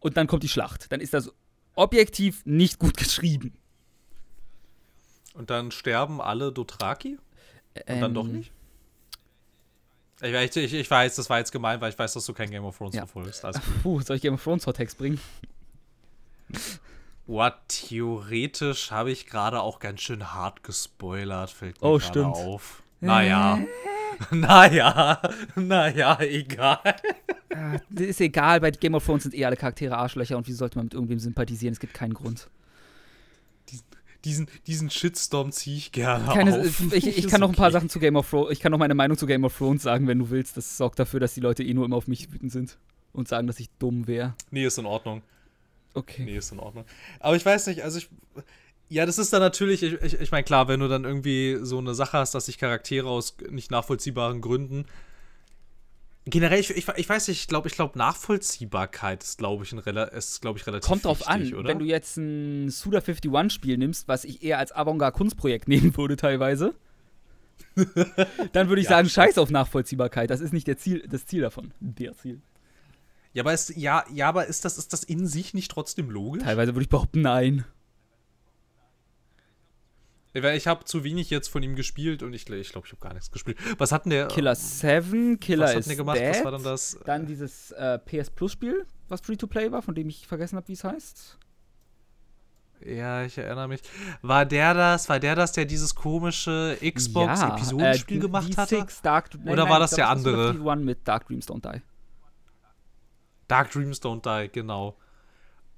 [0.00, 1.30] und dann kommt die Schlacht, dann ist das
[1.74, 3.54] objektiv nicht gut geschrieben.
[5.34, 7.18] Und dann sterben alle Dothraki?
[7.88, 8.52] Und dann doch Ähm, nicht?
[10.20, 12.50] Ich, weiß- ich, ich weiß, das war jetzt gemein, weil ich weiß, dass du kein
[12.50, 13.06] Game of Thrones Ja.
[13.06, 13.44] verfolgst.
[13.44, 15.18] Also, Puh, soll ich Game of Thrones Hot-Text bringen?
[17.26, 22.34] What, theoretisch habe ich gerade auch ganz schön hart gespoilert, fällt mir Oh, gerade stimmt.
[22.36, 22.82] auf.
[23.00, 23.58] Naja,
[24.30, 25.20] naja,
[25.56, 26.78] naja, egal.
[27.54, 30.52] Ah, das ist egal, bei Game of Thrones sind eh alle Charaktere Arschlöcher und wie
[30.52, 31.72] sollte man mit irgendwem sympathisieren?
[31.72, 32.48] Es gibt keinen Grund.
[34.24, 36.92] Diesen, diesen Shitstorm ziehe ich gerne Keine, auf.
[36.92, 37.72] ich, ich kann noch ein paar okay.
[37.72, 40.06] Sachen zu Game of Thrones, ich kann noch meine Meinung zu Game of Thrones sagen,
[40.06, 40.56] wenn du willst.
[40.56, 42.78] Das sorgt dafür, dass die Leute eh nur immer auf mich wütend sind
[43.12, 44.34] und sagen, dass ich dumm wäre.
[44.52, 45.22] Nee, ist in Ordnung.
[45.94, 46.22] Okay.
[46.24, 46.84] Nee, ist in Ordnung.
[47.20, 48.08] Aber ich weiß nicht, also ich.
[48.88, 51.78] Ja, das ist dann natürlich, ich, ich, ich meine, klar, wenn du dann irgendwie so
[51.78, 54.84] eine Sache hast, dass sich Charaktere aus nicht nachvollziehbaren Gründen.
[56.24, 59.78] Generell, ich, ich, ich weiß nicht, ich glaube, ich glaube, Nachvollziehbarkeit ist, glaube ich, ein
[59.78, 61.68] ist, glaube ich, relativ Kommt drauf wichtig, an, oder?
[61.70, 66.74] wenn du jetzt ein Suda51-Spiel nimmst, was ich eher als Avantgarde-Kunstprojekt nehmen würde teilweise,
[68.52, 70.30] dann würde ich Ja, sagen, scheiß auf Nachvollziehbarkeit.
[70.30, 71.72] Das ist nicht der Ziel, das Ziel davon.
[71.80, 72.40] Der Ziel.
[73.32, 76.42] Ja, aber ist, ja, ja, aber ist das, ist das in sich nicht trotzdem logisch?
[76.42, 77.64] Teilweise würde ich behaupten, nein.
[80.34, 83.02] Ich habe zu wenig jetzt von ihm gespielt und ich glaube, ich, glaub, ich habe
[83.02, 83.58] gar nichts gespielt.
[83.76, 84.28] Was hat denn der?
[84.28, 86.18] Killer 7, Killer was hat der gemacht?
[86.18, 86.30] dead.
[86.30, 86.98] Was war dann das?
[87.04, 90.72] Dann dieses äh, PS Plus Spiel, was Free-to-Play war, von dem ich vergessen habe, wie
[90.72, 91.38] es heißt.
[92.84, 93.82] Ja, ich erinnere mich.
[94.22, 98.80] War der das, war der das, der dieses komische Xbox-Episodenspiel äh, gemacht hatte?
[98.80, 100.50] D6 Dark, Oder war das der andere?
[100.50, 101.82] 51 mit Dark Dreams Don't Die.
[103.52, 104.96] Dark Dreams Don't Die, genau.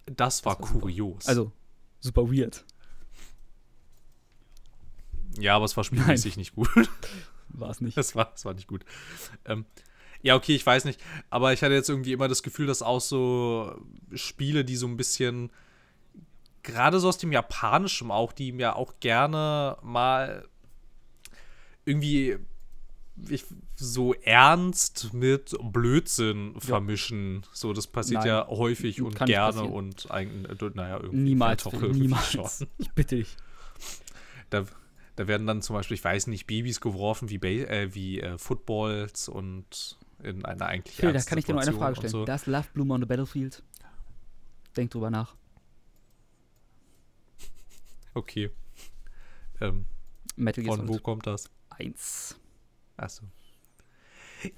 [0.07, 0.81] Das war war super.
[0.81, 1.27] kurios.
[1.27, 1.51] Also,
[1.99, 2.65] super weird.
[5.39, 6.69] ja, aber es war spielmäßig nicht gut.
[7.49, 7.97] War es nicht.
[7.97, 8.85] Es war, es war nicht gut.
[9.45, 9.65] Ähm,
[10.23, 11.01] ja, okay, ich weiß nicht.
[11.31, 13.81] Aber ich hatte jetzt irgendwie immer das Gefühl, dass auch so
[14.13, 15.51] Spiele, die so ein bisschen,
[16.65, 20.49] gerade so aus dem Japanischen auch, die mir auch gerne mal
[21.85, 22.39] irgendwie
[23.29, 23.45] ich,
[23.77, 27.45] so ernst mit Blödsinn vermischen.
[27.53, 31.19] So, das passiert Nein, ja häufig und gerne und eigentlich, äh, naja, irgendwie.
[31.19, 32.33] Niemals, irgendwie niemals.
[32.33, 32.69] schon.
[32.79, 33.37] Ich bitte dich.
[34.51, 34.65] Da,
[35.17, 39.29] da werden dann zum Beispiel, ich weiß nicht, Babys geworfen wie, äh, wie äh, Footballs
[39.29, 42.11] und in einer eigentlich Phil, da kann ich dir nur eine Frage stellen.
[42.11, 42.25] So.
[42.25, 43.63] Das Love Bloom on the Battlefield?
[44.77, 45.35] Denk drüber nach.
[48.15, 48.51] Okay.
[49.61, 49.87] Ähm,
[50.37, 51.51] Metal Gear von wo kommt das?
[51.71, 52.37] 1.
[52.97, 53.25] Achso.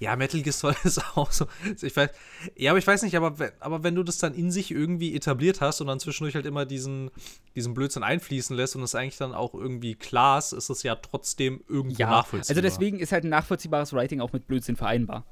[0.00, 1.46] Ja, Metal Gear Solid ist auch so.
[1.80, 2.10] Ich weiß,
[2.56, 5.14] ja, aber ich weiß nicht, aber wenn, aber wenn du das dann in sich irgendwie
[5.14, 7.10] etabliert hast und dann zwischendurch halt immer diesen,
[7.54, 10.96] diesen Blödsinn einfließen lässt und es eigentlich dann auch irgendwie klar ist, ist es ja
[10.96, 12.50] trotzdem irgendwo Ja, nachvollziehbar.
[12.56, 15.24] also deswegen ist halt ein nachvollziehbares Writing auch mit Blödsinn vereinbar.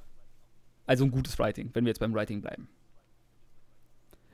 [0.86, 2.68] Also ein gutes Writing, wenn wir jetzt beim Writing bleiben.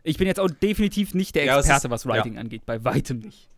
[0.03, 3.21] Ich bin jetzt auch definitiv nicht der Ja, Experte, ist- was Writing angeht, bei weitem
[3.21, 3.49] nicht.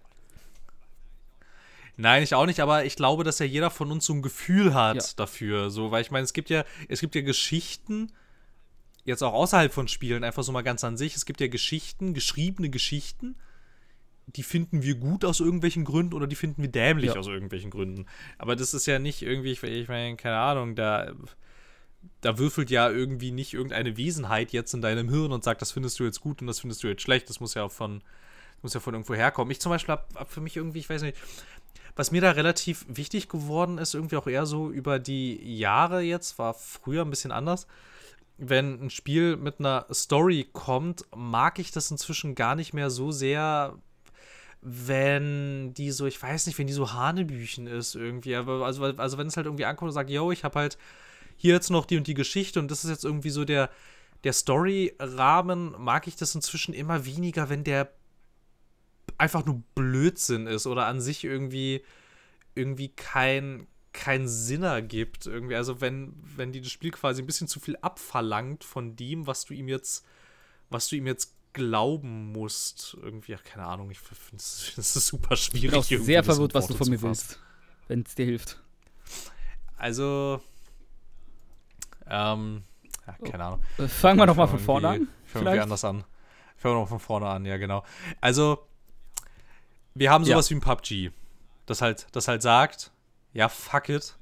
[2.03, 4.75] Nein, ich auch nicht, aber ich glaube, dass ja jeder von uns so ein Gefühl
[4.75, 5.03] hat Ja.
[5.15, 5.71] dafür.
[5.71, 8.11] So, weil ich meine, es gibt ja, es gibt ja Geschichten,
[9.05, 12.13] jetzt auch außerhalb von Spielen, einfach so mal ganz an sich, es gibt ja Geschichten,
[12.13, 13.37] geschriebene Geschichten,
[14.27, 17.21] die finden wir gut aus irgendwelchen Gründen oder die finden wir dämlich Ja.
[17.21, 18.07] aus irgendwelchen Gründen.
[18.37, 21.13] Aber das ist ja nicht irgendwie, ich, meine, keine Ahnung, da,
[22.21, 26.01] da würfelt ja irgendwie nicht irgendeine Wesenheit jetzt in deinem Hirn und sagt, das findest
[26.01, 27.29] du jetzt gut und das findest du jetzt schlecht.
[27.29, 28.03] Das muss ja von,
[28.63, 29.53] muss ja von irgendwo herkommen.
[29.53, 31.17] Ich zum Beispiel habe hab für mich irgendwie, ich weiß nicht,
[31.95, 36.39] was mir da relativ wichtig geworden ist, irgendwie auch eher so über die Jahre jetzt,
[36.39, 37.67] war früher ein bisschen anders.
[38.39, 43.13] Wenn ein Spiel mit einer Story kommt, mag ich das inzwischen gar nicht mehr so
[43.13, 43.77] sehr,
[44.63, 48.37] wenn die so, ich weiß nicht, wenn die so Hanebüchen ist irgendwie.
[48.37, 50.79] Aber also, also wenn es halt irgendwie ankommt und sagt, yo, ich habe halt
[51.37, 53.71] hier jetzt noch die und die Geschichte und das ist jetzt irgendwie so der,
[54.25, 57.93] der Story-Rahmen, mag ich das inzwischen immer weniger, wenn der
[59.19, 61.83] einfach nur Blödsinn ist oder an sich irgendwie
[62.55, 67.47] irgendwie kein keinen Sinn ergibt irgendwie also wenn wenn die das Spiel quasi ein bisschen
[67.49, 70.05] zu viel abverlangt von dem was du ihm jetzt
[70.71, 74.75] was du ihm jetzt glauben musst irgendwie ach, keine Ahnung ich finde es
[75.07, 77.39] super Ich schwierig bin auch sehr verwirrt, was du von mir willst,
[77.89, 78.59] wenn es dir hilft.
[79.77, 80.41] also
[82.07, 82.63] ähm
[83.07, 84.95] ja, keine Ahnung Äh, Fangen wir nochmal von vorne an.
[84.95, 85.63] Ich fange irgendwie vielleicht?
[85.63, 86.05] anders an.
[86.57, 87.85] Ich fange noch von vorne an, ja, genau.
[88.21, 88.67] Also,
[89.95, 90.35] wir haben Ja.
[90.35, 91.11] sowas wie ein PUBG,
[91.67, 92.91] das halt, das halt sagt,
[93.33, 94.17] ja, fuck it,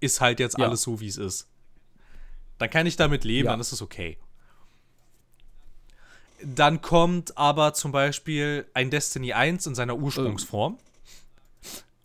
[0.00, 0.66] ist halt jetzt Ja.
[0.66, 1.48] alles so, wie es ist.
[2.58, 3.52] Dann kann ich damit leben, Ja.
[3.52, 4.18] dann ist es okay.
[6.44, 10.78] Dann kommt aber zum Beispiel ein Destiny 1 in seiner Ursprungsform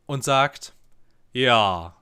[0.06, 0.74] und sagt,
[1.34, 1.96] ja,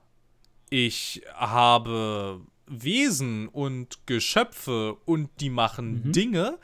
[0.68, 6.58] ich habe Wesen und Geschöpfe und die machen Dinge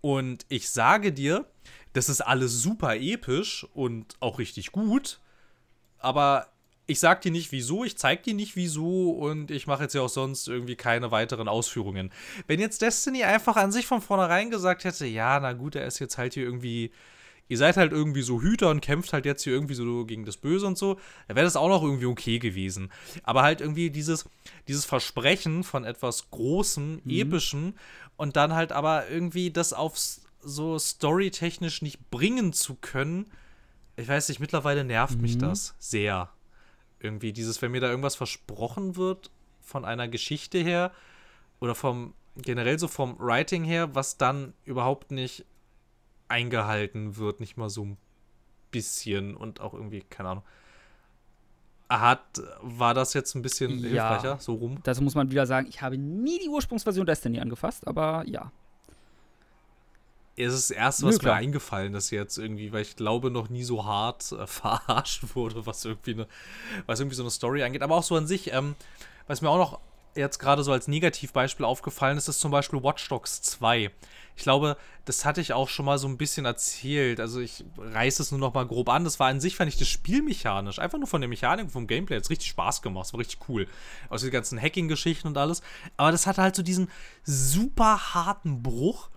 [0.00, 1.46] und ich sage dir,
[1.96, 5.20] das ist alles super episch und auch richtig gut,
[5.98, 6.48] aber
[6.86, 10.02] ich sag dir nicht wieso, ich zeig dir nicht wieso und ich mache jetzt ja
[10.02, 12.12] auch sonst irgendwie keine weiteren Ausführungen.
[12.46, 15.98] Wenn jetzt Destiny einfach an sich von vornherein gesagt hätte, ja, na gut, er ist
[15.98, 16.92] jetzt halt hier irgendwie
[17.48, 20.36] ihr seid halt irgendwie so Hüter und kämpft halt jetzt hier irgendwie so gegen das
[20.36, 20.98] Böse und so,
[21.28, 22.90] dann wäre das auch noch irgendwie okay gewesen.
[23.22, 24.28] Aber halt irgendwie dieses,
[24.66, 27.10] dieses Versprechen von etwas Großem, mhm.
[27.10, 27.74] Epischem
[28.16, 33.26] und dann halt aber irgendwie das aufs so storytechnisch nicht bringen zu können,
[33.96, 35.22] ich weiß nicht, mittlerweile nervt mhm.
[35.22, 36.30] mich das sehr.
[37.00, 40.92] Irgendwie dieses, wenn mir da irgendwas versprochen wird von einer Geschichte her
[41.60, 45.44] oder vom generell so vom Writing her, was dann überhaupt nicht
[46.28, 47.96] eingehalten wird, nicht mal so ein
[48.70, 50.44] bisschen und auch irgendwie, keine Ahnung.
[51.88, 54.78] Hat, war das jetzt ein bisschen ja, hilfreicher, so rum?
[54.82, 58.50] Das muss man wieder sagen, ich habe nie die Ursprungsversion Destiny angefasst, aber ja.
[60.36, 63.48] Es ist das erste, was Nö, mir eingefallen ist jetzt irgendwie, weil ich glaube, noch
[63.48, 66.26] nie so hart äh, verarscht wurde, was irgendwie, eine,
[66.86, 67.82] was irgendwie so eine Story angeht.
[67.82, 68.74] Aber auch so an sich, ähm,
[69.26, 69.80] was mir auch noch
[70.16, 73.90] jetzt gerade so als Negativbeispiel aufgefallen ist, ist zum Beispiel Watch Dogs 2.
[74.36, 77.20] Ich glaube, das hatte ich auch schon mal so ein bisschen erzählt.
[77.20, 79.04] Also ich reiße es nur noch mal grob an.
[79.04, 81.86] Das war an sich, fand ich das Spiel mechanisch, einfach nur von der Mechanik, vom
[81.86, 83.06] Gameplay, hat richtig Spaß gemacht.
[83.06, 83.66] Es war richtig cool.
[84.10, 85.62] Aus den ganzen Hacking-Geschichten und alles.
[85.96, 86.90] Aber das hatte halt so diesen
[87.24, 89.08] super harten Bruch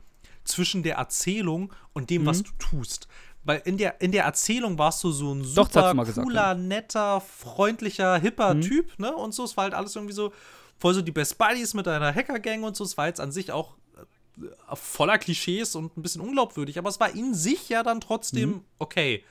[0.50, 2.28] zwischen der Erzählung und dem, mhm.
[2.28, 3.08] was du tust.
[3.44, 7.22] Weil in der, in der Erzählung warst du so ein super Doch, cooler, gesagt, netter,
[7.22, 8.62] freundlicher, hipper mhm.
[8.62, 9.16] Typ, ne?
[9.16, 10.34] Und so, es war halt alles irgendwie so
[10.78, 12.84] voll so die Best Buddies mit deiner Hacker-Gang und so.
[12.84, 17.00] Es war jetzt an sich auch äh, voller Klischees und ein bisschen unglaubwürdig, aber es
[17.00, 18.66] war in sich ja dann trotzdem mhm.
[18.78, 19.24] okay.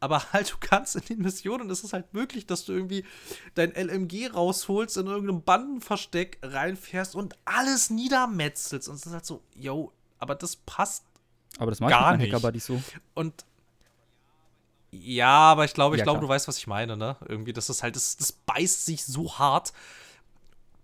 [0.00, 3.04] Aber halt, du kannst in den Missionen, ist es halt möglich, dass du irgendwie
[3.54, 8.88] dein LMG rausholst, in irgendeinem Bandenversteck reinfährst und alles niedermetzelst.
[8.88, 9.92] Und es ist halt so, yo,
[10.24, 11.04] aber das passt.
[11.58, 12.32] Aber das gar nicht.
[12.32, 12.82] Hacker so.
[13.14, 13.44] Und
[14.90, 17.16] ja, aber ich glaube, ich ja, glaube, du weißt, was ich meine, ne?
[17.28, 19.72] Irgendwie, das ist halt, das, das beißt sich so hart.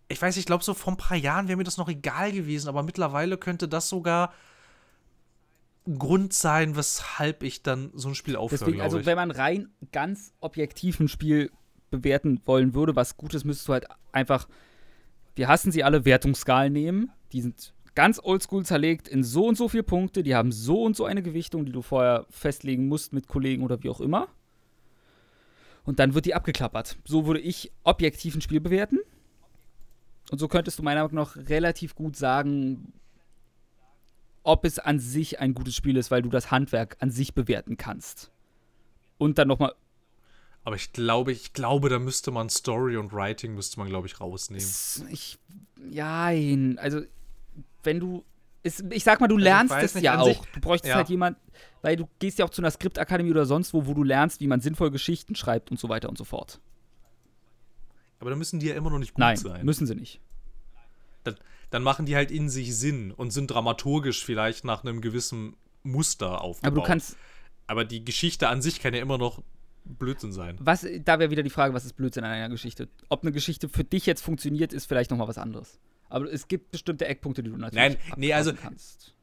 [0.09, 2.69] Ich weiß, ich glaube, so vor ein paar Jahren wäre mir das noch egal gewesen,
[2.69, 4.33] aber mittlerweile könnte das sogar
[5.99, 8.59] Grund sein, weshalb ich dann so ein Spiel aufhöre.
[8.59, 11.51] Deswegen, also, wenn man rein ganz objektiv ein Spiel
[11.91, 14.49] bewerten wollen würde, was Gutes, müsstest du halt einfach,
[15.37, 17.12] wir hassen sie alle, Wertungsskalen nehmen.
[17.33, 20.97] Die sind ganz oldschool zerlegt in so und so viele Punkte, die haben so und
[20.97, 24.29] so eine Gewichtung, die du vorher festlegen musst mit Kollegen oder wie auch immer.
[25.85, 26.99] Und dann wird die abgeklappert.
[27.05, 28.99] So würde ich objektiv ein Spiel bewerten.
[30.31, 32.93] Und so könntest du meiner Meinung nach relativ gut sagen,
[34.43, 37.77] ob es an sich ein gutes Spiel ist, weil du das Handwerk an sich bewerten
[37.77, 38.31] kannst.
[39.19, 39.75] Und dann nochmal.
[40.65, 44.21] Aber ich glaube, ich glaube, da müsste man Story und Writing müsste man, glaube ich,
[44.21, 44.67] rausnehmen.
[45.11, 45.39] Ich.
[45.91, 46.27] Ja,
[46.77, 47.03] also
[47.85, 48.24] wenn du.
[48.62, 50.27] Ist, ich sag mal, du also lernst es ja auch.
[50.27, 50.97] Sich, du bräuchtest ja.
[50.97, 51.39] halt jemand,
[51.81, 54.47] weil du gehst ja auch zu einer Skriptakademie oder sonst wo, wo du lernst, wie
[54.47, 56.61] man sinnvoll Geschichten schreibt und so weiter und so fort.
[58.19, 59.65] Aber dann müssen die ja immer noch nicht gut Nein, sein.
[59.65, 60.20] müssen sie nicht.
[61.24, 61.36] Dann,
[61.70, 66.43] dann, machen die halt in sich Sinn und sind dramaturgisch vielleicht nach einem gewissen Muster
[66.43, 66.73] aufgebaut.
[66.73, 67.16] Aber du kannst.
[67.66, 69.43] Aber die Geschichte an sich kann ja immer noch
[69.85, 70.57] Blödsinn sein.
[70.61, 72.89] Was, da wäre wieder die Frage, was ist Blödsinn an einer Geschichte?
[73.09, 75.78] Ob eine Geschichte für dich jetzt funktioniert, ist vielleicht noch mal was anderes.
[76.11, 79.15] Aber es gibt bestimmte Eckpunkte, die du natürlich Nein, nee, also, kannst.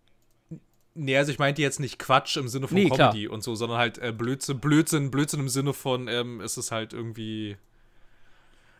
[0.95, 3.33] Nee, also ich meinte jetzt nicht Quatsch im Sinne von nee, Comedy klar.
[3.33, 6.93] und so, sondern halt äh, Blödsinn, Blödsinn, Blödsinn im Sinne von, ähm, ist es halt
[6.93, 7.55] irgendwie.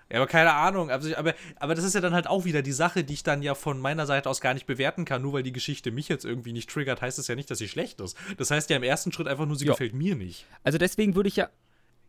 [0.09, 0.89] Ja, aber keine Ahnung.
[0.89, 3.43] Also, aber, aber das ist ja dann halt auch wieder die Sache, die ich dann
[3.43, 5.21] ja von meiner Seite aus gar nicht bewerten kann.
[5.21, 7.67] Nur weil die Geschichte mich jetzt irgendwie nicht triggert, heißt es ja nicht, dass sie
[7.67, 8.17] schlecht ist.
[8.37, 9.73] Das heißt ja im ersten Schritt einfach nur, sie jo.
[9.73, 10.45] gefällt mir nicht.
[10.63, 11.49] Also deswegen würde ich ja.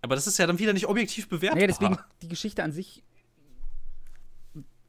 [0.00, 1.60] Aber das ist ja dann wieder nicht objektiv bewertbar.
[1.60, 3.02] Ja, deswegen die Geschichte an sich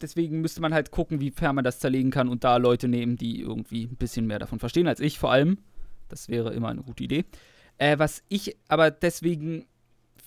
[0.01, 3.15] deswegen müsste man halt gucken, wie fern man das zerlegen kann und da Leute nehmen,
[3.15, 5.59] die irgendwie ein bisschen mehr davon verstehen als ich vor allem.
[6.07, 7.25] Das wäre immer eine gute Idee.
[7.77, 9.65] Äh, was ich aber deswegen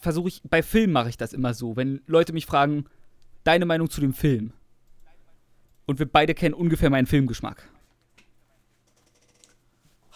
[0.00, 2.86] versuche ich, bei Filmen mache ich das immer so, wenn Leute mich fragen,
[3.44, 4.52] deine Meinung zu dem Film.
[5.86, 7.68] Und wir beide kennen ungefähr meinen Filmgeschmack.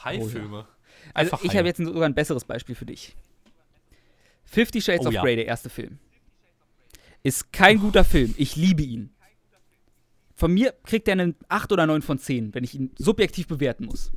[0.04, 0.56] High-Filme.
[0.56, 0.68] Oh, ja.
[1.14, 3.16] Also ich habe jetzt sogar ein besseres Beispiel für dich.
[4.44, 5.22] Fifty Shades oh, of ja.
[5.22, 5.98] Grey, der erste Film.
[7.22, 8.34] Ist kein guter Film.
[8.38, 9.10] Ich liebe ihn.
[10.36, 13.86] Von mir kriegt er einen 8 oder 9 von 10, wenn ich ihn subjektiv bewerten
[13.86, 14.12] muss.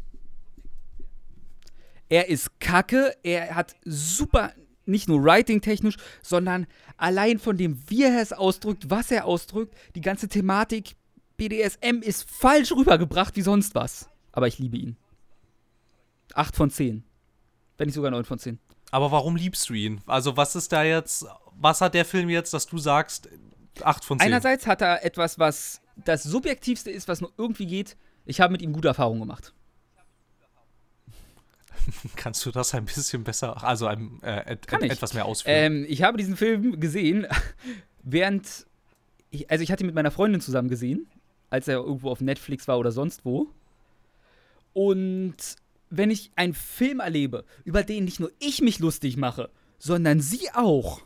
[2.10, 4.52] Er ist kacke, er hat super,
[4.86, 6.68] nicht nur writing-technisch, sondern
[6.98, 10.96] allein von dem, wie er es ausdrückt, was er ausdrückt, die ganze Thematik
[11.38, 14.10] BDSM ist falsch rübergebracht wie sonst was.
[14.34, 14.98] Aber ich liebe ihn.
[16.34, 17.04] 8 von 10.
[17.78, 18.60] Wenn nicht sogar 9 von 10.
[18.92, 20.02] Aber warum liebst du ihn?
[20.06, 23.30] Also, was ist da jetzt, was hat der Film jetzt, dass du sagst,
[23.82, 24.28] 8 von 10?
[24.28, 27.98] Einerseits hat er etwas, was das Subjektivste ist, was nur irgendwie geht.
[28.26, 29.54] Ich habe mit ihm gute Erfahrungen gemacht.
[32.16, 35.56] Kannst du das ein bisschen besser, also ein, äh, et, etwas mehr ausführen?
[35.56, 37.28] Ähm, ich habe diesen Film gesehen,
[38.04, 38.68] während,
[39.32, 41.08] ich, also ich hatte ihn mit meiner Freundin zusammen gesehen,
[41.50, 43.48] als er irgendwo auf Netflix war oder sonst wo.
[44.74, 45.36] Und
[45.90, 49.50] wenn ich einen Film erlebe, über den nicht nur ich mich lustig mache,
[49.80, 51.02] sondern sie auch,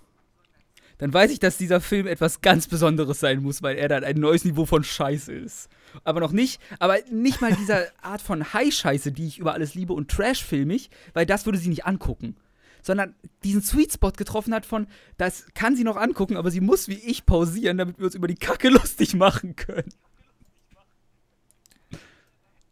[1.04, 4.16] dann weiß ich, dass dieser Film etwas ganz Besonderes sein muss, weil er dann ein
[4.16, 5.68] neues Niveau von Scheiße ist.
[6.06, 9.92] Aber noch nicht, aber nicht mal dieser Art von High-Scheiße, die ich über alles liebe
[9.92, 12.38] und Trash-filmig, weil das würde sie nicht angucken.
[12.82, 16.88] Sondern diesen Sweet Spot getroffen hat von, das kann sie noch angucken, aber sie muss
[16.88, 19.94] wie ich pausieren, damit wir uns über die Kacke lustig machen können.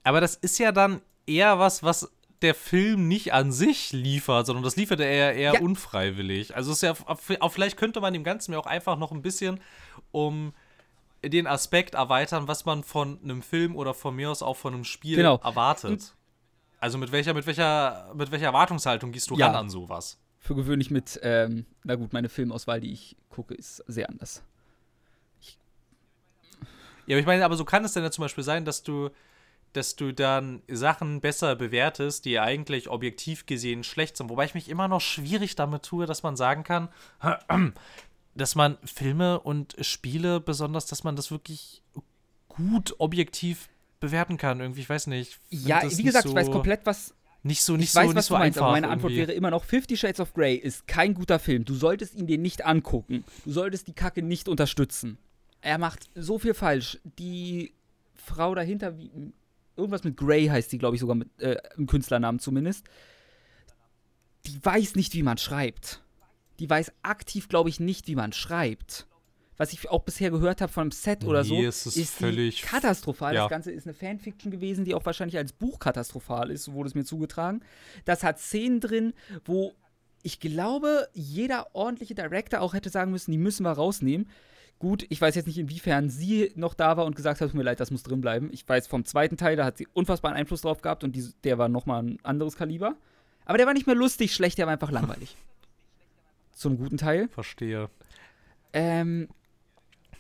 [0.04, 2.10] Aber das ist ja dann eher was, was
[2.42, 5.62] der Film nicht an sich liefert, sondern das liefert er eher, eher ja.
[5.62, 6.56] unfreiwillig.
[6.56, 9.60] Also ist ja, auch vielleicht könnte man dem Ganzen ja auch einfach noch ein bisschen
[10.12, 10.54] um
[11.24, 14.84] den Aspekt erweitern, was man von einem Film oder von mir aus auch von einem
[14.84, 15.40] Spiel genau.
[15.44, 16.16] erwartet.
[16.80, 19.48] Also mit welcher, mit welcher, mit welcher Erwartungshaltung gehst du ja.
[19.48, 20.18] ran an sowas?
[20.40, 24.42] Für gewöhnlich mit, ähm, na gut, meine Filmauswahl, die ich gucke, ist sehr anders.
[25.40, 25.60] Ich
[27.06, 29.12] ja, aber ich meine, aber so kann es denn ja zum Beispiel sein, dass du
[29.74, 34.30] dass du dann Sachen besser bewertest, die eigentlich objektiv gesehen schlecht sind.
[34.30, 36.90] Wobei ich mich immer noch schwierig damit tue, dass man sagen kann,
[38.36, 41.82] dass man Filme und Spiele, besonders, dass man das wirklich
[42.50, 43.70] gut objektiv
[44.00, 44.60] bewerten kann.
[44.60, 45.40] Irgendwie, ich weiß nicht.
[45.50, 47.14] Ja, wie gesagt, so ich weiß komplett, was.
[47.44, 49.32] Nicht so, nicht ich so, weiß, nicht was so du meinst, aber meine Antwort wäre
[49.32, 51.66] immer noch: Fifty Shades of Grey ist kein guter Film.
[51.66, 53.24] Du solltest ihn dir nicht angucken.
[53.46, 55.18] Du solltest die Kacke nicht unterstützen.
[55.62, 57.00] Er macht so viel falsch.
[57.18, 57.74] Die
[58.16, 59.12] Frau dahinter, wie,
[59.76, 62.86] irgendwas mit Grey heißt die, glaube ich, sogar mit äh, im Künstlernamen zumindest.
[64.46, 66.02] Die weiß nicht, wie man schreibt.
[66.60, 69.08] Die weiß aktiv, glaube ich, nicht, wie man schreibt.
[69.58, 73.36] Was ich auch bisher gehört habe von einem Set oder so, ist, ist völlig katastrophal.
[73.36, 73.42] Ja.
[73.42, 76.90] Das Ganze ist eine Fanfiction gewesen, die auch wahrscheinlich als Buch katastrophal ist, so wurde
[76.90, 77.62] es mir zugetragen.
[78.06, 79.14] Das hat Szenen drin,
[79.46, 79.74] wo
[80.24, 84.30] ich glaube, jeder ordentliche Director auch hätte sagen müssen, die müssen wir rausnehmen.
[84.82, 87.62] Gut, ich weiß jetzt nicht, inwiefern sie noch da war und gesagt hat, tut mir
[87.62, 88.50] leid, das muss drin bleiben.
[88.52, 91.60] Ich weiß vom zweiten Teil, da hat sie unfassbaren Einfluss drauf gehabt und die, der
[91.60, 92.96] war nochmal ein anderes Kaliber.
[93.46, 95.38] Aber der war nicht mehr lustig, schlecht, der war einfach langweilig.
[96.52, 97.28] Zum guten Teil.
[97.28, 97.92] Verstehe.
[98.74, 99.30] Ähm,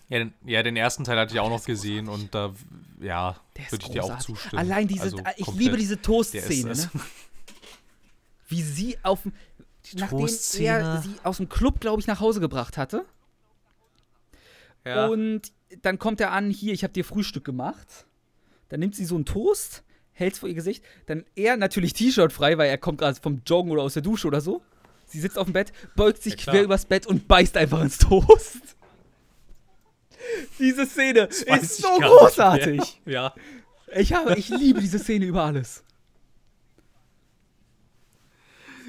[0.09, 2.53] ja den, ja, den, ersten Teil hatte ich auch noch gesehen und da,
[2.99, 3.37] ja,
[3.71, 4.59] würde ich dir auch zustimmen.
[4.59, 5.65] Allein diese, also, ich komplett.
[5.65, 6.89] liebe diese Toast-Szene, ne?
[8.47, 9.21] Wie sie auf
[9.95, 10.27] nachdem
[10.67, 13.07] er sie aus dem Club, glaube ich, nach Hause gebracht hatte
[14.85, 15.07] ja.
[15.07, 15.51] Und
[15.81, 18.05] dann kommt er an, hier, ich habe dir Frühstück gemacht.
[18.69, 19.83] Dann nimmt sie so einen Toast,
[20.13, 20.83] hält es vor ihr Gesicht.
[21.05, 24.27] Dann er natürlich T-Shirt frei, weil er kommt gerade vom Joggen oder aus der Dusche
[24.27, 24.61] oder so.
[25.05, 27.97] Sie sitzt auf dem Bett, beugt sich ja, quer übers Bett und beißt einfach ins
[27.97, 28.61] Toast.
[30.59, 33.01] diese Szene ist so großartig.
[33.05, 33.33] Ja.
[33.93, 35.83] Ich, habe, ich liebe diese Szene über alles.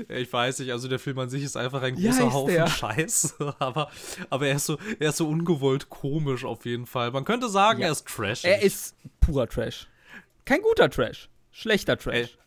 [0.09, 2.67] Ich weiß nicht, also der Film an sich ist einfach ein großer ja, Haufen der.
[2.67, 3.91] Scheiß, aber,
[4.31, 7.11] aber er, ist so, er ist so ungewollt komisch auf jeden Fall.
[7.11, 7.87] Man könnte sagen, ja.
[7.87, 8.45] er ist Trash.
[8.45, 9.89] Er ist purer Trash.
[10.45, 11.29] Kein guter Trash.
[11.51, 12.39] Schlechter Trash.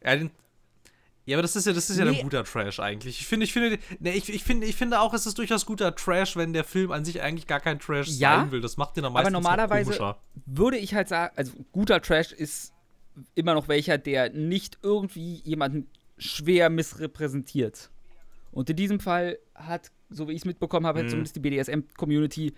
[0.00, 0.30] Er, den,
[1.28, 2.04] ja, aber das ist ja, das ist nee.
[2.06, 3.20] ja ein guter Trash eigentlich.
[3.20, 5.94] Ich finde, ich finde, ne, ich, ich, finde, ich finde auch, es ist durchaus guter
[5.94, 8.62] Trash, wenn der Film an sich eigentlich gar kein Trash ja, sein will.
[8.62, 10.16] Das macht den am meisten Aber normalerweise
[10.46, 12.72] würde ich halt sagen, also guter Trash ist
[13.34, 17.90] immer noch welcher, der nicht irgendwie jemanden schwer missrepräsentiert.
[18.52, 21.08] Und in diesem Fall hat, so wie ich es mitbekommen habe, mhm.
[21.08, 22.54] zumindest die BDSM-Community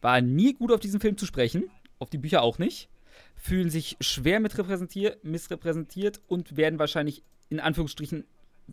[0.00, 2.88] war nie gut auf diesen Film zu sprechen, auf die Bücher auch nicht,
[3.36, 8.24] fühlen sich schwer missrepräsentiert und werden wahrscheinlich in Anführungsstrichen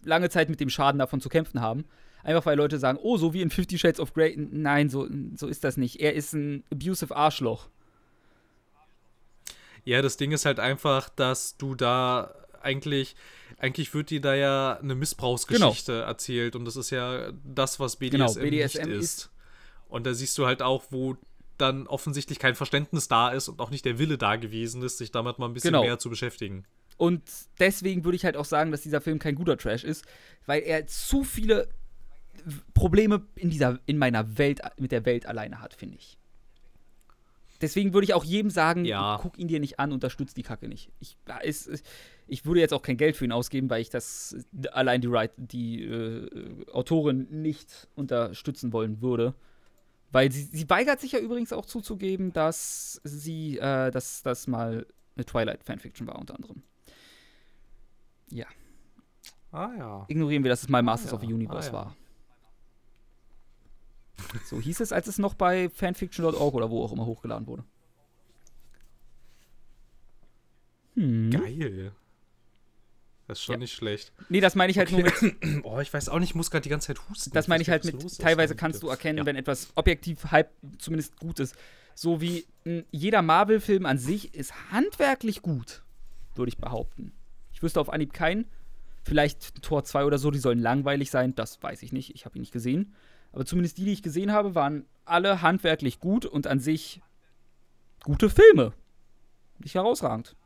[0.03, 1.85] lange Zeit mit dem Schaden davon zu kämpfen haben.
[2.23, 4.35] Einfach weil Leute sagen, oh, so wie in Fifty Shades of Grey.
[4.35, 6.01] Nein, so, so ist das nicht.
[6.01, 7.69] Er ist ein abusive Arschloch.
[9.83, 12.33] Ja, das Ding ist halt einfach, dass du da
[12.65, 13.15] eigentlich
[13.57, 16.05] eigentlich wird dir da ja eine Missbrauchsgeschichte genau.
[16.05, 19.03] erzählt und das ist ja das, was BDSM, genau, BDSM ist.
[19.03, 19.29] ist.
[19.87, 21.15] Und da siehst du halt auch, wo
[21.57, 25.11] dann offensichtlich kein Verständnis da ist und auch nicht der Wille da gewesen ist, sich
[25.11, 25.83] damit mal ein bisschen genau.
[25.83, 26.65] mehr zu beschäftigen.
[26.97, 27.23] Und
[27.59, 30.05] deswegen würde ich halt auch sagen, dass dieser Film kein guter Trash ist,
[30.45, 31.69] weil er zu viele
[32.73, 36.17] Probleme in dieser in meiner Welt mit der Welt alleine hat, finde ich.
[37.65, 39.17] Deswegen würde ich auch jedem sagen, ja.
[39.19, 40.91] guck ihn dir nicht an, unterstütz die Kacke nicht.
[40.99, 41.81] Ich, es,
[42.27, 44.35] ich würde jetzt auch kein Geld für ihn ausgeben, weil ich das
[44.71, 49.33] allein die, Write, die äh, Autorin nicht unterstützen wollen würde.
[50.11, 54.85] Weil sie, sie, weigert sich ja übrigens auch zuzugeben, dass sie, äh, dass das mal
[55.15, 56.61] eine Twilight-Fanfiction war, unter anderem.
[58.29, 58.45] Ja.
[59.51, 60.05] Ah ja.
[60.07, 61.21] Ignorieren wir, dass es mal Masters ah, ja.
[61.23, 61.79] of the Universe ah, ja.
[61.79, 61.95] war.
[64.45, 67.63] So hieß es, als es noch bei fanfiction.org oder wo auch immer hochgeladen wurde.
[70.95, 71.31] Hm.
[71.31, 71.91] Geil.
[73.27, 73.59] Das ist schon ja.
[73.59, 74.13] nicht schlecht.
[74.29, 75.01] Nee, das meine ich halt okay.
[75.01, 75.63] nur mit.
[75.63, 77.31] oh, ich weiß auch nicht, ich muss gerade die ganze Zeit husten.
[77.33, 78.17] Das meine ich halt mit.
[78.19, 79.25] Teilweise kannst du erkennen, ja.
[79.25, 81.55] wenn etwas objektiv halb zumindest gut ist.
[81.95, 85.83] So wie mh, jeder Marvel-Film an sich ist handwerklich gut,
[86.35, 87.13] würde ich behaupten.
[87.53, 88.45] Ich wüsste auf Anhieb keinen.
[89.03, 92.13] Vielleicht Tor 2 oder so, die sollen langweilig sein, das weiß ich nicht.
[92.15, 92.93] Ich habe ihn nicht gesehen.
[93.35, 97.01] Aber zumindest die, die ich gesehen habe, waren alle handwerklich gut und an sich
[98.03, 98.71] gute Filme.
[99.59, 100.37] Nicht herausragend.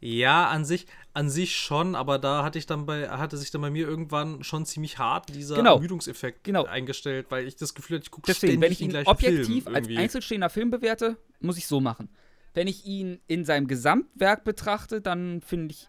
[0.00, 3.60] Ja, an sich, an sich schon, aber da hatte ich dann bei, hatte sich dann
[3.60, 5.74] bei mir irgendwann schon ziemlich hart dieser Genau.
[5.74, 6.64] Ermüdungseffekt Genau.
[6.64, 10.48] eingestellt, weil ich das Gefühl hatte, ich gucke Deswegen, wenn ich ihn objektiv als einzelstehender
[10.48, 12.08] Film bewerte, muss ich so machen.
[12.54, 15.88] Wenn ich ihn in seinem Gesamtwerk betrachte, dann finde ich,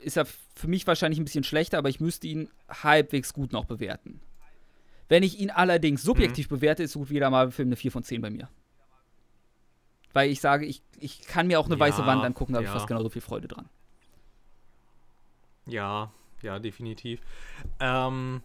[0.00, 3.66] ist er für mich wahrscheinlich ein bisschen schlechter, aber ich müsste ihn halbwegs gut noch
[3.66, 4.20] bewerten.
[5.08, 6.06] Wenn ich ihn allerdings Mhm.
[6.06, 8.48] subjektiv bewerte, ist so gut wie jeder Marvel-Film eine 4 von 10 bei mir.
[10.12, 12.64] Weil ich sage, ich, ich kann mir auch eine weiße Ja, Wand angucken, da habe
[12.64, 12.74] ich ja.
[12.74, 13.68] fast genauso viel Freude dran.
[15.66, 16.12] Ja,
[16.42, 17.20] ja, definitiv.
[17.80, 18.42] Ähm.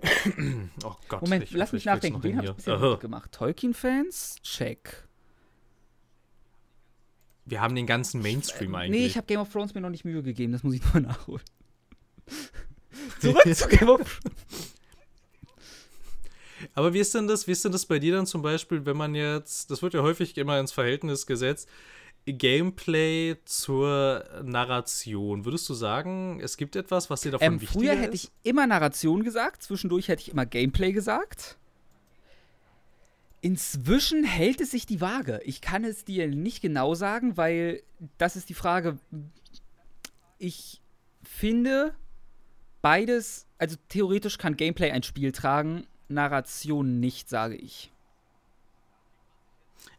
[0.84, 1.22] oh Gott.
[1.22, 2.22] Moment, ich lass mich nachdenken.
[2.22, 2.90] Wen habe ich bisher Aha.
[2.92, 3.30] gut gemacht?
[3.32, 4.36] Tolkien-Fans?
[4.42, 5.06] Check.
[7.44, 9.00] Wir haben den ganzen Mainstream eigentlich.
[9.00, 11.00] Nee, ich habe Game of Thrones mir noch nicht Mühe gegeben, das muss ich noch
[11.00, 11.42] nachholen.
[13.20, 14.71] Zurück zu Game of Thrones.
[16.74, 18.96] Aber wie ist denn das, wie ist denn das bei dir dann zum Beispiel, wenn
[18.96, 21.68] man jetzt, das wird ja häufig immer ins Verhältnis gesetzt,
[22.24, 25.44] Gameplay zur Narration.
[25.44, 27.98] Würdest du sagen, es gibt etwas, was dir davon Ähm, früher ist?
[27.98, 31.58] hätte ich immer Narration gesagt, zwischendurch hätte ich immer Gameplay gesagt.
[33.40, 35.40] Inzwischen hält es sich die Waage.
[35.44, 37.82] Ich kann es dir nicht genau sagen, weil
[38.16, 38.98] das ist die Frage.
[40.38, 40.80] Ich
[41.24, 41.92] finde
[42.82, 47.90] beides, also theoretisch kann Gameplay ein Spiel tragen, Narration nicht, sage ich.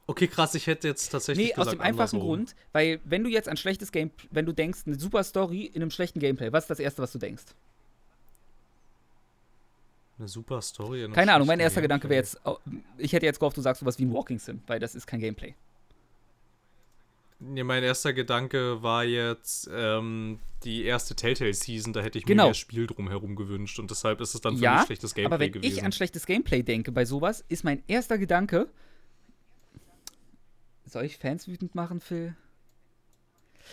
[0.06, 2.22] Okay, krass, ich hätte jetzt tatsächlich Nee, aus gesagt dem einfachen andersrum.
[2.22, 5.82] Grund, weil wenn du jetzt an schlechtes Game, wenn du denkst, eine super Story in
[5.82, 7.44] einem schlechten Gameplay, was ist das erste, was du denkst?
[10.20, 11.00] Eine super Story.
[11.00, 12.40] in einem Keine Ahnung, mein erster Gedanke wäre Gameplay.
[12.40, 12.58] jetzt, oh,
[12.98, 15.20] ich hätte jetzt gehofft, du sagst sowas wie ein Walking Sim, weil das ist kein
[15.22, 15.56] Gameplay.
[17.46, 22.44] Nee, mein erster Gedanke war jetzt ähm, die erste Telltale-Season, da hätte ich Genau.
[22.44, 25.26] mir mehr Spiel drumherum gewünscht und deshalb ist es dann für mich Ja, schlechtes Gameplay
[25.36, 25.78] aber wenn gewesen.
[25.78, 28.70] ich an schlechtes Gameplay denke bei sowas, ist mein erster Gedanke,
[30.86, 32.36] soll ich Fans wütend machen, Phil?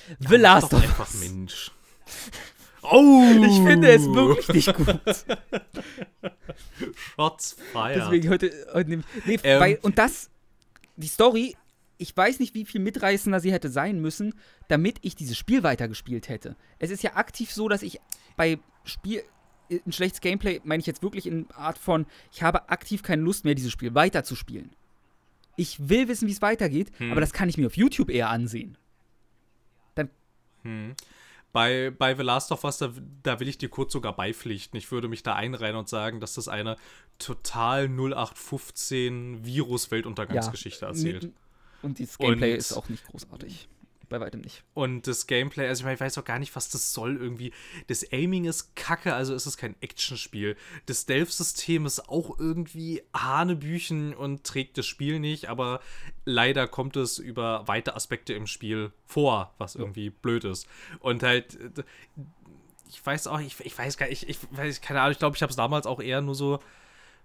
[0.09, 1.21] Ja, The mach Last doch of einfach, Us.
[1.21, 1.71] Mensch.
[2.83, 3.23] Oh!
[3.45, 4.99] Ich finde es wirklich nicht gut.
[7.15, 7.97] Shots fired.
[8.01, 9.61] Deswegen heute, heute nee, Ähm.
[9.61, 10.31] weil, und das,
[10.97, 11.55] die Story,
[12.01, 14.33] ich weiß nicht, wie viel mitreißender sie hätte sein müssen,
[14.69, 16.57] damit ich dieses Spiel weitergespielt hätte.
[16.79, 18.01] Es ist ja aktiv so, dass ich
[18.37, 19.23] bei Spiel,
[19.71, 23.45] ein schlechtes Gameplay meine ich jetzt wirklich in Art von, ich habe aktiv keine Lust
[23.45, 24.71] mehr, dieses Spiel weiterzuspielen.
[25.57, 27.13] Ich will wissen, wie es weitergeht, Hm.
[27.13, 28.79] aber das kann ich mir auf YouTube eher ansehen.
[30.63, 30.95] Hm.
[31.53, 34.79] Bei, bei The Last of Us, da, da will ich dir kurz sogar beipflichten.
[34.79, 36.77] Ich würde mich da einreihen und sagen, dass das eine
[37.19, 41.33] total 0815 Virus-Weltuntergangsgeschichte erzählt.
[41.83, 43.69] Und dieses Gameplay Und- ist auch nicht großartig.
[44.09, 44.65] Bei weitem nicht.
[44.75, 47.53] Und das Gameplay, also ich meine, ich weiß auch gar nicht, was das soll irgendwie.
[47.87, 50.57] Das Aiming ist kacke, also ist es kein Actionspiel.
[50.87, 55.79] Das Stealth-System ist auch irgendwie Hanebüchen und trägt das Spiel nicht, aber
[56.25, 60.67] leider kommt es über weite Aspekte im Spiel vor, was irgendwie blöd ist.
[60.99, 61.85] Und halt, äh,
[62.89, 65.37] ich weiß auch, ich, ich weiß gar nicht, ich, ich weiß, keine Ahnung, ich glaube,
[65.37, 66.59] ich habe es damals auch eher nur so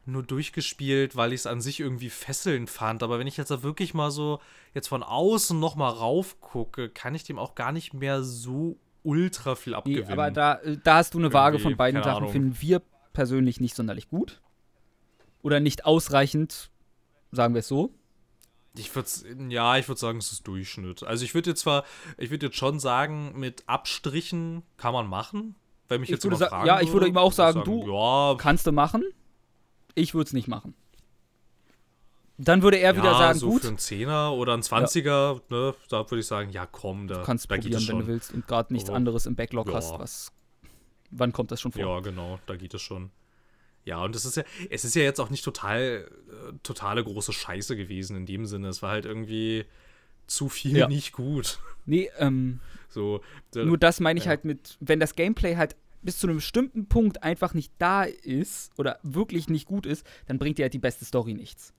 [0.07, 3.02] nur durchgespielt, weil ich es an sich irgendwie fesselnd fand.
[3.03, 4.40] Aber wenn ich jetzt da wirklich mal so
[4.73, 8.77] jetzt von außen noch mal rauf gucke, kann ich dem auch gar nicht mehr so
[9.03, 10.11] ultra viel Nee, abgewinnen.
[10.11, 12.32] aber da, äh, da hast du eine Waage Irgendwie, von beiden Sachen, Ahnung.
[12.32, 12.82] finden wir
[13.14, 14.41] persönlich nicht sonderlich gut.
[15.41, 16.72] Oder nicht ausreichend,
[17.32, 17.94] sagen wir es so.
[18.77, 19.07] Ich würde
[19.49, 21.03] ja, ich würde sagen, es ist Durchschnitt.
[21.03, 21.86] Also ich würde jetzt zwar,
[22.18, 25.56] ich würde jetzt schon sagen, mit Abstrichen kann man machen.
[25.88, 27.88] Wenn mich Ich jetzt würde jemand fragen ja, ich würde ihm auch ich sagen, du-
[27.88, 29.03] ja, Kannst du machen.
[29.95, 30.73] Ich würde es nicht machen.
[32.38, 35.73] Dann würde er wieder ja, sagen, so gut, für einen Zehner oder einen 20er, ne,
[35.88, 38.45] da würde ich sagen, ja komm, da, du kannst da probieren, wenn du willst und
[38.45, 39.76] gerade nichts Aber- anderes im Backlog Ja.
[39.76, 40.31] hast, was.
[41.11, 41.81] Wann kommt das schon vor?
[41.81, 43.09] Ja, genau, da geht es schon.
[43.85, 47.31] Ja, und es ist ja, es ist ja jetzt auch nicht total, äh, totale große
[47.31, 48.67] Scheiße gewesen in dem Sinne.
[48.67, 49.63] Es war halt irgendwie
[50.27, 50.88] zu viel Ja.
[50.89, 51.59] nicht gut.
[51.85, 52.59] Nee, ähm,
[52.89, 53.22] So,
[53.55, 54.30] äh, nur das meine ich ja.
[54.30, 55.76] halt mit, wenn das Gameplay halt
[56.06, 60.38] bis zu einem bestimmten Punkt einfach nicht da ist oder wirklich nicht gut ist, dann
[60.38, 61.73] bringt dir halt die beste Story nichts.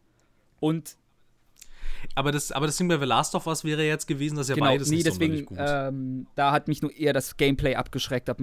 [0.61, 0.97] Und
[2.15, 4.55] aber, das, aber das Ding bei The Last of Us wäre jetzt gewesen, dass ja
[4.55, 5.59] genau, beides nee, nicht deswegen, gut.
[5.59, 8.39] ähm, da hat mich nur eher das Gameplay abgeschreckt, hab,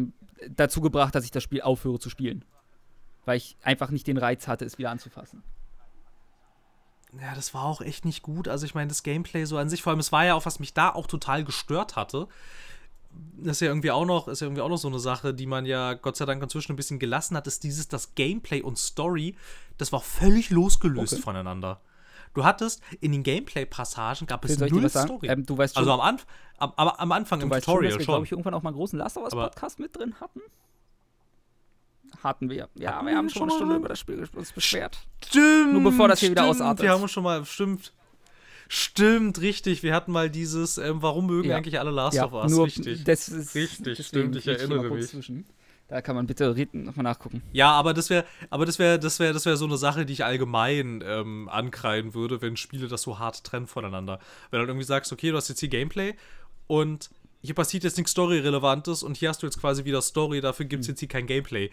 [0.50, 2.46] dazu gebracht, dass ich das Spiel aufhöre zu spielen.
[3.26, 5.44] Weil ich einfach nicht den Reiz hatte, es wieder anzufassen.
[7.22, 8.48] Ja, das war auch echt nicht gut.
[8.48, 10.60] Also ich meine, das Gameplay so an sich, vor allem, es war ja auch, was
[10.60, 12.28] mich da auch total gestört hatte.
[13.38, 15.46] Das ist ja irgendwie auch noch, ist ja irgendwie auch noch so eine Sache, die
[15.46, 18.78] man ja Gott sei Dank inzwischen ein bisschen gelassen hat, ist dieses, das Gameplay und
[18.78, 19.36] Story,
[19.78, 21.22] das war völlig losgelöst Okay.
[21.22, 21.82] voneinander.
[22.34, 24.90] du hattest in den Gameplay-Passagen gab es null?
[24.90, 25.28] Story.
[25.28, 26.26] Ähm, du weißt schon, also am, Anf
[26.58, 28.14] am, am, am Anfang du im weißt schon, Tutorial dass wir, schon.
[28.14, 30.42] glaube ich, irgendwann auch mal einen großen Last of Us Podcast mit drin hatten.
[32.24, 32.70] Hatten wir.
[32.76, 34.98] Ja, Hatten wir haben schon schon eine mal Stunde über das Spiel uns beschwert.
[35.26, 35.74] Stimmt.
[35.74, 36.84] Nur bevor das hier wieder stimmt, ausartet.
[36.84, 37.92] Wir haben uns schon mal, stimmt.
[38.68, 39.84] Stimmt, richtig.
[39.84, 41.58] Wir hatten mal dieses, ähm, warum mögen Ja.
[41.58, 42.52] eigentlich alle Last ja, of Us?
[42.52, 43.04] nur richtig.
[43.04, 45.08] Das ist, Richtig, stimmt, ich erinnere mich.
[45.08, 45.46] Zwischen.
[45.88, 47.44] Da kann man bitte nochmal nachgucken.
[47.52, 50.14] Ja, aber das wäre, aber das wäre, das wäre, das wäre so eine Sache, die
[50.14, 54.20] ich allgemein ähm, ankreiden würde, wenn Spiele das so hart trennen voneinander.
[54.50, 56.16] Wenn du dann irgendwie sagst, okay, du hast jetzt hier Gameplay
[56.68, 57.10] und
[57.42, 60.82] hier passiert jetzt nichts Story-Relevantes und hier hast du jetzt quasi wieder Story, dafür gibt
[60.82, 61.70] es jetzt hier kein Gameplay.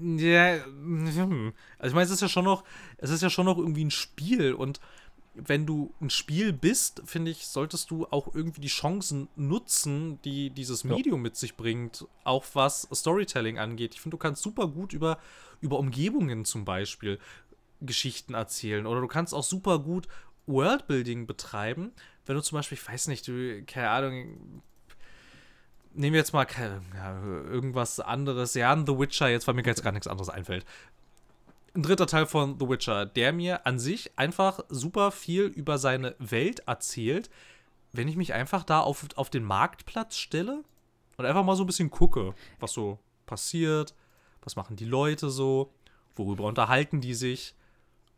[0.00, 1.54] Ja, hm.
[1.78, 2.64] also ich meine, es ist ja schon noch,
[2.98, 4.78] es ist ja schon noch irgendwie ein Spiel und
[5.34, 10.50] wenn du ein Spiel bist, finde ich, solltest du auch irgendwie die Chancen nutzen, die
[10.50, 10.84] dieses.
[10.84, 13.94] Medium mit sich bringt, auch was Storytelling angeht.
[13.94, 15.18] Ich finde, du kannst super gut über,
[15.60, 17.18] über Umgebungen zum Beispiel
[17.80, 20.08] Geschichten erzählen oder du kannst auch super gut
[20.46, 21.92] Worldbuilding betreiben,
[22.26, 24.62] wenn du zum Beispiel, ich weiß nicht, du, keine Ahnung,
[25.94, 29.82] nehmen wir jetzt mal keine, ja, irgendwas anderes, ja, The Witcher, jetzt, weil mir jetzt
[29.82, 30.64] gar nichts anderes einfällt
[31.74, 36.14] ein dritter Teil von The Witcher, der mir an sich einfach super viel über seine
[36.18, 37.30] Welt erzählt,
[37.92, 40.62] wenn ich mich einfach da auf, auf den Marktplatz stelle
[41.16, 43.94] und einfach mal so ein bisschen gucke, was so passiert,
[44.42, 45.72] was machen die Leute so,
[46.16, 47.54] worüber unterhalten die sich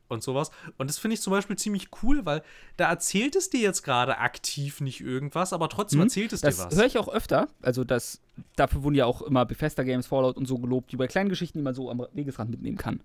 [0.09, 0.51] und sowas.
[0.79, 2.43] Und das finde ich zum Beispiel ziemlich cool, weil
[2.77, 6.05] da erzählt es dir jetzt gerade aktiv nicht irgendwas, aber trotzdem Mhm.
[6.07, 6.77] erzählt es Das dir was.
[6.77, 7.49] höre ich auch öfter.
[7.63, 8.21] Also, das,
[8.55, 11.59] dafür wurden ja auch immer Bethesda Games, Fallout und so gelobt, die bei kleinen Geschichten,
[11.59, 13.01] die man so am Wegesrand mitnehmen kann.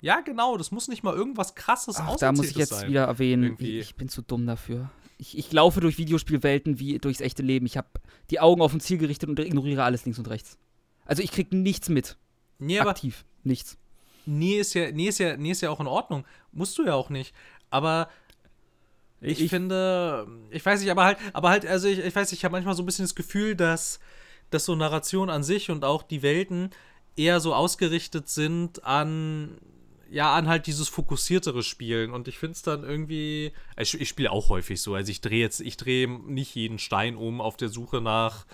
[0.00, 2.88] Ja, genau, das muss nicht mal irgendwas krasses Ach, da muss ich jetzt sein.
[2.88, 3.78] wieder erwähnen, Irgendwie.
[3.80, 4.90] ich bin zu dumm dafür.
[5.18, 7.64] Ich, ich laufe durch Videospielwelten wie durchs echte Leben.
[7.66, 7.88] Ich habe
[8.30, 10.58] die Augen auf ein Ziel gerichtet und ignoriere alles links und rechts.
[11.06, 12.16] Also ich krieg nichts mit.
[12.58, 13.24] Nee, aber Aktiv.
[13.42, 13.78] Nichts.
[14.26, 16.24] Nee, ist ja, nee, ist ja, nee, ist ja auch in Ordnung.
[16.52, 17.34] Musst du ja auch nicht.
[17.70, 18.08] Aber
[19.20, 22.40] ich, Ich- finde, ich weiß nicht, aber halt, aber halt, also ich, ich weiß nicht,
[22.40, 23.98] ich habe manchmal so ein bisschen das Gefühl, dass,
[24.50, 26.70] dass so Narration an sich und auch die Welten
[27.16, 29.56] eher so ausgerichtet sind an,
[30.10, 32.12] ja, an halt dieses fokussiertere Spielen.
[32.12, 34.94] Und ich finde es dann irgendwie, ich, ich spiele auch häufig so.
[34.94, 38.46] Also ich drehe jetzt, ich drehe nicht jeden Stein um auf der Suche nach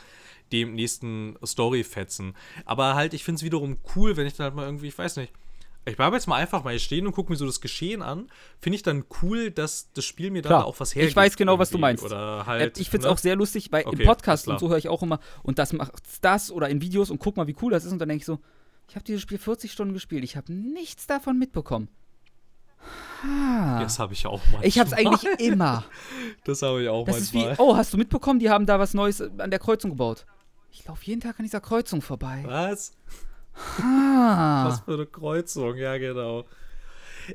[0.53, 2.35] dem nächsten Story-Fetzen.
[2.65, 5.17] Aber halt, ich finde es wiederum cool, wenn ich dann halt mal irgendwie, ich weiß
[5.17, 5.33] nicht,
[5.85, 8.29] ich bleibe jetzt mal einfach mal hier stehen und gucke mir so das Geschehen an.
[8.61, 11.17] Finde ich dann cool, dass das Spiel mir da auch was Ich hergibt.
[11.17, 12.09] weiß genau, was du meinst.
[12.09, 12.79] Halt.
[12.79, 13.13] ich finde es ne?
[13.13, 15.73] auch sehr lustig, weil Okay, im Podcast und so höre ich auch immer, und das
[15.73, 17.93] macht das oder in Videos und guck mal, wie cool das ist.
[17.93, 18.39] Und dann denke ich so,
[18.89, 21.89] ich habe dieses Spiel 40 Stunden gespielt, ich habe nichts davon mitbekommen.
[23.23, 23.81] Ha.
[23.81, 24.65] Das habe ich auch mal.
[24.65, 25.85] ich habe es eigentlich immer.
[26.45, 28.95] Das habe ich auch Das ist wie, oh, hast du mitbekommen, die haben da was
[28.95, 30.27] Neues an der Kreuzung gebaut.
[30.73, 32.43] Ich laufe jeden Tag an dieser Kreuzung vorbei.
[32.45, 32.97] Was?
[33.81, 34.65] Ah.
[34.69, 36.47] Was für eine Kreuzung, ja, genau.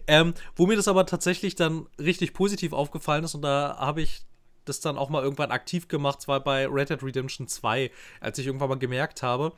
[0.08, 4.26] Ähm, wo mir das aber tatsächlich dann richtig positiv aufgefallen ist, und da habe ich
[4.66, 8.48] das dann auch mal irgendwann aktiv gemacht, zwar bei Red Dead Redemption 2, als ich
[8.48, 9.54] irgendwann mal gemerkt habe,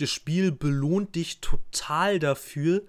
[0.00, 2.82] das Spiel belohnt dich total dafür,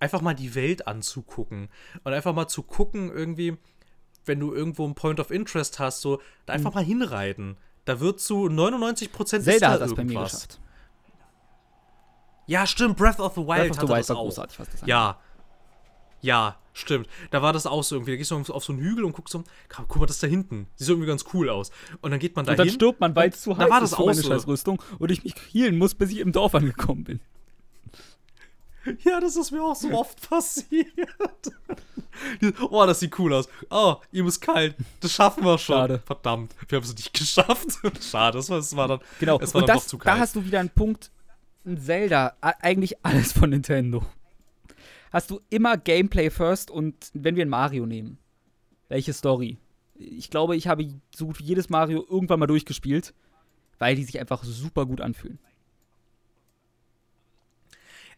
[0.00, 1.68] einfach mal die Welt anzugucken.
[2.04, 3.56] Und einfach mal zu gucken, irgendwie,
[4.24, 7.56] wenn du irgendwo einen Point of Interest hast, so, da einfach mal hinreiten.
[7.84, 9.50] Da wird zu 99% ist Mhm.
[9.50, 10.32] Zelda da hat das bei mir irgendwas.
[10.32, 10.60] geschafft.
[12.46, 14.22] Ja, stimmt, Breath of the Wild Breath of the Wild war auch.
[14.24, 14.88] großartig, was das angeht.
[14.88, 15.18] Ja.
[16.20, 17.08] Ja, stimmt.
[17.30, 18.12] Da war das auch so irgendwie.
[18.12, 20.26] Da gehst du auf so einen Hügel und guckst so, guck mal, das ist da
[20.26, 20.66] hinten.
[20.76, 21.70] Sieht so irgendwie ganz cool aus.
[22.00, 22.74] Und dann geht man da Und dann hin.
[22.74, 24.28] stirbt man, weil es zu da heiß war ist das für auch meine so.
[24.28, 27.20] Scheißrüstung und ich mich healen muss, bis ich im Dorf angekommen bin.
[29.04, 30.86] Ja, das ist mir auch so oft passiert.
[32.70, 33.48] Oh, das sieht cool aus.
[33.70, 34.74] Oh, ihm ist kalt.
[35.00, 35.76] Das schaffen wir schon.
[35.76, 36.02] Schade.
[36.04, 37.68] Verdammt, wir haben es nicht geschafft.
[38.00, 40.20] Schade, das war, das war dann, Genau, es war und dann das, zu da kalt.
[40.20, 41.12] hast du wieder einen Punkt,
[41.64, 44.04] ein Zelda, eigentlich alles von Nintendo.
[45.12, 48.18] Hast du immer Gameplay first und wenn wir ein Mario nehmen,
[48.88, 49.58] welche Story?
[49.94, 53.14] Ich glaube, ich habe so gut wie jedes Mario irgendwann mal durchgespielt,
[53.78, 55.38] weil die sich einfach super gut anfühlen.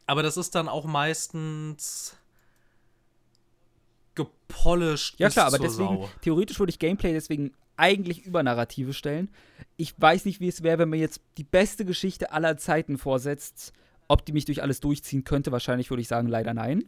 [0.06, 2.16] Aber das ist dann auch meistens
[4.14, 5.18] gepolished.
[5.18, 6.10] Ja klar, aber deswegen, Sau.
[6.20, 9.30] theoretisch würde ich Gameplay deswegen eigentlich über Narrative stellen.
[9.76, 13.72] Ich weiß nicht, wie es wäre, wenn man jetzt die beste Geschichte aller Zeiten vorsetzt,
[14.10, 15.52] ob die mich durch alles durchziehen könnte.
[15.52, 16.84] Wahrscheinlich würde ich sagen, leider nein.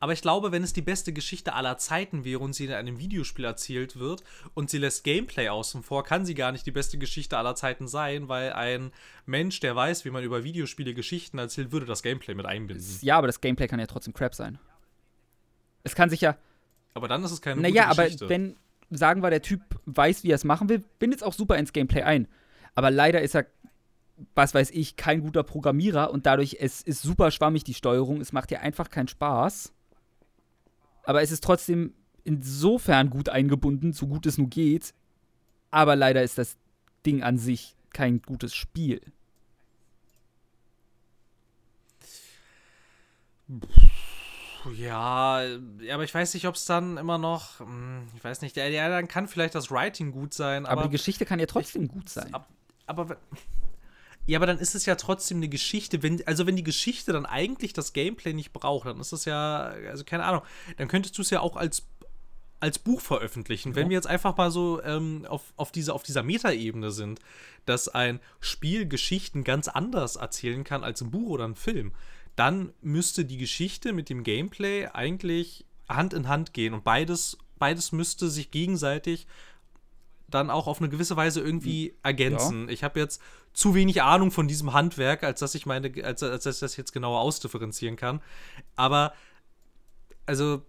[0.00, 2.98] Aber ich glaube, wenn es die beste Geschichte aller Zeiten wäre und sie in einem
[2.98, 4.22] Videospiel erzählt wird
[4.54, 7.88] und sie lässt Gameplay außen vor, kann sie gar nicht die beste Geschichte aller Zeiten
[7.88, 8.90] sein, weil ein
[9.24, 12.84] Mensch, der weiß, wie man über Videospiele Geschichten erzählt, würde das Gameplay mit einbinden.
[13.02, 14.58] Ja, aber das Gameplay kann ja trotzdem Crap sein.
[15.84, 16.36] Es kann sich ja.
[16.94, 18.28] Aber dann ist es keine Naja, gute aber Geschichte.
[18.28, 18.56] wenn,
[18.90, 21.72] sagen wir, der Typ weiß, wie er es machen will, bindet es auch super ins
[21.72, 22.28] Gameplay ein.
[22.74, 23.46] Aber leider ist er,
[24.34, 28.20] was weiß ich, kein guter Programmierer und dadurch es ist super schwammig die Steuerung.
[28.20, 29.72] Es macht ja einfach keinen Spaß.
[31.04, 34.94] aber es ist trotzdem insofern gut eingebunden, so gut es nur geht.
[35.70, 36.56] Aber leider ist das
[37.04, 39.00] Ding an sich kein gutes Spiel.
[44.76, 45.42] Ja,
[45.92, 48.88] aber ich weiß nicht, ob es dann immer noch, hm, ich weiß nicht, ja, ja,
[48.88, 50.64] dann kann vielleicht das Writing gut sein.
[50.64, 52.32] Aber, aber die Geschichte kann ja trotzdem ich, gut sein.
[52.32, 52.48] Ab,
[52.86, 53.18] aber
[54.26, 56.02] ja, aber dann ist es ja trotzdem eine Geschichte.
[56.02, 59.74] Wenn, also wenn die Geschichte dann eigentlich das Gameplay nicht braucht, dann ist es ja,
[59.90, 60.42] also keine Ahnung,
[60.78, 61.86] dann könntest du es ja auch als
[62.60, 63.70] als Buch veröffentlichen.
[63.70, 63.76] Ja.
[63.76, 67.20] Wenn wir jetzt einfach mal so ähm, auf, auf, diese, auf dieser Metaebene sind,
[67.66, 71.92] dass ein Spiel Geschichten ganz anders erzählen kann als ein Buch oder ein Film,
[72.36, 77.92] dann müsste die Geschichte mit dem Gameplay eigentlich Hand in Hand gehen und beides, beides
[77.92, 79.26] müsste sich gegenseitig
[80.34, 81.94] dann auch auf eine gewisse Weise irgendwie hm.
[82.02, 82.66] ergänzen.
[82.66, 82.72] Ja.
[82.72, 86.44] Ich habe jetzt zu wenig Ahnung von diesem Handwerk, als dass ich meine, als, als
[86.44, 88.20] dass ich das jetzt genauer ausdifferenzieren kann.
[88.76, 89.12] Aber
[90.26, 90.62] also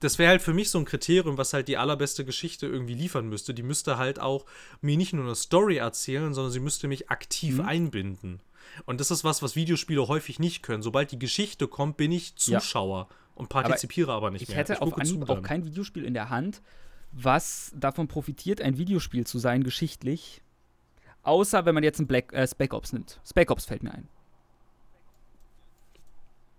[0.00, 3.28] das wäre halt für mich so ein Kriterium, was halt die allerbeste Geschichte irgendwie liefern
[3.28, 3.54] müsste.
[3.54, 4.46] Die müsste halt auch
[4.80, 7.64] mir nicht nur eine Story erzählen, sondern sie müsste mich aktiv mhm.
[7.64, 8.40] einbinden.
[8.84, 10.82] Und das ist was, was Videospiele häufig nicht können.
[10.82, 13.16] Sobald die Geschichte kommt, bin ich Zuschauer ja.
[13.36, 14.58] und partizipiere aber, aber nicht ich mehr.
[14.58, 16.62] Hätte ich hätte auf Anhieb auch kein Videospiel in der Hand,
[17.12, 20.42] was davon profitiert, ein Videospiel zu sein, geschichtlich.
[21.22, 23.20] Außer wenn man jetzt ein Black, äh, Spec Ops nimmt.
[23.24, 24.08] Spec Ops fällt mir ein.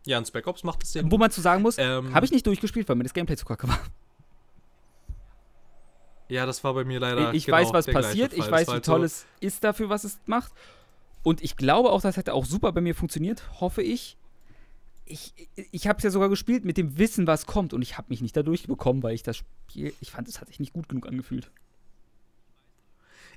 [0.05, 2.31] Ja, ein Spec Ops macht es sehr Wo man zu sagen muss, ähm, habe ich
[2.31, 3.79] nicht durchgespielt, weil mir das Gameplay zu kacke war.
[6.29, 7.33] Ja, das war bei mir leider.
[7.33, 8.33] Ich genau weiß, was passiert.
[8.33, 10.51] Ich weiß, wie toll so es ist dafür, was es macht.
[11.21, 14.17] Und ich glaube auch, das hätte auch super bei mir funktioniert, hoffe ich.
[15.05, 15.33] Ich,
[15.71, 17.73] ich habe es ja sogar gespielt mit dem Wissen, was kommt.
[17.73, 20.47] Und ich habe mich nicht da durchbekommen, weil ich das Spiel, ich fand, es hat
[20.47, 21.51] sich nicht gut genug angefühlt.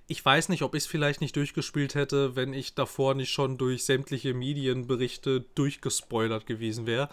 [0.08, 3.58] Ich weiß nicht, ob ich es vielleicht nicht durchgespielt hätte, wenn ich davor nicht schon
[3.58, 7.08] durch sämtliche Medienberichte durchgespoilert gewesen wäre.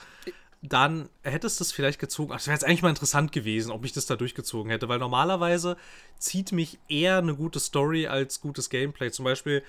[0.62, 2.32] Dann hättest du es vielleicht gezogen.
[2.32, 5.00] Ach, das wäre jetzt eigentlich mal interessant gewesen, ob ich das da durchgezogen hätte, weil
[5.00, 5.76] normalerweise
[6.20, 9.12] zieht mich eher eine gute Story als gutes Gameplay.
[9.12, 9.64] Zum Beispiel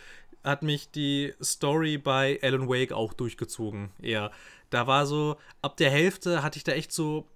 [0.45, 3.91] hat mich die Story bei Alan Wake auch durchgezogen.
[4.01, 4.31] Eher.
[4.71, 7.27] Da war so, ab der Hälfte hatte ich da echt so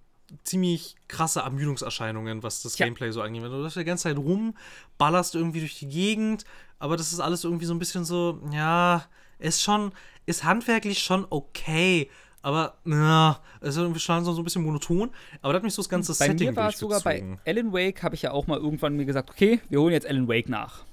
[0.43, 2.85] ziemlich krasse Ermüdungserscheinungen, was das ja.
[2.85, 3.43] Gameplay so angeht.
[3.43, 6.45] Du das die ganze Zeit rumballerst irgendwie durch die Gegend,
[6.77, 9.05] aber das ist alles irgendwie so ein bisschen so, ja,
[9.39, 9.91] ist schon,
[10.25, 12.09] ist handwerklich schon okay.
[12.41, 15.09] Aber, ja, ist irgendwie schon so ein bisschen monoton.
[15.41, 17.73] Aber da hat mich so das ganze bei Setting mir war es sogar bei Alan
[17.73, 20.47] Wake, habe ich ja auch mal irgendwann mir gesagt, okay, wir holen jetzt Alan Wake
[20.47, 20.85] nach.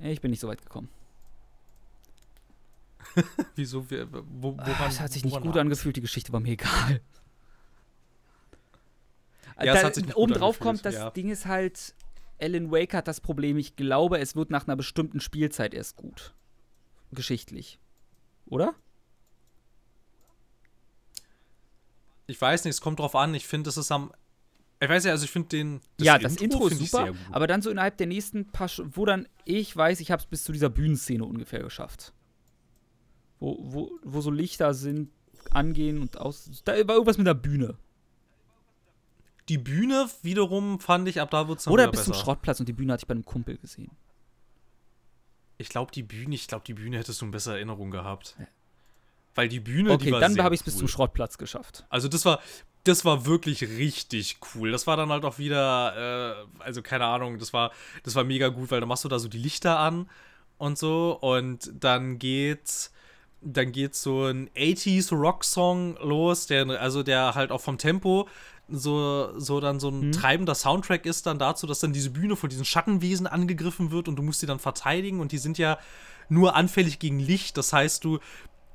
[0.00, 0.88] Ich bin nicht so weit gekommen.
[3.56, 3.84] Wieso?
[3.90, 7.00] Wo, woran, ah, es hat sich nicht gut angefühlt, die Geschichte war mir egal.
[9.60, 11.10] Ja, da, obendrauf kommt, das ja.
[11.10, 11.94] Ding ist halt,
[12.40, 16.34] Alan Wake hat das Problem, ich glaube, es wird nach einer bestimmten Spielzeit erst gut.
[17.10, 17.80] Geschichtlich.
[18.46, 18.74] Oder?
[22.28, 23.34] Ich weiß nicht, es kommt drauf an.
[23.34, 24.12] Ich finde, es ist am.
[24.80, 25.80] Ich weiß ja, also ich finde den.
[25.96, 28.82] Das ja, das Intro, Intro ist super, aber dann so innerhalb der nächsten paar, Sch
[28.92, 32.12] wo dann ich weiß, ich habe es bis zu dieser Bühnenszene ungefähr geschafft.
[33.40, 35.10] Wo, wo, wo so Lichter sind,
[35.50, 36.50] angehen und aus.
[36.64, 37.76] Da war irgendwas mit der Bühne.
[39.48, 42.74] Die Bühne wiederum fand ich, ab da wird es Oder bis zum Schrottplatz und die
[42.74, 43.90] Bühne hatte ich bei einem Kumpel gesehen.
[45.56, 48.36] Ich glaube, die Bühne, ich glaube, die Bühne hättest du eine bessere Erinnerung gehabt.
[48.38, 48.46] Ja.
[49.34, 50.72] Weil die Bühne, okay, die war dann habe ich es cool.
[50.72, 51.86] bis zum Schrottplatz geschafft.
[51.88, 52.40] Also das war,
[52.88, 54.72] das war wirklich richtig cool.
[54.72, 58.48] Das war dann halt auch wieder, äh, also keine Ahnung, das war, das war mega
[58.48, 60.08] gut, weil dann machst du da so die Lichter an
[60.56, 62.92] und so und dann geht's
[63.40, 68.28] dann geht so ein 80s Rock-Song los, der, also der halt auch vom Tempo
[68.68, 70.12] so, so dann so ein mhm.
[70.12, 74.16] treibender Soundtrack ist dann dazu, dass dann diese Bühne von diesen Schattenwesen angegriffen wird und
[74.16, 75.78] du musst sie dann verteidigen und die sind ja
[76.28, 77.56] nur anfällig gegen Licht.
[77.56, 78.18] Das heißt, du,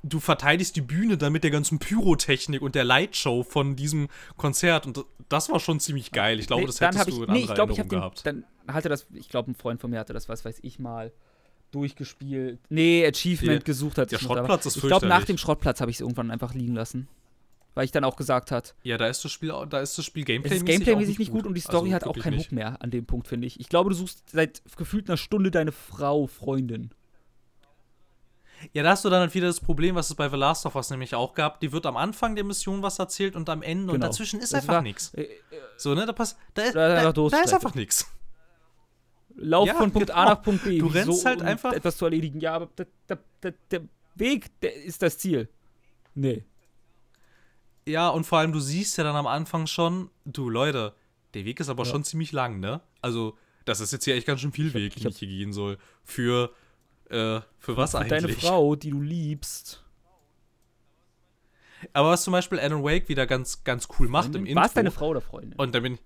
[0.03, 4.85] du verteidigst die Bühne dann mit der ganzen Pyrotechnik und der Lightshow von diesem Konzert
[4.85, 6.39] und das war schon ziemlich geil.
[6.39, 8.25] Ich glaube, nee, das hättest ich, du in nee, ich glaub, ich gehabt.
[8.25, 10.77] Den, dann hatte das, ich glaube, ein Freund von mir hatte das, was weiß ich
[10.77, 11.11] mal
[11.71, 12.59] durchgespielt.
[12.69, 14.11] Nee, Achievement die, gesucht hat.
[14.11, 17.07] Der Schrottplatz ist Ich glaube, nach dem Schrottplatz habe ich es irgendwann einfach liegen lassen.
[17.75, 18.75] Weil ich dann auch gesagt hat.
[18.83, 21.41] Ja, da ist das Spiel, da ist das Spiel Gameplay-mäßig ist Gameplay-mäßig nicht gut.
[21.41, 23.59] gut und die Story also, hat auch keinen Hook mehr an dem Punkt, finde ich.
[23.59, 26.91] Ich glaube, du suchst seit gefühlt einer Stunde deine Frau, Freundin.
[28.71, 30.75] Ja, da hast du dann halt wieder das Problem, was es bei The Last of
[30.75, 31.59] Us nämlich auch gab.
[31.59, 33.93] Die wird am Anfang der Mission was erzählt und am Ende genau.
[33.93, 35.13] und dazwischen ist das einfach nichts.
[35.13, 35.29] Äh, äh,
[35.77, 36.05] so, ne?
[36.05, 38.07] Da, pass, da, ist, da, da, da ist einfach nichts.
[39.35, 40.19] Lauf ja, von Punkt genau.
[40.19, 40.77] A nach Punkt B.
[40.77, 41.73] Du rennst so, halt einfach.
[41.73, 42.39] Etwas zu erledigen.
[42.39, 42.87] Ja, aber der,
[43.41, 43.81] der, der
[44.15, 45.49] Weg der ist das Ziel.
[46.13, 46.43] Nee.
[47.85, 50.93] Ja, und vor allem, du siehst ja dann am Anfang schon, du Leute,
[51.33, 51.89] der Weg ist aber ja.
[51.89, 52.81] schon ziemlich lang, ne?
[53.01, 55.77] Also, das ist jetzt hier echt ganz schön viel Weg, den ich hier gehen soll.
[56.03, 56.53] Für,
[57.13, 58.21] äh, für was für eigentlich?
[58.21, 59.83] Deine Frau, die du liebst.
[61.91, 64.61] Aber was zum Beispiel Alan Wake wieder ganz, ganz cool macht im Intro.
[64.61, 65.59] War es deine Frau oder Freundin?
[65.59, 65.99] Und da bin ich.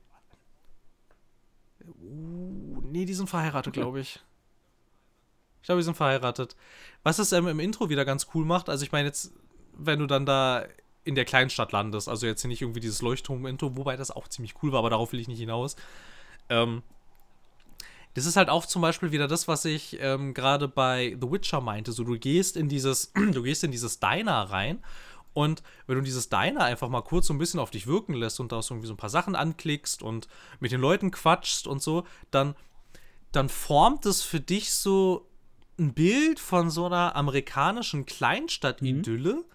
[2.02, 3.82] Uh, nee, die sind verheiratet, Okay.
[3.82, 4.20] glaube ich.
[5.62, 6.56] Ich glaube, die sind verheiratet.
[7.04, 9.32] Was es ähm, im Intro wieder ganz cool macht, also ich meine jetzt,
[9.74, 10.66] wenn du dann da
[11.04, 14.56] in der Kleinstadt landest, also jetzt hier nicht irgendwie dieses Leuchtturm-Intro, wobei das auch ziemlich
[14.62, 15.76] cool war, aber darauf will ich nicht hinaus.
[16.50, 16.84] Ähm,
[18.18, 21.62] das ist halt auch zum Beispiel wieder das, was ich ähm, gerade bei The Witcher
[21.62, 21.92] meinte.
[21.92, 24.84] So, du gehst in dieses, du gehst in dieses Diner rein
[25.34, 28.40] und wenn du dieses Diner einfach mal kurz so ein bisschen auf dich wirken lässt
[28.40, 30.28] und da so irgendwie so ein paar Sachen anklickst und
[30.60, 32.56] mit den Leuten quatschst und so, dann,
[33.32, 35.30] dann formt es für dich so
[35.78, 39.46] ein Bild von so einer amerikanischen Kleinstadt-Idylle,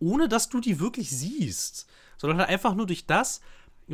[0.00, 1.88] ohne dass du die wirklich siehst.
[2.16, 3.42] Sondern halt einfach nur durch das,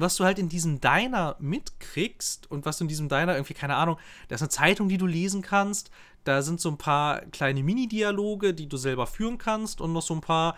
[0.00, 3.76] was du halt in diesem Diner mitkriegst und was du in diesem Diner irgendwie, keine
[3.76, 3.98] Ahnung,
[4.28, 5.90] da ist eine Zeitung, die du lesen kannst,
[6.24, 10.14] da sind so ein paar kleine Mini-Dialoge, die du selber führen kannst und noch so
[10.14, 10.56] ein paar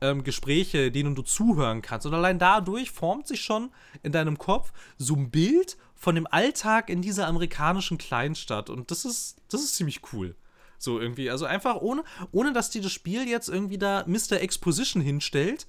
[0.00, 2.06] ähm, Gespräche, denen du zuhören kannst.
[2.06, 3.70] Und allein dadurch formt sich schon
[4.02, 8.70] in deinem Kopf so ein Bild von dem Alltag in dieser amerikanischen Kleinstadt.
[8.70, 10.36] Und das ist, das ist ziemlich cool.
[10.78, 14.40] So irgendwie, also einfach ohne, ohne dass dir das Spiel jetzt irgendwie da Mr.
[14.40, 15.66] Exposition hinstellt,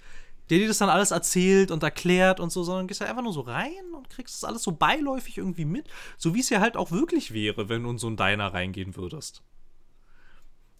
[0.50, 3.34] der dir das dann alles erzählt und erklärt und so, sondern gehst halt einfach nur
[3.34, 6.78] so rein und kriegst das alles so beiläufig irgendwie mit, so wie es ja halt
[6.78, 9.44] auch wirklich wäre, wenn du in so ein Diner reingehen würdest.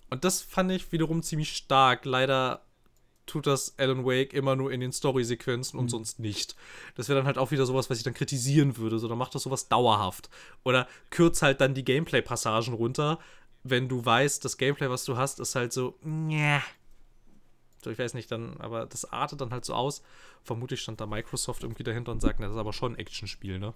[0.10, 2.06] Und das fand ich wiederum ziemlich stark.
[2.06, 2.66] Leider
[3.28, 6.56] tut das Alan Wake immer nur in den Story-Sequenzen und sonst nicht.
[6.96, 8.98] Das wäre dann halt auch wieder sowas, was ich dann kritisieren würde.
[8.98, 10.30] So, dann macht das sowas dauerhaft.
[10.64, 13.20] Oder kürzt halt dann die Gameplay-Passagen runter,
[13.64, 16.64] wenn du weißt, das Gameplay, was du hast, ist halt so, ja.
[17.84, 20.04] So, ich weiß nicht, dann, aber das artet dann halt so aus.
[20.44, 23.74] Vermutlich stand da Microsoft irgendwie dahinter und sagt, das ist aber schon ein Actionspiel, ne?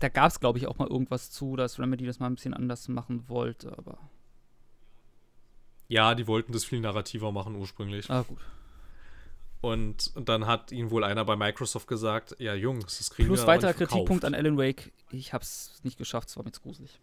[0.00, 2.54] Da gab es, glaube ich, auch mal irgendwas zu, dass Remedy das mal ein bisschen
[2.54, 3.98] anders machen wollte, aber.
[5.88, 8.10] Ja, die wollten das viel narrativer machen ursprünglich.
[8.10, 8.38] Ah, gut.
[9.60, 13.42] Und, dann hat ihnen wohl einer bei Microsoft gesagt, ja, Jungs, das kriegen Plus wir
[13.44, 13.74] aber weiterer.
[13.74, 14.92] Kritikpunkt an Alan Wake.
[15.10, 17.00] Ich hab's nicht geschafft, es war mir zu gruselig.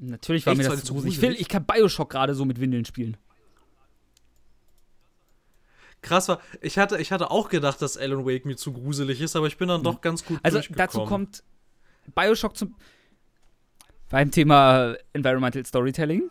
[0.00, 0.62] Natürlich war Echt?
[0.62, 1.14] mir das zu zu gruselig.
[1.14, 1.40] Ich, will, gruselig?
[1.42, 3.16] ich kann Bioshock gerade so mit Windeln spielen.
[6.04, 9.34] Krass war, ich hatte, ich hatte auch gedacht, dass Alan Wake mir zu gruselig ist,
[9.36, 10.86] aber ich bin dann doch ganz gut Also durchgekommen.
[10.86, 11.42] dazu kommt
[12.14, 12.76] Bioshock zum.
[14.10, 16.30] Beim Thema Environmental Storytelling.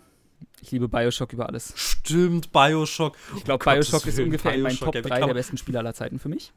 [0.61, 1.73] Ich liebe Bioshock über alles.
[1.75, 3.17] Stimmt, Bioshock.
[3.35, 5.33] Ich glaube, Oh, Bioshock ist ungefähr in meinen Bioshock, Top ja, wie 3 kann der
[5.33, 6.53] besten Spiele aller Zeiten für mich.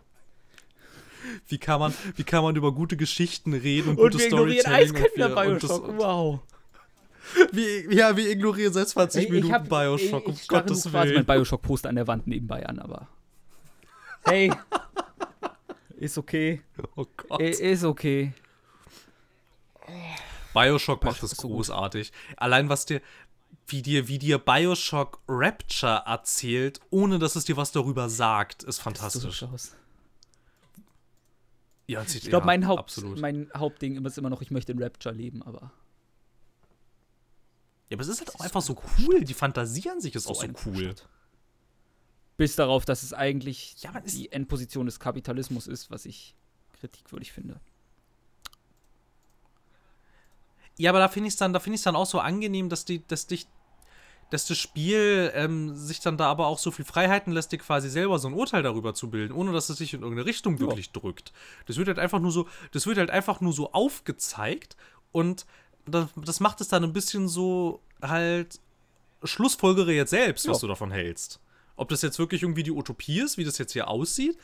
[1.49, 5.27] Wie kann man, wie kann man über gute Geschichten reden und, gutes Storytelling eiskalt wieder
[5.31, 5.99] und wir- und das- Bioshock.
[5.99, 6.41] Wow.
[7.53, 10.93] Wie, ja, wir ignorieren seit 20 Ey, Minuten hab- Bioshock, um ich starre Gottes nur
[10.93, 11.25] quasi Willen.
[11.27, 13.09] mein Bioshock-Poster an der Wand nebenbei an, aber.
[14.25, 14.53] Hey.
[15.97, 16.63] ist okay.
[16.95, 17.41] Oh Gott.
[17.41, 18.33] Ist okay.
[20.55, 21.57] Bioshock macht Bioshock das ist so gut.
[21.59, 22.13] großartig.
[22.37, 23.01] Allein was dir,
[23.69, 28.81] wie dir, wie dir Bioshock Rapture erzählt, ohne dass es dir was darüber sagt, ist
[28.81, 29.43] fantastisch.
[29.43, 29.77] aus.
[31.89, 34.83] Ja, sieht, Ich glaube, ja, mein, Haupt, mein Hauptding ist immer noch, ich möchte in
[34.83, 35.71] Rapture leben, aber.
[37.89, 39.23] Ja, aber es ist halt auch ist einfach so so cool.
[39.25, 40.85] Die Fantasie an sich ist auch so cool.
[40.85, 41.09] Stadt.
[42.37, 46.35] Bis darauf, dass es eigentlich Ja, die Endposition des Kapitalismus ist, was ich
[46.79, 47.61] kritikwürdig finde.
[50.79, 52.85] Ja, aber da finde ich es dann, da finde ich dann auch so angenehm, dass
[52.85, 53.47] die, dass dich,
[54.31, 57.89] dass das Spiel ähm, sich dann da aber auch so viel Freiheiten lässt, dir quasi
[57.89, 60.61] selber so ein Urteil darüber zu bilden, ohne dass es sich in irgendeine Richtung Ja.
[60.61, 61.33] wirklich drückt.
[61.67, 64.77] Das wird halt einfach nur so, das wird halt einfach nur so aufgezeigt
[65.13, 65.47] und
[65.87, 68.61] das, das macht es dann ein bisschen so halt
[69.25, 70.61] Schlussfolgere jetzt selbst, was Ja.
[70.63, 71.41] du davon hältst.
[71.77, 74.39] Ob das jetzt wirklich irgendwie die Utopie ist, wie das jetzt hier aussieht,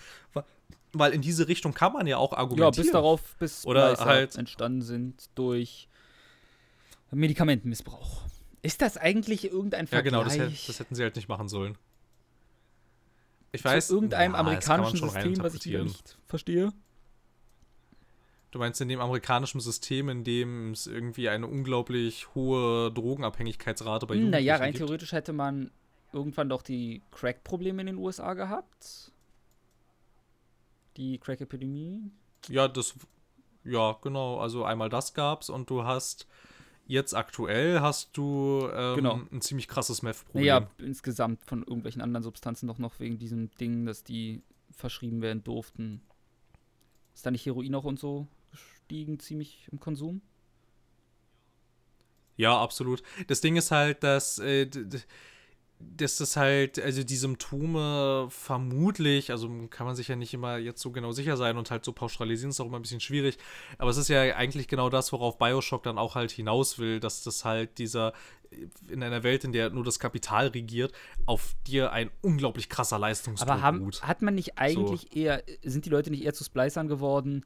[0.92, 2.84] weil in diese Richtung kann man ja auch Ja, argumentieren.
[2.84, 5.88] bis darauf, bis Oder halt- entstanden sind durch
[7.10, 8.22] Medikamentenmissbrauch.
[8.62, 11.76] Ist das eigentlich irgendein Ja, Vergleich genau, das, das hätten sie halt nicht machen sollen.
[13.52, 13.90] Ich zu weiß.
[13.90, 16.72] irgendeinem ja, das kann man amerikanischen System, was ich nicht verstehe?
[18.52, 24.14] Du meinst in dem amerikanischen System, in dem es irgendwie eine unglaublich hohe Drogenabhängigkeitsrate bei
[24.14, 24.84] Jugendlichen Naja, rein gibt?
[24.84, 25.70] theoretisch hätte man
[26.12, 29.10] irgendwann doch die Crack-Probleme in den USA gehabt.
[30.98, 32.02] Die Crack-Epidemie.
[32.48, 32.94] Ja, das.
[33.64, 34.38] Ja, genau.
[34.38, 36.26] Also einmal das gab's und du hast
[36.86, 39.20] jetzt aktuell hast du ähm, Genau.
[39.32, 40.44] ein ziemlich krasses Meth-Problem.
[40.44, 44.42] Naja, insgesamt von irgendwelchen anderen Substanzen doch noch wegen diesem Ding, dass die
[44.72, 46.02] verschrieben werden durften.
[47.14, 50.22] Ist da nicht Heroin auch und so gestiegen, ziemlich im Konsum?
[52.36, 53.02] Ja, absolut.
[53.26, 54.68] Das Ding ist halt, dass äh,
[55.96, 60.80] dass das halt, also die Symptome vermutlich, also kann man sich ja nicht immer jetzt
[60.80, 63.38] so genau sicher sein und halt so pauschalisieren ist auch immer ein bisschen schwierig,
[63.78, 67.22] aber es ist ja eigentlich genau das, worauf Bioshock dann auch halt hinaus will, dass
[67.22, 68.12] das halt dieser,
[68.88, 70.92] in einer Welt, in der nur das Kapital regiert,
[71.26, 75.18] auf dir ein unglaublich krasser Leistungsdruck Aber haben, hat man nicht eigentlich so.
[75.18, 77.44] eher, sind die Leute nicht eher zu Splicern geworden,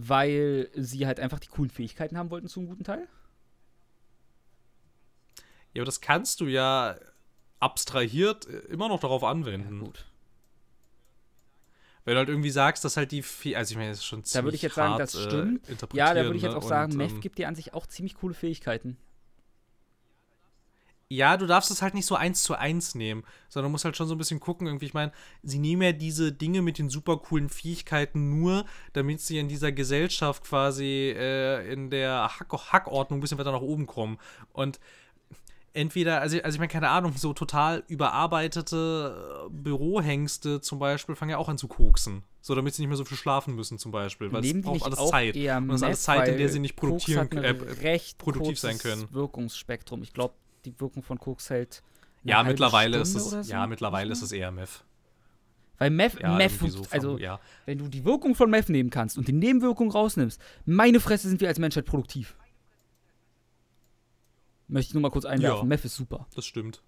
[0.00, 3.08] weil sie halt einfach die coolen Fähigkeiten haben wollten zu einem guten Teil?
[5.74, 6.96] Ja, aber das kannst du ja
[7.60, 9.80] abstrahiert äh, immer noch darauf anwenden.
[9.80, 10.06] Ja, gut.
[12.04, 14.24] Wenn du halt irgendwie sagst, dass halt die, Fe also ich meine, das ist schon
[14.24, 15.68] ziemlich Da würde ich jetzt sagen, hart, das äh, stimmt.
[15.68, 16.68] Äh, ja, da würde ich jetzt auch ne?
[16.68, 18.96] sagen, und, Meth ähm, gibt dir an sich auch ziemlich coole Fähigkeiten.
[21.10, 24.08] Ja, du darfst es halt nicht so eins zu eins nehmen, sondern musst halt schon
[24.08, 24.66] so ein bisschen gucken.
[24.66, 25.12] Irgendwie, ich meine,
[25.42, 29.72] sie nehmen ja diese Dinge mit den super coolen Fähigkeiten nur, damit sie in dieser
[29.72, 34.18] Gesellschaft quasi äh, in der Hack Hackordnung ein bisschen weiter nach oben kommen.
[34.52, 34.80] Und
[35.72, 41.30] entweder, also, also ich meine, keine Ahnung, so total überarbeitete äh, Bürohengste zum Beispiel fangen
[41.30, 42.22] ja auch an zu koksen.
[42.42, 44.30] So, damit sie nicht mehr so viel schlafen müssen, zum Beispiel.
[44.32, 45.36] Weil Nehmen es braucht alles auch Zeit.
[45.36, 47.48] Und das ist alles Zeit, in der sie nicht ein äh,
[47.82, 49.08] recht produktiv sein können.
[49.10, 50.02] Wirkungsspektrum.
[50.02, 50.34] Ich glaube,
[50.70, 51.82] die Wirkung von Koks hält.
[52.24, 54.84] Ja, mittlerweile ist Stunde es, oder so, ja, mittlerweile ist es eher Meth.
[55.78, 57.38] Weil Meth, Ja, Meth so also ja.
[57.64, 61.40] wenn du die Wirkung von Meth nehmen kannst und die Nebenwirkung rausnimmst, meine Fresse sind
[61.40, 62.36] wir als Menschheit produktiv.
[64.66, 65.60] Möchte ich nur mal kurz einwerfen.
[65.60, 65.64] Ja.
[65.64, 66.26] Meth ist super.
[66.34, 66.82] Das stimmt.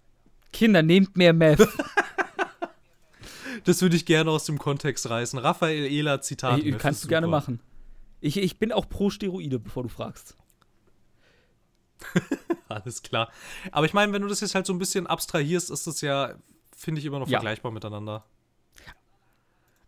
[0.52, 1.66] Kinder, nehmt mehr Meth.
[3.65, 5.39] Das würde ich gerne aus dem Kontext reißen.
[5.39, 6.62] Raphael Ehler, Zitat.
[6.62, 7.36] Ey, kannst ist du gerne super.
[7.36, 7.61] machen.
[8.20, 10.36] Ich, ich bin auch pro Steroide, bevor du fragst.
[12.68, 13.31] Alles klar.
[13.72, 16.35] Aber ich meine, wenn du das jetzt halt so ein bisschen abstrahierst, ist das ja,
[16.77, 17.39] finde ich, immer noch Ja.
[17.39, 18.24] vergleichbar miteinander.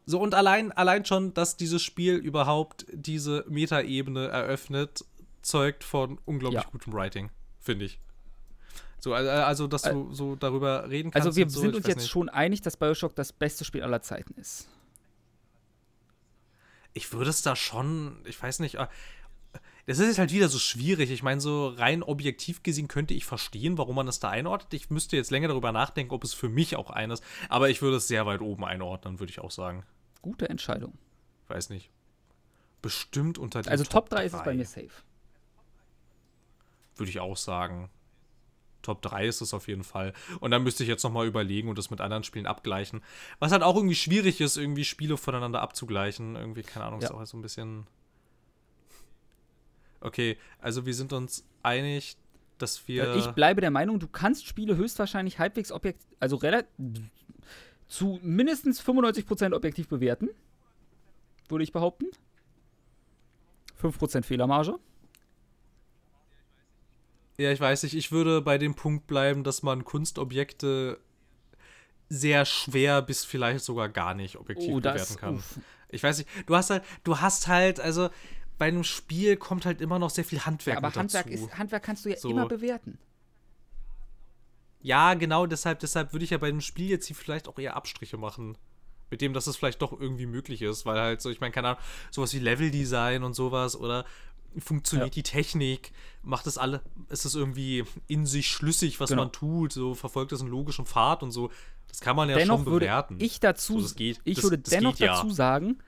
[0.05, 5.05] So, und allein, allein schon, dass dieses Spiel überhaupt diese Metaebene eröffnet,
[5.43, 6.69] zeugt von unglaublich Ja.
[6.71, 7.31] gutem Writing,
[7.61, 8.01] finde ich.
[8.99, 11.27] So, also, also, dass du so darüber reden kannst.
[11.27, 12.11] Also wir so, sind uns jetzt nicht.
[12.11, 14.69] schon einig, dass Bioshock das beste Spiel aller Zeiten ist.
[16.95, 18.87] Ich würde es da schon, ich weiß nicht, äh,
[19.87, 21.11] das ist jetzt halt wieder so schwierig.
[21.11, 24.73] Ich meine, so rein objektiv gesehen könnte ich verstehen, warum man das da einordnet.
[24.75, 27.97] Ich müsste jetzt länger darüber nachdenken, ob es für mich auch eines, aber ich würde
[27.97, 29.85] es sehr weit oben einordnen, würde ich auch sagen.
[30.23, 30.97] Gute Entscheidung.
[31.49, 31.91] Weiß nicht.
[32.81, 34.91] Bestimmt unter den Also Top 3 ist es bei mir safe.
[36.97, 37.91] Würde ich auch sagen.
[38.83, 40.13] Top 3 ist es auf jeden Fall.
[40.41, 43.01] Und dann müsste ich jetzt nochmal überlegen und das mit anderen Spielen abgleichen.
[43.39, 46.35] Was halt auch irgendwie schwierig ist, irgendwie Spiele voneinander abzugleichen.
[46.37, 47.15] Irgendwie, keine Ahnung, ist Ja.
[47.15, 47.87] auch so ein bisschen.
[50.03, 52.17] Okay, also wir sind uns einig,
[52.59, 53.05] dass wir.
[53.15, 56.69] Äh, Ich bleibe der Meinung, du kannst Spiele höchstwahrscheinlich halbwegs objektiv, also relativ
[57.89, 60.29] zu mindestens 95% objektiv bewerten.
[61.49, 62.07] Würde ich behaupten.
[63.81, 64.79] 5% Fehlermarge.
[67.39, 71.01] Ja, ich weiß nicht, ich würde bei dem Punkt bleiben, dass man Kunstobjekte
[72.09, 75.17] sehr schwer bis vielleicht sogar gar nicht objektiv Oh, bewerten das.
[75.19, 75.35] kann.
[75.37, 75.59] Uff.
[75.89, 78.11] Ich weiß nicht, du hast halt, du hast halt, also
[78.59, 81.45] bei einem Spiel kommt halt immer noch sehr viel Handwerk Aber mit Handwerk, dazu.
[81.47, 82.31] ist, Handwerk kannst du ja So.
[82.31, 82.99] immer bewerten.
[84.81, 87.77] Ja, genau, deshalb, deshalb würde ich ja bei einem Spiel jetzt hier vielleicht auch eher
[87.77, 88.59] Abstriche machen.
[89.11, 91.69] Mit dem, dass es vielleicht doch irgendwie möglich ist, weil halt so, ich meine, keine
[91.69, 91.81] Ahnung,
[92.11, 94.05] sowas wie Leveldesign und sowas oder
[94.59, 95.15] funktioniert Ja.
[95.15, 95.93] die Technik,
[96.23, 99.23] macht es alle, ist es irgendwie in sich schlüssig, was Genau.
[99.23, 101.51] man tut, so verfolgt es einen logischen Pfad und so.
[101.89, 103.17] Das kann man ja dennoch schon würde bewerten.
[103.21, 104.21] ich dazu, So, das geht.
[104.25, 105.15] ich Das- würde dennoch geht ja.
[105.17, 105.79] dazu sagen,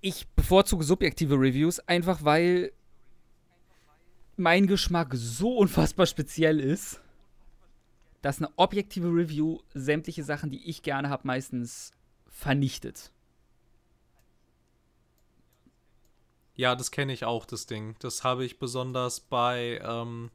[0.00, 2.72] ich bevorzuge subjektive Reviews, einfach weil
[4.36, 7.00] mein Geschmack so unfassbar speziell ist,
[8.22, 11.92] dass eine objektive Review sämtliche Sachen, die ich gerne habe, meistens
[12.28, 13.12] vernichtet.
[16.54, 17.96] Ja, das kenne ich auch, das Ding.
[17.98, 20.30] Das habe ich besonders bei, ähm,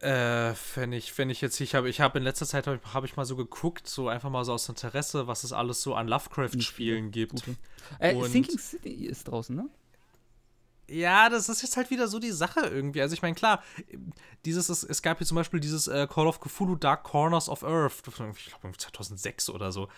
[0.00, 2.94] äh, wenn ich, wenn ich jetzt, ich habe, ich habe in letzter Zeit, habe ich,
[2.94, 5.94] hab ich mal so geguckt, so einfach mal so aus Interesse, was es alles so
[5.94, 7.32] an Lovecraft-Spielen gibt.
[7.32, 7.56] Gute.
[7.98, 9.68] Äh, Thinking City ist draußen, ne?
[10.90, 13.02] Ja, das ist jetzt halt wieder so die Sache irgendwie.
[13.02, 13.62] Also ich meine, klar,
[14.46, 17.62] dieses, es, es gab hier zum Beispiel dieses äh, Call of Cthulhu Dark Corners of
[17.62, 19.88] Earth, ich glaube 2006 oder so.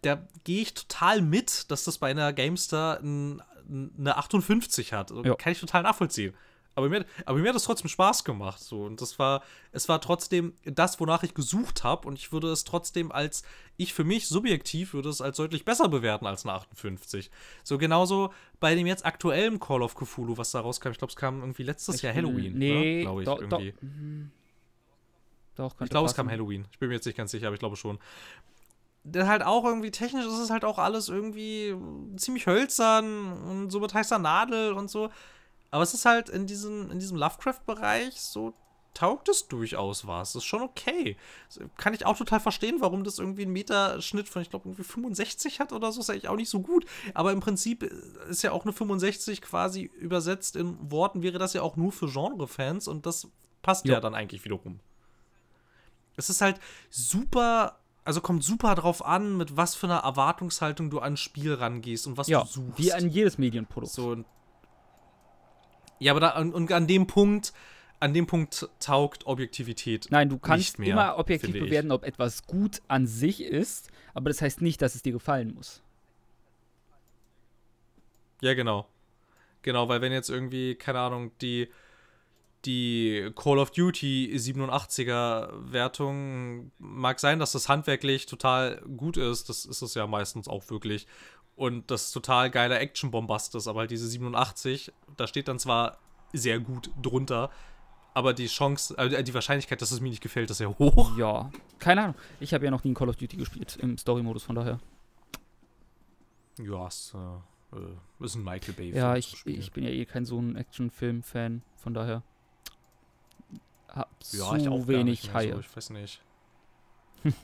[0.00, 5.12] Da gehe ich total mit, dass das bei einer GameStar ein, eine 58 hat.
[5.12, 5.36] Also Ja.
[5.36, 6.34] Kann ich total nachvollziehen.
[6.74, 8.60] Aber mir, aber mir hat es trotzdem Spaß gemacht.
[8.60, 8.84] So.
[8.84, 9.42] Und das war,
[9.72, 12.08] es war trotzdem das, wonach ich gesucht habe.
[12.08, 13.42] Und ich würde es trotzdem als,
[13.76, 17.30] ich für mich subjektiv würde es als deutlich besser bewerten als eine 58.
[17.62, 20.90] So genauso bei dem jetzt aktuellen Call of Cthulhu, was da rauskam.
[20.90, 22.56] Ich glaube, es kam irgendwie letztes Jahr Halloween.
[22.56, 23.26] Nee, glaube ich.
[23.26, 23.74] doch, irgendwie.
[23.80, 24.30] mhm.
[25.56, 26.30] doch Ich glaube, es kam.
[26.30, 26.66] Halloween.
[26.70, 27.98] Ich bin mir jetzt nicht ganz sicher, aber ich glaube schon.
[29.04, 31.74] Das halt auch irgendwie, technisch ist es halt auch alles irgendwie
[32.16, 35.10] ziemlich hölzern und so mit heißer Nadel und so.
[35.72, 38.52] Aber es ist halt in diesem, in diesem Lovecraft-Bereich so
[38.92, 40.34] taugt es durchaus was.
[40.34, 41.16] Das ist schon okay.
[41.78, 45.60] Kann ich auch total verstehen, warum das irgendwie einen Meterschnitt von, ich glaube, irgendwie 65
[45.60, 46.00] hat oder so.
[46.00, 46.84] Ist eigentlich auch nicht so gut.
[47.14, 47.84] Aber im Prinzip
[48.28, 52.06] ist ja auch eine 65 quasi übersetzt in Worten, wäre das ja auch nur für
[52.06, 53.28] Genre-Fans und das
[53.62, 53.94] passt ja.
[53.94, 54.78] ja dann eigentlich wiederum.
[56.16, 60.98] Es ist halt super also kommt super drauf an, mit was für einer Erwartungshaltung du
[60.98, 62.78] an ein Spiel rangehst und was ja, du suchst.
[62.78, 63.92] Wie an jedes Medienprodukt.
[63.92, 64.24] So,
[66.02, 67.52] ja, aber da, und an dem Punkt,
[68.00, 70.08] an dem Punkt taugt Objektivität.
[70.10, 74.42] Nein, du kannst mehr, immer objektiv bewerten, ob etwas gut an sich ist, aber das
[74.42, 75.82] heißt nicht, dass es dir gefallen muss.
[78.40, 78.88] Ja, genau.
[79.62, 81.68] Genau, weil wenn jetzt irgendwie, keine Ahnung, die
[82.64, 89.48] die Call of Duty 87er Wertung mag sein, dass das handwerklich total gut ist.
[89.48, 91.06] Das ist es ja meistens auch wirklich.
[91.54, 93.68] Und das total geiler Action-Bombast ist.
[93.68, 95.98] Aber halt diese 87, da steht dann zwar
[96.32, 97.50] sehr gut drunter,
[98.14, 101.16] aber die Chance, äh, die Wahrscheinlichkeit, dass es mir nicht gefällt, ist sehr hoch.
[101.16, 102.14] Ja, keine Ahnung.
[102.40, 104.78] Ich habe ja noch nie ein Call of Duty gespielt im Story-Modus, von daher.
[106.58, 108.94] Ja, es äh, äh ist ein Michael Bay.
[108.94, 112.22] Ja, ich, ich bin ja eh kein so ein Action-Film-Fan, von daher
[113.88, 115.52] hab ja, zu ich auch wenig Haie.
[115.52, 116.22] So, ich weiß nicht.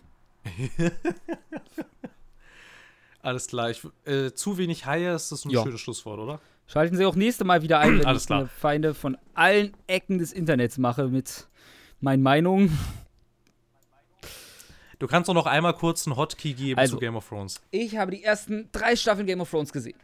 [3.21, 3.71] Alles klar.
[3.71, 5.63] Ich, äh, zu wenig Haie ist das ein ja.
[5.63, 6.41] schönes Schlusswort, oder?
[6.67, 8.47] Schalten Sie auch nächste Mal wieder ein, wenn Alles ich klar.
[8.47, 11.49] Feinde von allen Ecken des Internets mache mit
[12.01, 12.79] meinen Meinungen.
[14.99, 17.61] Du kannst doch noch einmal kurz einen Hotkey geben also, zu Game of Thrones.
[17.71, 19.99] Ich habe die ersten drei Staffeln Game of Thrones gesehen.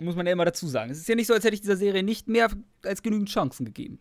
[0.00, 0.90] Muss man ja immer dazu sagen.
[0.90, 2.50] Es ist ja nicht so, als hätte ich dieser Serie nicht mehr
[2.84, 4.00] als genügend Chancen gegeben.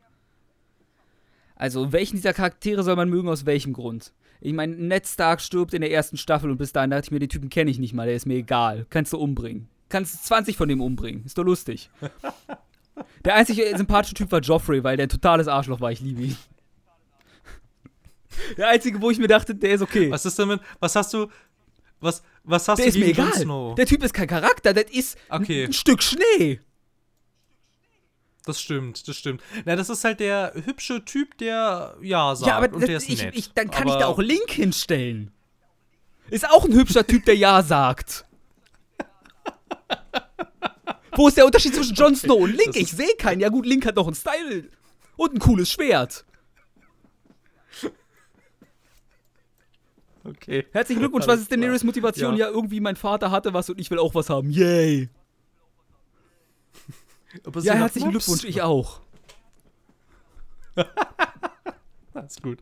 [1.62, 4.14] Also, welchen dieser Charaktere soll man mögen, aus welchem Grund?
[4.40, 7.20] Ich meine, Ned Stark stirbt in der ersten Staffel und bis dahin dachte ich mir,
[7.20, 8.88] den Typen kenne ich nicht mal, der ist mir egal.
[8.90, 9.70] Kannst du umbringen.
[9.88, 11.24] Kannst 20 von dem umbringen.
[11.24, 11.92] Ist doch lustig.
[13.26, 15.92] der einzige sympathische Typ war Joffrey, weil der ein totales Arschloch war.
[15.92, 16.38] Ich liebe ihn.
[18.58, 20.10] Der einzige, wo ich mir dachte, der ist okay.
[20.10, 21.28] Was ist denn mit, was hast du,
[22.00, 23.34] was, was hast der du ist gegen mir egal.
[23.40, 23.76] Snow?
[23.76, 25.66] Der Typ ist kein Charakter, das ist okay.
[25.66, 26.60] ein Stück Schnee.
[28.45, 29.41] Das stimmt, das stimmt.
[29.65, 33.07] Na, das ist halt der hübsche Typ, der Ja sagt ja, aber und der ist
[33.07, 33.38] ich, nett.
[33.38, 35.31] Ich, dann kann aber ich da auch Link hinstellen.
[36.30, 38.26] Ist auch ein hübscher Typ, der Ja sagt.
[41.15, 42.76] Wo ist der Unterschied zwischen Jon Snow und Link?
[42.76, 43.41] Ich sehe keinen.
[43.41, 44.69] Ja gut, Link hat noch einen Style
[45.18, 46.26] und ein cooles Schwert.
[50.23, 50.65] Okay.
[50.72, 52.38] Herzlichen Glückwunsch, was ist Daenerys Motivation?
[52.38, 52.47] Ja.
[52.47, 54.49] ja, irgendwie mein Vater hatte was und ich will auch was haben.
[54.49, 55.09] Yay
[57.62, 58.26] ja, herzlichen Mops.
[58.26, 59.02] Glückwunsch, ich auch.
[62.14, 62.60] Alles gut.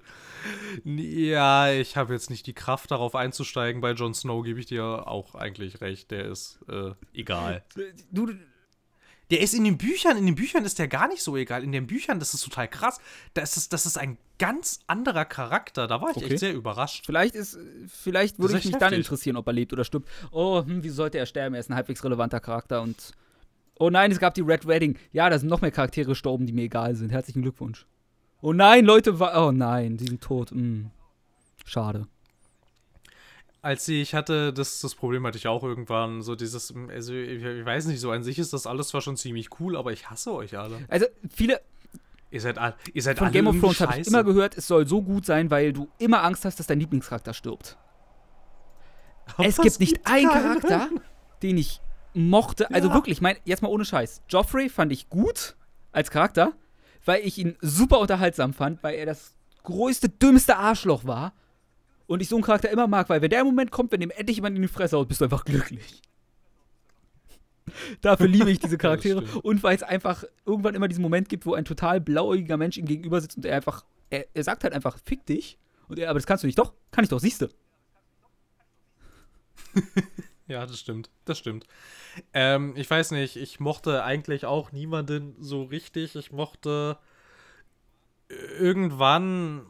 [0.84, 3.82] Ja, ich habe jetzt nicht die Kraft, darauf einzusteigen.
[3.82, 6.12] Bei Jon Snow gebe ich dir auch eigentlich recht.
[6.12, 7.64] Der ist äh, egal.
[8.12, 8.32] Du,
[9.32, 11.64] der ist in den Büchern, in den Büchern ist der gar nicht so egal.
[11.64, 13.00] In den Büchern, das ist total krass.
[13.34, 15.88] Das ist, das ist ein ganz anderer Charakter.
[15.88, 16.28] Da war ich okay.
[16.28, 17.06] echt sehr überrascht.
[17.06, 18.80] Vielleicht ist, vielleicht würde ich mich heftig.
[18.80, 20.10] dann interessieren, ob er lebt oder stirbt.
[20.32, 21.54] Oh, hm, wie sollte er sterben?
[21.54, 23.14] Er ist ein halbwegs relevanter Charakter und
[23.80, 24.97] Oh nein, es gab die Red Wedding.
[25.14, 27.11] Ja, da sind noch mehr Charaktere gestorben, die mir egal sind.
[27.11, 27.88] Herzlichen Glückwunsch.
[28.41, 30.51] Oh nein, Leute, oh nein, die sind tot.
[30.51, 30.91] Hm.
[31.65, 32.07] Schade.
[33.61, 37.65] Als ich hatte, das, das Problem hatte ich auch irgendwann, so dieses, also ich, ich
[37.65, 40.34] weiß nicht, so an sich ist das alles zwar schon ziemlich cool, aber ich hasse
[40.34, 40.77] euch alle.
[40.88, 41.60] Also viele,
[42.31, 44.68] Ihr seid, all, ihr seid Von alle Game of Thrones habe ich immer gehört, es
[44.68, 47.77] soll so gut sein, weil du immer Angst hast, dass dein Lieblingscharakter stirbt.
[49.35, 50.89] Aber es gibt nicht einen Charakter,
[51.41, 51.81] den ich
[52.14, 52.94] mochte, also ja.
[52.94, 54.22] wirklich, mein, jetzt mal ohne Scheiß.
[54.30, 55.56] Joffrey fand ich gut
[55.91, 56.53] als Charakter,
[57.06, 61.34] weil ich ihn super unterhaltsam fand, weil er das größte, dümmste Arschloch war.
[62.07, 64.38] Und ich so einen Charakter immer mag, weil wenn der Moment kommt, wenn ihm endlich
[64.38, 66.02] jemand in die Fresse haut, bist du einfach glücklich.
[68.02, 69.23] Dafür liebe ich diese Charaktere.
[69.44, 72.86] und weil es einfach irgendwann immer diesen Moment gibt, wo ein total blauäugiger Mensch ihm
[72.86, 75.60] gegenüber sitzt und er einfach, er, er sagt halt einfach, fick dich.
[75.88, 76.57] Und er, aber das kannst du nicht.
[76.57, 77.48] Doch, kann ich doch, siehst du.
[80.50, 81.10] ja, das stimmt.
[81.26, 81.66] Das stimmt.
[82.34, 86.16] Ähm, ich weiß nicht, ich mochte eigentlich auch niemanden so richtig.
[86.16, 86.98] Ich mochte
[88.28, 89.66] irgendwann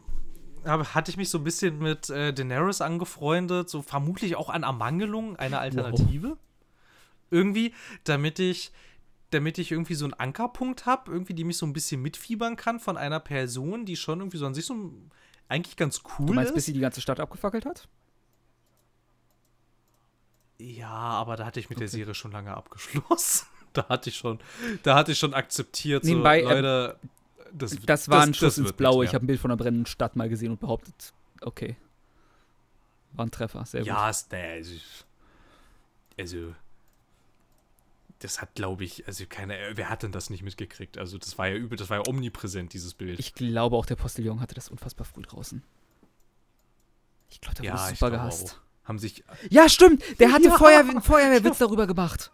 [0.66, 4.64] hab, hatte ich mich so ein bisschen mit äh, Daenerys angefreundet, so vermutlich auch an
[4.64, 6.30] Ermangelung einer Alternative.
[6.30, 6.38] Wow.
[7.32, 7.74] Irgendwie,
[8.06, 8.72] damit ich,
[9.30, 12.80] damit ich irgendwie so einen Ankerpunkt habe, irgendwie, die mich so ein bisschen mitfiebern kann
[12.80, 14.94] von einer Person, die schon irgendwie so an sich so
[15.48, 16.56] eigentlich ganz cool du meinst, ist.
[16.56, 17.88] bis sie die ganze Stadt abgefackelt hat?
[20.60, 21.86] Ja, aber da hatte ich mit okay.
[21.86, 23.48] der Serie schon lange abgeschlossen.
[23.74, 24.40] da hatte ich schon,
[24.84, 27.00] da hatte ich schon akzeptiert, Nebenbei, so, ähm, Leute,
[27.54, 29.06] das, das war ein Schuss ins Blaue.
[29.06, 31.78] Ich habe ein Bild von einer brennenden Stadt mal gesehen und behauptet, okay.
[33.14, 34.32] War ein Treffer, sehr ja, gut.
[34.32, 34.76] Ja, also,
[36.18, 36.54] also
[38.20, 40.98] das hat, glaube ich, also keine, wer hat denn das nicht mitgekriegt?
[40.98, 43.18] Also das war ja übel, das war ja omnipräsent, dieses Bild.
[43.18, 45.64] Ich glaube auch der Postillon hatte das unfassbar früh draußen.
[47.30, 48.58] Ich glaube, der wurde super gehasst.
[48.60, 48.69] Auch.
[48.90, 49.24] Haben sich.
[49.52, 50.04] Ja, stimmt!
[50.20, 50.58] Der hatte ja.
[50.58, 52.32] Feuer, einen Feuerwehrwitz darüber gemacht.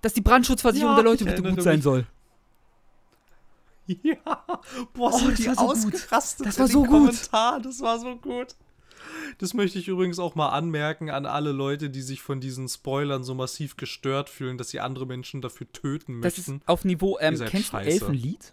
[0.00, 1.84] Dass die Brandschutzversicherung ja, der Leute bitte gut sein mich.
[1.84, 2.06] soll.
[3.86, 4.46] Ja,
[4.92, 6.46] boah, oh, die war so ausgerastet.
[6.46, 7.10] Das war so gut.
[7.32, 8.56] Das war so gut.
[9.38, 13.22] Das möchte ich übrigens auch mal anmerken an alle Leute, die sich von diesen Spoilern
[13.22, 16.42] so massiv gestört fühlen, dass sie andere Menschen dafür töten möchten.
[16.42, 17.88] Das ist auf Niveau, ähm, kennst scheiße.
[17.88, 18.52] du Elfenlied?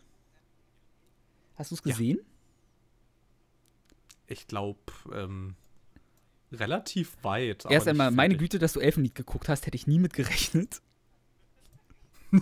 [1.56, 2.18] Hast du es gesehen?
[2.18, 2.24] Ja.
[4.28, 4.80] Ich glaube,
[5.14, 5.56] ähm,
[6.52, 7.66] relativ weit.
[7.70, 10.82] Erst einmal, meine Güte, dass du Elfenlied geguckt hast, hätte ich nie mit gerechnet.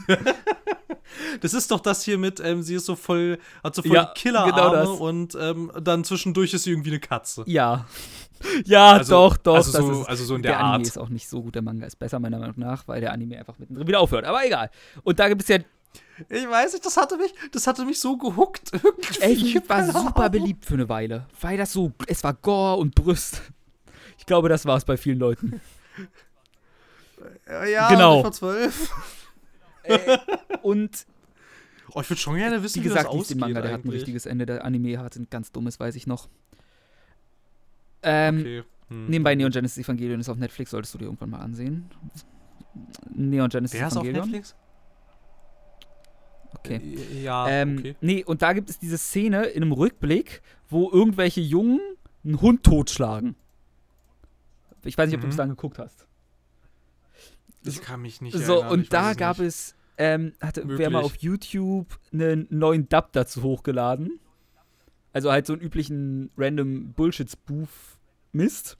[1.41, 4.11] das ist doch das hier mit, ähm, sie ist so voll, hat so voll ja,
[4.15, 7.43] Killerarme genau und ähm, dann zwischendurch ist sie irgendwie eine Katze.
[7.47, 7.85] Ja.
[8.65, 9.55] Ja, also, doch, doch.
[9.55, 10.75] Also so, ist, also so in der, der Art.
[10.75, 13.11] Anime ist auch nicht so gut, der Manga ist besser, meiner Meinung nach, weil der
[13.11, 14.25] Anime einfach mittendrin wieder aufhört.
[14.25, 14.69] Aber egal.
[15.03, 15.57] Und da gibt es ja.
[16.29, 18.71] Ich weiß nicht, das hatte mich, das hatte mich so gehuckt.
[19.21, 23.39] Elfenlied war super beliebt für eine Weile, weil das so, es war Gore und Brüste.
[24.17, 25.61] Ich glaube, das war es bei vielen Leuten.
[27.47, 28.21] Ja, genau.
[28.21, 28.93] vor zwölf.
[29.83, 30.17] Äh,
[30.61, 31.05] und
[31.93, 33.37] oh, ich würde schon gerne wissen, wie gesagt, wie das ausgeht.
[33.37, 33.73] Manga, der eigentlich.
[33.73, 34.45] hat ein richtiges Ende.
[34.45, 36.27] Der Anime hat ein ganz dummes, weiß ich noch.
[38.03, 38.63] Ähm, okay.
[38.89, 39.07] hm.
[39.07, 41.89] Nebenbei Neon Genesis Evangelion ist auf Netflix, solltest du dir irgendwann mal ansehen.
[43.15, 44.15] Neon Genesis Wer Evangelion.
[44.15, 44.55] Ist auf Netflix?
[46.53, 46.81] Okay.
[47.13, 47.95] Äh, ja, ähm, okay.
[48.01, 51.79] Nee, und da gibt es diese Szene in einem Rückblick, wo irgendwelche Jungen
[52.23, 53.35] einen Hund totschlagen.
[54.87, 55.27] Ich weiß nicht, ob mhm.
[55.27, 56.07] du es dann geguckt hast.
[57.63, 59.47] Ich kann mich nicht So, erinnern, und da gab nicht.
[59.47, 64.19] es, ähm, hatte wer mal auf YouTube einen neuen Dub dazu hochgeladen.
[65.11, 67.97] Also halt so einen üblichen random Bullshit-Spoof
[68.31, 68.77] Mist.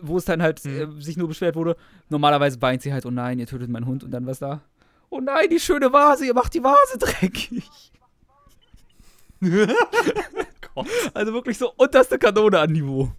[0.00, 0.98] Wo es dann halt hm.
[0.98, 1.76] äh, sich nur beschwert wurde,
[2.08, 4.62] normalerweise weint sie halt, oh nein, ihr tötet meinen Hund und dann was da?
[5.10, 7.92] Oh nein, die schöne Vase, ihr macht die Vase dreckig.
[11.14, 13.10] also wirklich so unterste Kanone an Niveau.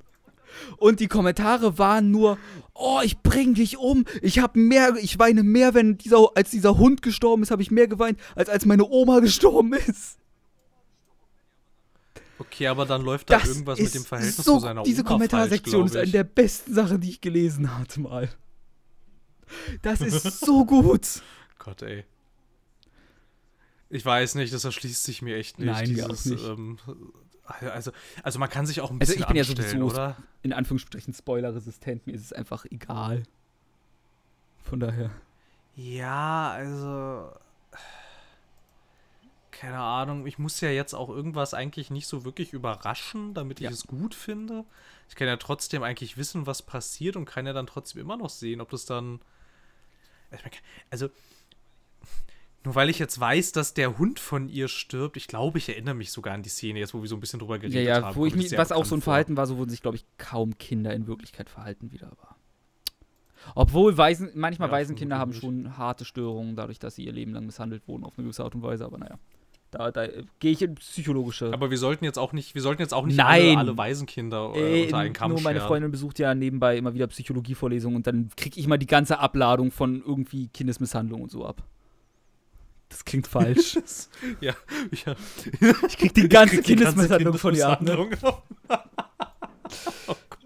[0.77, 2.37] Und die Kommentare waren nur,
[2.73, 4.05] oh, ich bring dich um.
[4.21, 7.71] Ich habe mehr, ich weine mehr, wenn dieser, als dieser Hund gestorben ist, habe ich
[7.71, 10.17] mehr geweint, als als meine Oma gestorben ist.
[12.39, 15.85] Okay, aber dann läuft da irgendwas mit dem Verhältnis so, zu seiner Diese Oma Kommentarsektion
[15.85, 18.29] ist eine der besten Sachen, die ich gelesen hatte mal.
[19.83, 21.21] Das ist so gut.
[21.59, 22.03] Gott, ey.
[23.89, 25.67] Ich weiß nicht, das erschließt sich mir echt nicht.
[25.67, 26.45] Nein, dieses, mir auch nicht.
[26.47, 26.79] Ähm,
[27.59, 27.91] also,
[28.23, 30.17] also man kann sich auch ein bisschen Also ich bin ja sowieso oder?
[30.43, 32.07] in Anführungsstrichen spoilerresistent.
[32.07, 33.23] Mir ist es einfach egal.
[34.63, 35.11] Von daher.
[35.75, 37.31] Ja, also
[39.61, 43.65] keine Ahnung, ich muss ja jetzt auch irgendwas eigentlich nicht so wirklich überraschen, damit ich
[43.65, 43.69] ja.
[43.69, 44.65] es gut finde.
[45.07, 48.31] Ich kann ja trotzdem eigentlich wissen, was passiert und kann ja dann trotzdem immer noch
[48.31, 49.19] sehen, ob das dann.
[50.89, 51.09] Also,
[52.63, 55.95] nur weil ich jetzt weiß, dass der Hund von ihr stirbt, ich glaube, ich erinnere
[55.95, 58.05] mich sogar an die Szene, jetzt wo wir so ein bisschen drüber geredet ja, ja,
[58.05, 58.15] haben.
[58.15, 60.57] Wo ich mich, was auch so ein Verhalten war, so wurden sich, glaube ich, kaum
[60.57, 62.07] Kinder in Wirklichkeit verhalten wieder.
[62.07, 62.35] Aber
[63.55, 67.45] obwohl Waisen, manchmal ja, Waisenkinder haben schon harte Störungen, dadurch, dass sie ihr Leben lang
[67.45, 69.17] misshandelt wurden auf eine gewisse Art und Weise, aber naja.
[69.71, 70.05] Da, da
[70.39, 71.51] gehe ich in psychologische.
[71.53, 73.51] Aber wir sollten jetzt auch nicht, wir sollten jetzt auch nicht Nein.
[73.51, 77.07] alle, alle Waisenkinder äh, unter einen Kamm Nur meine Freundin besucht ja nebenbei immer wieder
[77.07, 81.63] Psychologievorlesungen und dann kriege ich mal die ganze Abladung von irgendwie Kindesmisshandlung und so ab.
[82.91, 83.79] Das klingt falsch.
[84.41, 84.53] ja,
[85.05, 85.15] ja.
[85.87, 87.81] Ich krieg die ganze krieg Kindesmisshandlung von ihr ab.
[87.81, 87.97] Ne?
[88.27, 88.37] oh
[88.67, 90.41] Gott.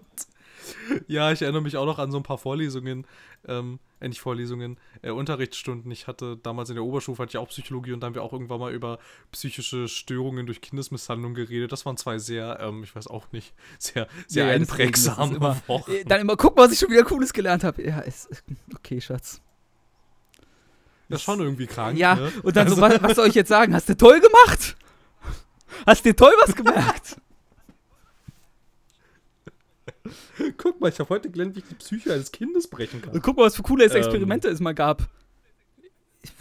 [1.08, 3.04] Ja, ich erinnere mich auch noch an so ein paar Vorlesungen,
[3.48, 5.90] ähm, äh, nicht Vorlesungen, äh, Unterrichtsstunden.
[5.90, 8.32] Ich hatte damals in der Oberstufe hatte ich auch Psychologie und dann haben wir auch
[8.32, 9.00] irgendwann mal über
[9.32, 11.72] psychische Störungen durch Kindesmisshandlung geredet.
[11.72, 15.90] Das waren zwei sehr, ähm, ich weiß auch nicht, sehr, sehr ja, einprägsame immer, Wochen.
[15.90, 17.82] Äh, dann immer gucken, was ich schon wieder Cooles gelernt habe.
[17.82, 18.28] Ja, ist
[18.72, 19.40] okay, Schatz.
[21.08, 21.98] Das ist schon irgendwie krank.
[21.98, 22.32] Ja, ne?
[22.42, 22.76] und dann also.
[22.76, 23.74] so, was, was, soll ich jetzt sagen?
[23.74, 24.76] Hast du toll gemacht?
[25.86, 27.16] Hast du dir toll was gemerkt?
[30.56, 33.14] Guck mal, ich habe heute gelernt, wie ich die Psyche eines Kindes brechen kann.
[33.14, 33.92] Und guck mal, was für coole ähm.
[33.92, 34.54] Experimente ähm.
[34.54, 35.08] es mal gab.
[36.22, 36.32] Ich,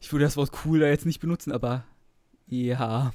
[0.00, 1.84] ich würde das Wort cool da jetzt nicht benutzen, aber
[2.46, 3.12] ja.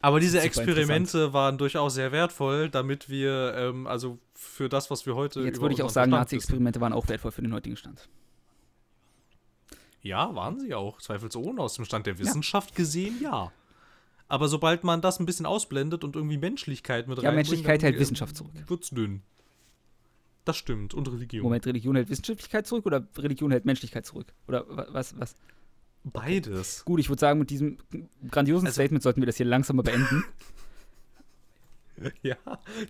[0.00, 5.14] Aber diese Experimente waren durchaus sehr wertvoll, damit wir, ähm, also für das, was wir
[5.14, 5.40] heute.
[5.42, 8.08] Jetzt würde ich auch sagen, Nazi-Experimente waren auch wertvoll für den heutigen Stand.
[10.02, 11.00] Ja, waren sie auch.
[11.00, 12.76] Zweifelsohne aus dem Stand der Wissenschaft ja.
[12.76, 13.52] gesehen, ja.
[14.28, 17.20] Aber sobald man das ein bisschen ausblendet und irgendwie Menschlichkeit mit.
[17.20, 18.52] Ja, Menschlichkeit hält Wissenschaft zurück.
[18.66, 19.22] Wird's dünn.
[20.44, 20.94] Das stimmt.
[20.94, 21.42] Und Religion.
[21.42, 24.32] Moment, Religion hält Wissenschaftlichkeit zurück oder Religion hält Menschlichkeit zurück?
[24.46, 25.18] Oder was?
[25.18, 25.34] was?
[26.04, 26.84] Beides.
[26.84, 27.76] Gut, ich würde sagen, mit diesem
[28.30, 30.24] grandiosen also, Statement sollten wir das hier langsam mal beenden.
[32.22, 32.36] Ja,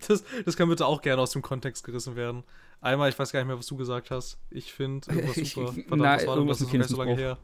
[0.07, 2.45] das, das kann bitte auch gerne aus dem Kontext gerissen werden.
[2.81, 4.39] Einmal, ich weiß gar nicht mehr, was du gesagt hast.
[4.51, 5.73] Ich finde irgendwas super.
[5.73, 6.71] Verdammt, na, was war irgendwas das?
[6.71, 7.39] Das ist so lange her.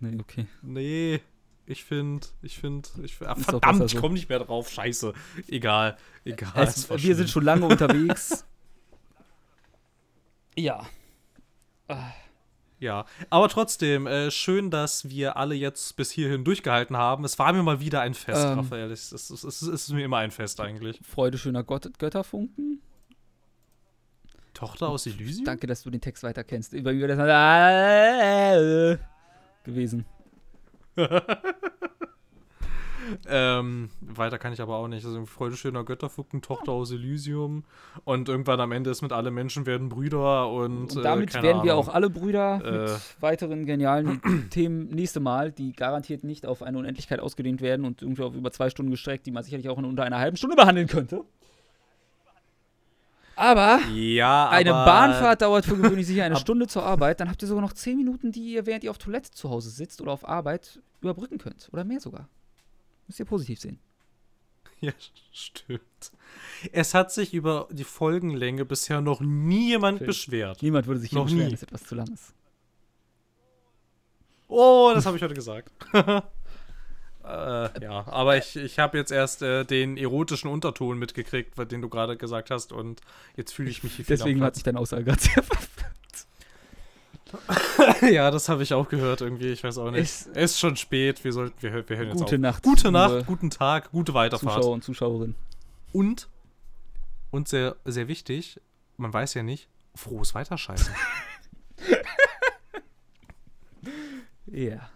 [0.00, 0.46] Nee, okay.
[0.62, 1.20] Nee,
[1.66, 4.70] ich finde, ich finde, ich find, ah, verdammt, ich komme nicht mehr drauf.
[4.70, 5.14] Scheiße.
[5.48, 6.52] Egal, egal.
[6.56, 7.28] Es, wir sind schlimm.
[7.28, 8.44] schon lange unterwegs.
[10.56, 10.86] Ja.
[12.84, 17.24] Ja, aber trotzdem, äh, schön, dass wir alle jetzt bis hierhin durchgehalten haben.
[17.24, 18.58] Es war mir mal wieder ein Fest, Ähm.
[18.58, 18.90] Raphael.
[18.90, 21.00] Es, es, es, es, ist mir immer ein Fest eigentlich.
[21.02, 22.82] Freude schöner Gott Götterfunken.
[24.52, 25.46] Tochter aus Elysium?
[25.46, 26.74] Danke, dass du den Text weiter kennst.
[26.74, 28.98] Über das äh,
[29.64, 30.04] gewesen.
[33.28, 35.04] Ähm, weiter kann ich aber auch nicht.
[35.04, 37.64] Also Freude schöner Götterfunken, Tochter aus Elysium.
[38.04, 40.92] Und irgendwann am Ende ist mit alle Menschen werden Brüder und.
[40.92, 41.88] Und äh, damit keine werden wir Ahnung.
[41.88, 42.70] auch alle Brüder Äh.
[42.90, 44.20] mit weiteren genialen
[44.50, 48.50] Themen nächste Mal, die garantiert nicht auf eine Unendlichkeit ausgedehnt werden und irgendwie auf über
[48.52, 51.22] zwei Stunden gestreckt, die man sicherlich auch in unter einer halben Stunde behandeln könnte.
[53.36, 54.52] Aber Ja, aber.
[54.52, 57.18] eine Bahnfahrt dauert für gewöhnlich sicher eine Stunde zur Arbeit.
[57.20, 59.70] Dann habt ihr sogar noch zehn Minuten, die ihr, während ihr auf Toilette zu Hause
[59.70, 61.68] sitzt oder auf Arbeit, überbrücken könnt.
[61.72, 62.28] Oder mehr sogar.
[63.06, 63.78] Müsst ihr positiv sehen.
[64.80, 64.92] Ja,
[65.32, 66.12] stimmt.
[66.72, 70.08] Es hat sich über die Folgenlänge bisher noch nie jemand Phil.
[70.08, 70.62] beschwert.
[70.62, 71.52] Niemand würde sich Noch beschweren, nie.
[71.52, 72.34] dass etwas zu lang ist.
[74.48, 75.70] Oh, das habe ich heute gesagt.
[75.94, 76.22] äh,
[77.24, 82.16] ja, aber ich, ich habe jetzt erst äh, den erotischen Unterton mitgekriegt, den du gerade
[82.16, 83.00] gesagt hast, und
[83.36, 85.42] jetzt fühle ich mich hier viel Deswegen hat sich deine Aussage gerade sehr.
[88.10, 90.00] Ja, das habe ich auch gehört irgendwie, ich weiß auch nicht.
[90.02, 92.40] Es- ist schon spät, wir sollten, wir, wir hören jetzt Gute auf.
[92.40, 94.54] Nacht, Gute Nacht, guten Tag, gute Weiterfahrt.
[94.56, 95.34] Zuschauer und Zuschauerinnen.
[95.92, 96.28] Und,
[97.30, 98.60] und sehr, sehr wichtig,
[98.96, 100.92] man weiß ja nicht, frohes Weiterscheißen.
[104.46, 104.88] Ja.